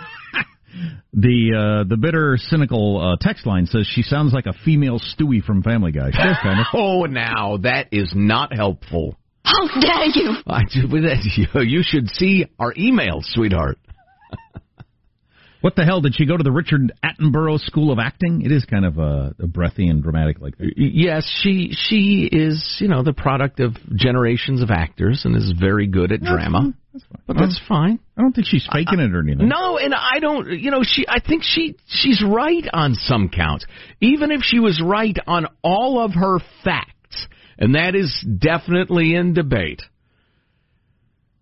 The 1.11 1.81
uh, 1.81 1.89
the 1.89 1.97
bitter, 1.97 2.37
cynical 2.39 3.01
uh, 3.01 3.17
text 3.19 3.47
line 3.47 3.65
says 3.65 3.87
she 3.91 4.03
sounds 4.03 4.31
like 4.31 4.45
a 4.45 4.53
female 4.53 4.99
Stewie 4.99 5.43
from 5.43 5.63
Family 5.63 5.91
Guy. 5.91 6.11
She 6.11 6.17
kind 6.43 6.59
of. 6.59 6.67
Oh, 6.71 7.05
now 7.05 7.57
that 7.63 7.87
is 7.91 8.13
not 8.15 8.53
helpful. 8.55 9.17
How 9.43 9.67
dare 9.81 10.05
you? 10.13 10.35
I 10.45 10.61
do 10.71 10.87
with 10.87 11.03
that. 11.03 11.65
You 11.65 11.81
should 11.83 12.09
see 12.09 12.45
our 12.59 12.73
emails, 12.75 13.23
sweetheart. 13.23 13.79
What 15.61 15.75
the 15.75 15.83
hell 15.83 15.99
did 15.99 16.15
she 16.15 16.25
go 16.25 16.37
to 16.37 16.43
the 16.43 16.51
Richard 16.51 16.93
Attenborough 17.03 17.59
School 17.59 17.91
of 17.91 17.99
Acting? 17.99 18.43
It 18.43 18.51
is 18.51 18.63
kind 18.63 18.85
of 18.85 18.97
uh, 18.97 19.31
breathy 19.39 19.89
and 19.89 20.01
dramatic 20.01 20.39
like 20.39 20.57
that. 20.57 20.73
Yes, 20.77 21.29
she 21.41 21.71
she 21.73 22.29
is 22.31 22.77
you 22.79 22.87
know 22.87 23.03
the 23.03 23.13
product 23.13 23.59
of 23.59 23.75
generations 23.95 24.61
of 24.61 24.71
actors 24.71 25.23
and 25.25 25.35
is 25.35 25.53
very 25.59 25.87
good 25.87 26.13
at 26.13 26.21
drama. 26.21 26.73
But 27.27 27.37
that's 27.37 27.59
fine. 27.67 27.99
I 28.17 28.21
don't 28.21 28.33
think 28.33 28.47
she's 28.47 28.67
faking 28.71 28.99
it 28.99 29.13
or 29.13 29.19
anything. 29.19 29.47
No, 29.47 29.77
and 29.77 29.93
I 29.93 30.19
don't. 30.19 30.49
You 30.49 30.71
know, 30.71 30.81
she. 30.83 31.05
I 31.07 31.19
think 31.19 31.43
she 31.43 31.75
she's 31.87 32.23
right 32.25 32.65
on 32.73 32.95
some 32.95 33.29
counts. 33.29 33.65
Even 34.01 34.31
if 34.31 34.41
she 34.41 34.59
was 34.59 34.81
right 34.83 35.17
on 35.27 35.47
all 35.61 36.03
of 36.03 36.13
her 36.13 36.39
facts, 36.63 37.27
and 37.57 37.75
that 37.75 37.95
is 37.95 38.25
definitely 38.39 39.13
in 39.13 39.33
debate. 39.33 39.81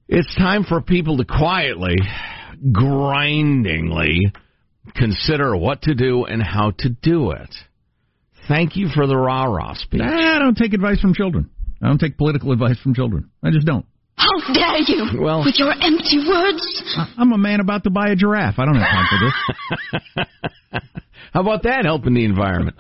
It's 0.10 0.34
time 0.36 0.64
for 0.64 0.82
people 0.82 1.18
to 1.18 1.26
quietly, 1.26 1.96
grindingly 2.72 4.32
consider 4.96 5.56
what 5.56 5.82
to 5.84 5.96
do 5.96 6.26
and 6.26 6.42
how 6.42 6.72
to 6.80 6.90
do 6.90 7.32
it. 7.32 7.54
Thank 8.48 8.76
you 8.76 8.88
for 8.94 9.06
the 9.08 9.18
rah 9.18 9.44
rah 9.46 9.74
speech. 9.74 10.02
I 10.02 10.40
don't 10.40 10.56
take 10.56 10.74
advice 10.74 11.00
from 11.02 11.14
children. 11.14 11.50
I 11.82 11.88
don't 11.88 12.00
take 12.00 12.18
political 12.18 12.52
advice 12.52 12.80
from 12.82 12.94
children. 12.96 13.30
I 13.44 13.52
just 13.52 13.68
don't. 13.68 13.86
How 14.16 14.30
dare 14.54 14.80
you? 14.88 15.22
Well- 15.22 15.44
with 15.46 15.60
your 15.60 15.72
empty 15.72 16.20
words. 16.28 16.84
I- 16.98 17.14
I'm 17.18 17.32
a 17.34 17.38
man 17.38 17.60
about 17.60 17.84
to 17.84 17.90
buy 17.90 18.10
a 18.10 18.16
giraffe. 18.16 18.58
I 18.58 18.66
don't 18.66 18.76
have 18.76 18.88
time 18.88 19.06
for 19.10 19.20
this. 20.16 20.26
How 21.34 21.42
about 21.42 21.64
that 21.64 21.86
helping 21.86 22.14
the 22.14 22.26
environment? 22.26 22.78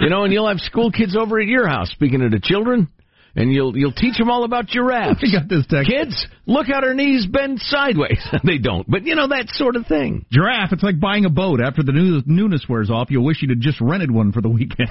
you 0.00 0.10
know, 0.10 0.24
and 0.24 0.32
you'll 0.32 0.48
have 0.48 0.58
school 0.58 0.90
kids 0.90 1.16
over 1.16 1.40
at 1.40 1.46
your 1.46 1.66
house 1.66 1.90
speaking 1.90 2.20
to 2.20 2.28
the 2.28 2.40
children, 2.40 2.88
and 3.36 3.52
you'll 3.52 3.76
you'll 3.76 3.92
teach 3.92 4.16
them 4.16 4.30
all 4.30 4.44
about 4.44 4.66
giraffes. 4.66 5.20
We 5.26 5.32
got 5.32 5.48
this 5.48 5.66
text. 5.68 5.90
Kids, 5.90 6.26
look 6.46 6.68
how 6.68 6.80
their 6.80 6.94
knees 6.94 7.26
bend 7.26 7.60
sideways. 7.60 8.24
they 8.44 8.58
don't, 8.58 8.88
but 8.88 9.04
you 9.04 9.14
know 9.14 9.28
that 9.28 9.48
sort 9.48 9.76
of 9.76 9.86
thing. 9.86 10.24
Giraffe, 10.30 10.72
it's 10.72 10.82
like 10.82 11.00
buying 11.00 11.24
a 11.24 11.30
boat. 11.30 11.60
After 11.60 11.82
the 11.82 11.92
new, 11.92 12.22
newness 12.26 12.66
wears 12.68 12.90
off, 12.90 13.10
you'll 13.10 13.24
wish 13.24 13.42
you'd 13.42 13.60
just 13.60 13.80
rented 13.80 14.10
one 14.10 14.32
for 14.32 14.40
the 14.40 14.48
weekend. 14.48 14.88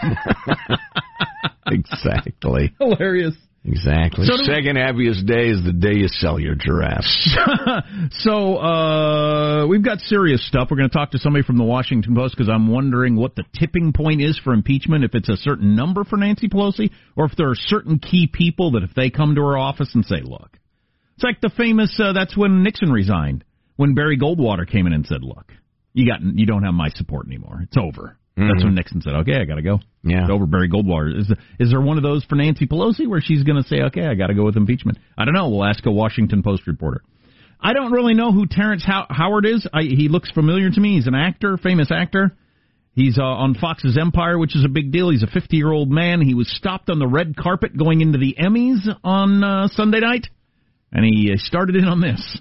exactly. 1.67 2.75
Hilarious. 2.79 3.33
Exactly. 3.67 4.25
So 4.25 4.37
Second 4.37 4.75
happiest 4.75 5.25
day 5.25 5.49
is 5.49 5.63
the 5.63 5.73
day 5.73 5.95
you 5.95 6.07
sell 6.07 6.39
your 6.39 6.53
giraffes. 6.53 7.35
so 8.19 8.57
uh, 8.57 9.65
we've 9.65 9.83
got 9.83 9.99
serious 10.01 10.47
stuff. 10.47 10.67
We're 10.69 10.77
going 10.77 10.89
to 10.89 10.95
talk 10.95 11.11
to 11.11 11.17
somebody 11.17 11.43
from 11.43 11.57
the 11.57 11.63
Washington 11.63 12.13
Post 12.13 12.35
because 12.37 12.49
I'm 12.49 12.67
wondering 12.67 13.15
what 13.15 13.35
the 13.35 13.43
tipping 13.57 13.91
point 13.91 14.21
is 14.21 14.39
for 14.43 14.53
impeachment. 14.53 15.03
If 15.03 15.15
it's 15.15 15.29
a 15.29 15.37
certain 15.37 15.75
number 15.75 16.03
for 16.03 16.17
Nancy 16.17 16.47
Pelosi, 16.47 16.91
or 17.15 17.25
if 17.25 17.35
there 17.37 17.49
are 17.49 17.55
certain 17.55 17.97
key 17.97 18.29
people 18.31 18.71
that 18.71 18.83
if 18.83 18.93
they 18.93 19.09
come 19.09 19.33
to 19.33 19.41
her 19.41 19.57
office 19.57 19.89
and 19.95 20.05
say, 20.05 20.21
"Look," 20.21 20.59
it's 21.15 21.23
like 21.23 21.41
the 21.41 21.49
famous. 21.49 21.99
Uh, 21.99 22.13
that's 22.13 22.37
when 22.37 22.61
Nixon 22.61 22.91
resigned. 22.91 23.43
When 23.77 23.95
Barry 23.95 24.17
Goldwater 24.17 24.69
came 24.69 24.85
in 24.85 24.93
and 24.93 25.07
said, 25.07 25.23
"Look, 25.23 25.51
you 25.93 26.07
got 26.07 26.21
you 26.21 26.45
don't 26.45 26.63
have 26.63 26.75
my 26.75 26.89
support 26.89 27.25
anymore. 27.25 27.61
It's 27.63 27.77
over." 27.77 28.19
That's 28.37 28.61
Mhm. 28.61 28.65
when 28.65 28.75
Nixon 28.75 29.01
said, 29.01 29.13
"Okay, 29.15 29.39
I 29.39 29.45
got 29.45 29.55
to 29.55 29.61
go." 29.61 29.79
Yeah. 30.03 30.23
It's 30.23 30.29
over. 30.29 30.45
Barry 30.45 30.69
Goldwater. 30.69 31.17
Is 31.17 31.31
is 31.59 31.69
there 31.69 31.79
one 31.81 31.95
of 31.97 32.03
those 32.03 32.23
for 32.25 32.35
Nancy 32.35 32.65
Pelosi 32.67 33.07
where 33.07 33.21
she's 33.21 33.43
going 33.43 33.61
to 33.61 33.67
say, 33.67 33.81
"Okay, 33.83 34.05
I 34.05 34.13
got 34.15 34.27
to 34.27 34.33
go 34.33 34.43
with 34.43 34.57
impeachment"? 34.57 34.97
I 35.17 35.23
don't 35.25 35.33
know. 35.33 35.47
We'll 35.49 35.63
ask 35.65 35.85
a 35.85 35.91
Washington 35.91 36.43
Post 36.43 36.67
reporter. 36.67 37.01
I 37.61 37.71
don't 37.73 37.93
really 37.93 38.13
know 38.13 38.31
who 38.33 38.45
Terrence 38.45 38.83
How- 38.83 39.07
Howard 39.09 39.45
is. 39.45 39.65
I, 39.73 39.83
he 39.83 40.09
looks 40.09 40.29
familiar 40.31 40.69
to 40.69 40.79
me. 40.79 40.95
He's 40.95 41.07
an 41.07 41.15
actor, 41.15 41.55
famous 41.57 41.89
actor. 41.91 42.35
He's 42.93 43.17
uh, 43.17 43.23
on 43.23 43.55
Fox's 43.55 43.97
Empire, 43.97 44.37
which 44.37 44.55
is 44.55 44.63
a 44.65 44.69
big 44.69 44.91
deal. 44.91 45.09
He's 45.09 45.23
a 45.23 45.27
50 45.27 45.55
year 45.57 45.71
old 45.71 45.89
man. 45.89 46.21
He 46.21 46.33
was 46.33 46.49
stopped 46.49 46.89
on 46.89 46.99
the 46.99 47.07
red 47.07 47.35
carpet 47.37 47.75
going 47.77 48.01
into 48.01 48.17
the 48.17 48.35
Emmys 48.39 48.85
on 49.03 49.43
uh, 49.43 49.67
Sunday 49.69 50.01
night, 50.01 50.27
and 50.91 51.05
he 51.05 51.31
uh, 51.31 51.35
started 51.37 51.75
in 51.77 51.85
on 51.85 52.01
this. 52.01 52.39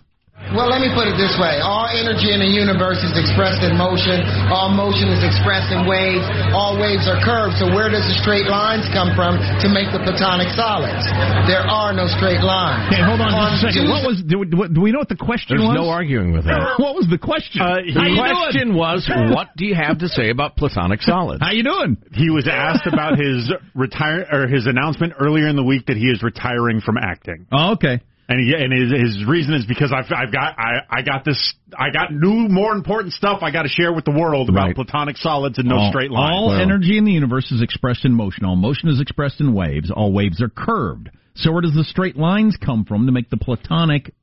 Well, 0.55 0.67
let 0.71 0.83
me 0.83 0.91
put 0.95 1.07
it 1.11 1.15
this 1.19 1.35
way. 1.39 1.63
All 1.63 1.87
energy 1.91 2.31
in 2.35 2.39
the 2.43 2.47
universe 2.51 3.03
is 3.07 3.15
expressed 3.19 3.63
in 3.67 3.75
motion. 3.79 4.23
All 4.51 4.67
motion 4.71 5.07
is 5.11 5.23
expressed 5.23 5.71
in 5.71 5.87
waves. 5.87 6.23
All 6.55 6.75
waves 6.79 7.07
are 7.11 7.19
curved. 7.23 7.59
So 7.59 7.71
where 7.71 7.87
does 7.91 8.03
the 8.07 8.15
straight 8.23 8.47
lines 8.51 8.87
come 8.91 9.15
from 9.19 9.39
to 9.39 9.67
make 9.71 9.91
the 9.95 10.03
platonic 10.03 10.51
solids? 10.55 11.07
There 11.51 11.63
are 11.63 11.95
no 11.95 12.07
straight 12.07 12.43
lines. 12.43 12.87
Okay, 12.91 13.03
hold 13.03 13.23
on 13.23 13.31
just 13.35 13.63
a 13.63 13.73
second. 13.73 13.87
Tuesday- 13.87 13.91
What 13.95 14.03
was? 14.07 14.19
Do, 14.27 14.37
do, 14.47 14.57
do 14.75 14.81
we 14.83 14.91
know 14.95 15.03
what 15.03 15.11
the 15.11 15.19
question 15.19 15.59
There's 15.59 15.71
was? 15.71 15.79
no 15.79 15.87
arguing 15.91 16.31
with 16.35 16.45
that. 16.51 16.79
what 16.83 16.95
was 16.99 17.07
the 17.11 17.19
question? 17.19 17.63
Uh, 17.63 17.83
The 17.83 18.05
he- 18.05 18.19
question 18.19 18.75
was, 18.75 19.07
what 19.35 19.55
do 19.59 19.65
you 19.67 19.75
have 19.75 20.03
to 20.07 20.09
say 20.11 20.31
about 20.31 20.55
platonic 20.59 21.03
solids? 21.07 21.43
How 21.43 21.51
you 21.55 21.63
doing? 21.67 21.97
He 22.15 22.31
was 22.31 22.47
asked 22.51 22.87
about 22.87 23.19
his 23.19 23.51
retire 23.75 24.27
or 24.31 24.47
his 24.47 24.67
announcement 24.67 25.15
earlier 25.19 25.47
in 25.49 25.57
the 25.57 25.65
week 25.67 25.87
that 25.87 25.97
he 25.97 26.11
is 26.11 26.23
retiring 26.23 26.83
from 26.83 26.99
acting. 26.99 27.47
Oh, 27.51 27.75
okay. 27.81 28.03
And 28.27 28.41
he, 28.41 28.55
and 28.55 28.73
his 28.73 28.91
his 29.19 29.27
reason 29.29 29.53
is 29.55 29.67
because 29.67 29.93
I've 29.93 30.11
I've 30.11 30.33
got 30.33 30.59
I 30.59 30.79
I 30.89 31.03
got 31.03 31.25
this 31.27 31.55
I 31.79 31.91
got 31.91 32.11
new 32.11 32.49
more 32.49 32.73
important 32.73 33.13
stuff 33.13 33.41
I 33.43 33.51
got 33.51 33.63
to 33.65 33.69
share 33.69 33.93
with 33.93 34.07
the 34.07 34.13
world 34.13 34.49
about 34.49 34.67
Right. 34.69 34.75
platonic 34.75 35.19
solids 35.19 35.59
and 35.59 35.69
no 35.69 35.77
all, 35.77 35.91
straight 35.91 36.11
lines. 36.11 36.33
All 36.35 36.49
Well- 36.49 36.59
energy 36.61 36.97
in 36.97 37.05
the 37.05 37.13
universe 37.13 37.53
is 37.53 37.61
expressed 37.61 38.05
in 38.07 38.13
motion. 38.15 38.45
All 38.47 38.57
motion 38.57 38.89
is 38.89 38.99
expressed 39.01 39.41
in 39.41 39.53
waves. 39.53 39.91
All 39.91 40.11
waves 40.13 40.41
are 40.41 40.49
curved. 40.49 41.11
So 41.35 41.53
where 41.53 41.61
does 41.61 41.75
the 41.75 41.85
straight 41.85 42.17
lines 42.17 42.57
come 42.57 42.85
from 42.87 43.07
to 43.07 43.13
make 43.13 43.29
the 43.29 43.37
platonic 43.37 44.15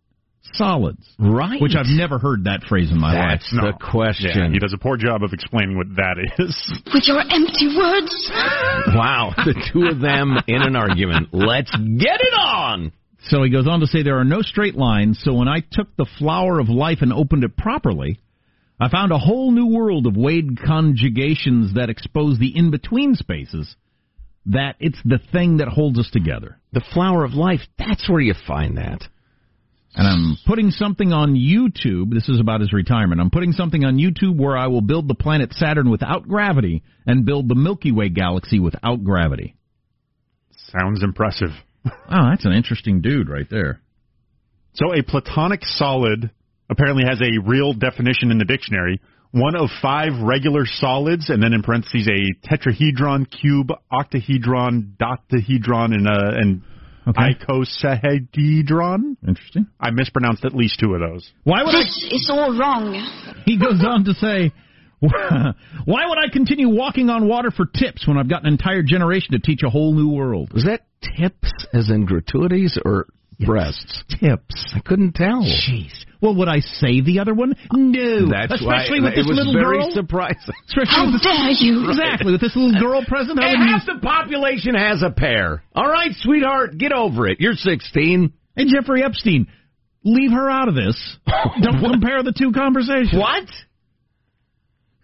solids. 0.53 1.07
Right. 1.19 1.61
Which 1.61 1.75
I've 1.75 1.85
never 1.87 2.17
heard 2.17 2.45
that 2.45 2.63
phrase 2.67 2.91
in 2.91 2.99
my 2.99 3.13
life. 3.13 3.39
That's 3.41 3.53
life. 3.53 3.75
the 3.79 3.85
question. 3.91 4.31
Yeah, 4.35 4.49
he 4.49 4.59
does 4.59 4.73
a 4.73 4.77
poor 4.77 4.97
job 4.97 5.23
of 5.23 5.33
explaining 5.33 5.77
what 5.77 5.87
that 5.95 6.17
is. 6.39 6.81
With 6.93 7.07
your 7.07 7.19
empty 7.21 7.67
words. 7.77 8.31
Wow, 8.95 9.33
the 9.37 9.53
two 9.71 9.85
of 9.85 9.99
them 10.01 10.37
in 10.47 10.61
an 10.61 10.75
argument. 10.75 11.29
Let's 11.31 11.71
get 11.71 12.19
it 12.21 12.33
on. 12.33 12.91
So 13.25 13.43
he 13.43 13.51
goes 13.51 13.67
on 13.67 13.81
to 13.81 13.87
say 13.87 14.01
there 14.01 14.19
are 14.19 14.25
no 14.25 14.41
straight 14.41 14.75
lines, 14.75 15.19
so 15.23 15.33
when 15.33 15.47
I 15.47 15.63
took 15.71 15.95
the 15.95 16.09
flower 16.17 16.59
of 16.59 16.69
life 16.69 16.99
and 17.01 17.13
opened 17.13 17.43
it 17.43 17.55
properly, 17.55 18.19
I 18.79 18.89
found 18.89 19.11
a 19.11 19.19
whole 19.19 19.51
new 19.51 19.67
world 19.67 20.07
of 20.07 20.17
wave 20.17 20.57
conjugations 20.65 21.75
that 21.75 21.89
expose 21.89 22.39
the 22.39 22.51
in 22.55 22.71
between 22.71 23.13
spaces, 23.13 23.75
that 24.47 24.75
it's 24.79 24.99
the 25.05 25.19
thing 25.31 25.57
that 25.57 25.67
holds 25.67 25.99
us 25.99 26.09
together. 26.11 26.57
The 26.73 26.83
flower 26.93 27.23
of 27.23 27.33
life, 27.33 27.61
that's 27.77 28.09
where 28.09 28.21
you 28.21 28.33
find 28.47 28.77
that. 28.77 29.03
And 29.93 30.07
I'm 30.07 30.37
putting 30.47 30.71
something 30.71 31.11
on 31.11 31.35
YouTube. 31.35 32.13
This 32.13 32.29
is 32.29 32.39
about 32.39 32.61
his 32.61 32.73
retirement. 32.73 33.21
I'm 33.21 33.29
putting 33.29 33.51
something 33.51 33.83
on 33.83 33.97
YouTube 33.97 34.37
where 34.37 34.57
I 34.57 34.67
will 34.67 34.81
build 34.81 35.07
the 35.07 35.15
planet 35.15 35.53
Saturn 35.53 35.91
without 35.91 36.27
gravity 36.27 36.81
and 37.05 37.25
build 37.25 37.49
the 37.49 37.55
Milky 37.55 37.91
Way 37.91 38.09
galaxy 38.09 38.59
without 38.59 39.03
gravity. 39.03 39.55
Sounds 40.71 41.03
impressive. 41.03 41.51
Oh, 41.85 42.29
that's 42.29 42.45
an 42.45 42.53
interesting 42.53 43.01
dude 43.01 43.29
right 43.29 43.47
there. 43.49 43.81
So 44.73 44.93
a 44.93 45.01
platonic 45.03 45.61
solid 45.63 46.29
apparently 46.69 47.03
has 47.07 47.19
a 47.21 47.39
real 47.45 47.73
definition 47.73 48.31
in 48.31 48.37
the 48.37 48.45
dictionary. 48.45 49.01
One 49.31 49.55
of 49.55 49.69
five 49.81 50.09
regular 50.21 50.65
solids, 50.65 51.29
and 51.29 51.41
then 51.41 51.53
in 51.53 51.63
parentheses 51.63 52.07
a 52.07 52.47
tetrahedron, 52.47 53.25
cube, 53.31 53.71
octahedron, 53.91 54.95
dodecahedron, 54.99 55.93
and 55.93 56.07
uh, 56.07 56.31
and 56.35 56.61
Okay. 57.07 57.33
icosahedron. 57.33 59.17
Interesting. 59.27 59.65
I 59.79 59.89
mispronounced 59.89 60.45
at 60.45 60.53
least 60.53 60.79
two 60.79 60.93
of 60.93 60.99
those. 61.01 61.31
Why 61.43 61.63
would 61.63 61.73
I? 61.73 61.79
This 61.79 62.07
is 62.11 62.29
all 62.31 62.55
wrong. 62.57 62.93
He 63.45 63.57
goes 63.57 63.83
on 63.83 64.03
to 64.05 64.13
say, 64.13 64.51
"Why 65.85 66.05
would 66.07 66.17
I 66.19 66.29
continue 66.31 66.69
walking 66.69 67.09
on 67.09 67.27
water 67.27 67.51
for 67.51 67.65
tips 67.65 68.07
when 68.07 68.17
I've 68.17 68.29
got 68.29 68.43
an 68.43 68.47
entire 68.47 68.83
generation 68.83 69.31
to 69.33 69.39
teach 69.39 69.63
a 69.63 69.69
whole 69.69 69.93
new 69.93 70.09
world?" 70.09 70.51
Is 70.55 70.63
that 70.65 70.81
tips 71.17 71.51
as 71.73 71.89
in 71.89 72.05
gratuities 72.05 72.77
or 72.85 73.07
breasts? 73.39 74.03
Tips. 74.19 74.73
I 74.75 74.79
couldn't 74.81 75.13
tell. 75.15 75.41
Jeez. 75.43 75.91
Well, 76.21 76.35
would 76.35 76.47
I 76.47 76.59
say 76.59 77.01
the 77.01 77.17
other 77.19 77.33
one? 77.33 77.55
No. 77.73 78.29
That's 78.29 78.53
Especially 78.53 78.99
why 79.01 79.05
with 79.07 79.15
this 79.15 79.25
it 79.25 79.29
was 79.29 79.37
little 79.39 79.53
very 79.53 79.79
girl. 79.79 79.91
surprising. 79.91 80.53
Especially 80.67 80.93
How 80.93 81.05
with 81.11 81.13
this, 81.13 81.23
dare 81.23 81.49
you? 81.49 81.89
exactly 81.89 82.31
with 82.33 82.41
this 82.41 82.55
little 82.55 82.79
girl 82.79 83.03
present. 83.03 83.39
I 83.39 83.49
Hey, 83.49 83.55
half 83.57 83.87
use- 83.87 83.95
the 83.95 83.99
population 84.05 84.75
has 84.75 85.01
a 85.01 85.09
pair. 85.09 85.63
All 85.73 85.89
right, 85.89 86.11
sweetheart, 86.13 86.77
get 86.77 86.91
over 86.91 87.27
it. 87.27 87.39
You're 87.41 87.53
16. 87.55 88.31
And 88.55 88.69
Jeffrey 88.69 89.01
Epstein, 89.03 89.47
leave 90.03 90.29
her 90.31 90.47
out 90.47 90.67
of 90.67 90.75
this. 90.75 91.17
Don't 91.63 91.81
compare 91.81 92.21
the 92.21 92.33
two 92.37 92.51
conversations. 92.51 93.15
What? 93.19 93.45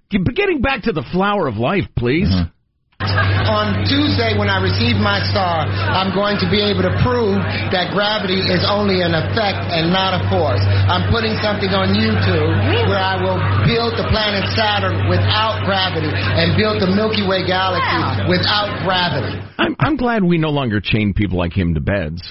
Get- 0.09 0.23
Getting 0.35 0.61
back 0.61 0.83
to 0.83 0.91
the 0.91 1.03
flower 1.11 1.47
of 1.47 1.57
life, 1.57 1.85
please. 1.97 2.29
Uh-huh. 2.31 2.51
On 2.97 3.85
Tuesday, 3.85 4.33
when 4.41 4.49
I 4.49 4.57
receive 4.57 4.97
my 4.97 5.21
star, 5.29 5.69
I'm 5.69 6.09
going 6.17 6.41
to 6.41 6.49
be 6.49 6.57
able 6.57 6.81
to 6.81 6.89
prove 7.05 7.37
that 7.69 7.93
gravity 7.93 8.41
is 8.41 8.65
only 8.65 9.05
an 9.05 9.13
effect 9.13 9.69
and 9.69 9.93
not 9.93 10.17
a 10.17 10.21
force. 10.33 10.59
I'm 10.65 11.05
putting 11.13 11.37
something 11.45 11.69
on 11.77 11.93
YouTube 11.93 12.57
where 12.89 12.97
I 12.97 13.21
will 13.21 13.37
build 13.69 14.01
the 14.01 14.09
planet 14.09 14.49
Saturn 14.57 15.05
without 15.13 15.61
gravity 15.69 16.09
and 16.09 16.57
build 16.57 16.81
the 16.81 16.89
Milky 16.89 17.21
Way 17.21 17.45
galaxy 17.45 18.25
without 18.33 18.81
gravity. 18.81 19.45
I'm, 19.61 19.77
I'm 19.77 19.95
glad 19.95 20.23
we 20.25 20.41
no 20.41 20.49
longer 20.49 20.81
chain 20.81 21.13
people 21.13 21.37
like 21.37 21.53
him 21.53 21.75
to 21.77 21.81
beds. 21.81 22.25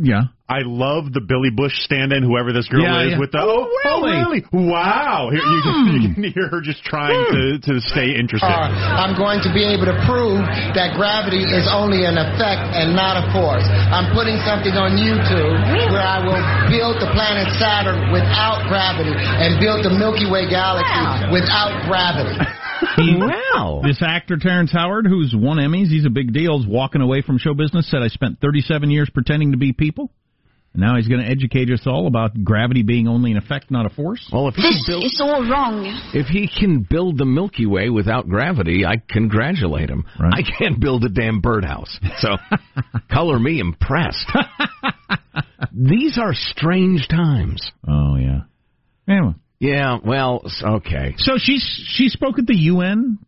Yeah. 0.00 0.30
I 0.48 0.64
love 0.64 1.12
the 1.12 1.20
Billy 1.20 1.52
Bush 1.52 1.76
stand-in, 1.84 2.24
whoever 2.24 2.56
this 2.56 2.64
girl 2.72 2.80
Yeah, 2.80 3.04
is, 3.04 3.12
yeah. 3.12 3.20
with 3.20 3.36
the 3.36 3.42
Oh, 3.44 3.68
oh 3.68 4.00
really? 4.00 4.16
really 4.16 4.42
wow. 4.48 5.28
Here, 5.28 5.44
you, 5.44 5.60
can, 5.60 5.76
you 6.00 6.10
can 6.16 6.24
hear 6.32 6.48
her 6.48 6.64
just 6.64 6.80
trying 6.88 7.12
to 7.12 7.60
to 7.68 7.84
stay 7.84 8.16
interested. 8.16 8.48
Uh, 8.48 8.64
I'm 9.04 9.12
going 9.12 9.44
to 9.44 9.52
be 9.52 9.60
able 9.68 9.84
to 9.92 9.96
prove 10.08 10.40
that 10.72 10.96
gravity 10.96 11.44
is 11.44 11.68
only 11.68 12.08
an 12.08 12.16
effect 12.16 12.64
and 12.80 12.96
not 12.96 13.20
a 13.20 13.28
force. 13.28 13.68
I'm 13.68 14.08
putting 14.16 14.40
something 14.48 14.72
on 14.72 14.96
YouTube 14.96 15.60
where 15.92 16.00
I 16.00 16.24
will 16.24 16.40
build 16.72 16.96
the 16.96 17.12
planet 17.12 17.52
Saturn 17.60 18.08
without 18.08 18.64
gravity 18.72 19.12
and 19.12 19.60
build 19.60 19.84
the 19.84 19.92
Milky 19.92 20.24
Way 20.32 20.48
galaxy 20.48 21.28
without 21.28 21.76
gravity. 21.84 22.40
He, 22.96 23.16
Wow. 23.54 23.80
This 23.84 24.02
actor 24.02 24.36
Terrence 24.38 24.70
Howard, 24.72 25.06
who's 25.06 25.34
won 25.36 25.58
Emmys, 25.58 25.88
he's 25.88 26.04
a 26.06 26.10
big 26.10 26.32
deal. 26.32 26.60
Is 26.60 26.66
walking 26.66 27.00
away 27.00 27.22
from 27.22 27.38
show 27.38 27.54
business. 27.54 27.90
Said 27.90 28.02
I 28.02 28.08
spent 28.08 28.40
37 28.40 28.90
years 28.90 29.10
pretending 29.12 29.52
to 29.52 29.58
be 29.58 29.72
people. 29.72 30.10
And 30.74 30.82
now 30.82 30.96
he's 30.96 31.08
going 31.08 31.22
to 31.22 31.26
educate 31.26 31.70
us 31.70 31.80
all 31.86 32.06
about 32.06 32.44
gravity 32.44 32.82
being 32.82 33.08
only 33.08 33.30
an 33.30 33.38
effect, 33.38 33.70
not 33.70 33.86
a 33.86 33.88
force. 33.88 34.28
Well, 34.30 34.48
if 34.48 34.54
he, 34.54 34.62
can 34.62 34.70
This 34.72 34.86
build, 34.86 35.04
is 35.04 35.18
all 35.20 35.42
wrong. 35.50 35.86
if 36.12 36.26
he 36.26 36.46
can 36.46 36.86
build 36.88 37.16
the 37.16 37.24
Milky 37.24 37.64
Way 37.64 37.88
without 37.88 38.28
gravity, 38.28 38.84
I 38.84 38.96
congratulate 39.08 39.88
him. 39.88 40.04
Right. 40.20 40.34
I 40.34 40.42
can't 40.58 40.78
build 40.78 41.04
a 41.04 41.08
damn 41.08 41.40
birdhouse. 41.40 41.98
So, 42.18 42.36
color 43.10 43.38
me 43.38 43.60
impressed. 43.60 44.30
These 45.72 46.18
are 46.18 46.34
strange 46.34 47.08
times. 47.08 47.70
Oh 47.86 48.16
yeah. 48.16 48.40
Anyway, 49.08 49.34
Yeah, 49.60 49.98
well, 50.04 50.42
s- 50.44 50.62
okay. 50.64 51.14
so 51.18 51.32
she's 51.36 51.62
she 51.94 52.08
spoke 52.08 52.38
at 52.38 52.46
the 52.46 52.56
UN. 52.56 53.18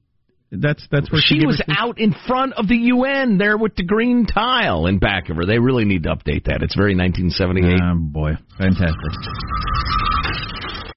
That's 0.53 0.85
that's 0.91 1.11
where 1.13 1.21
she, 1.25 1.37
was. 1.37 1.41
She 1.41 1.47
was 1.47 1.63
out 1.69 1.99
in 2.01 2.13
front 2.27 2.55
of 2.55 2.67
the 2.67 2.77
UN 2.77 3.39
there 3.39 3.57
with 3.57 3.77
the 3.77 3.85
green 3.85 4.27
tile 4.27 4.87
in 4.87 4.99
back 4.99 5.29
of 5.29 5.37
her. 5.37 5.47
They 5.47 5.59
really 5.59 5.85
need 5.85 6.03
to 6.05 6.09
update 6.11 6.45
that. 6.47 6.63
It's 6.63 6.75
very 6.75 6.97
1978. 6.97 7.81
Oh 7.81 7.85
um, 7.85 8.11
boy, 8.13 8.33
fantastic. 8.59 8.97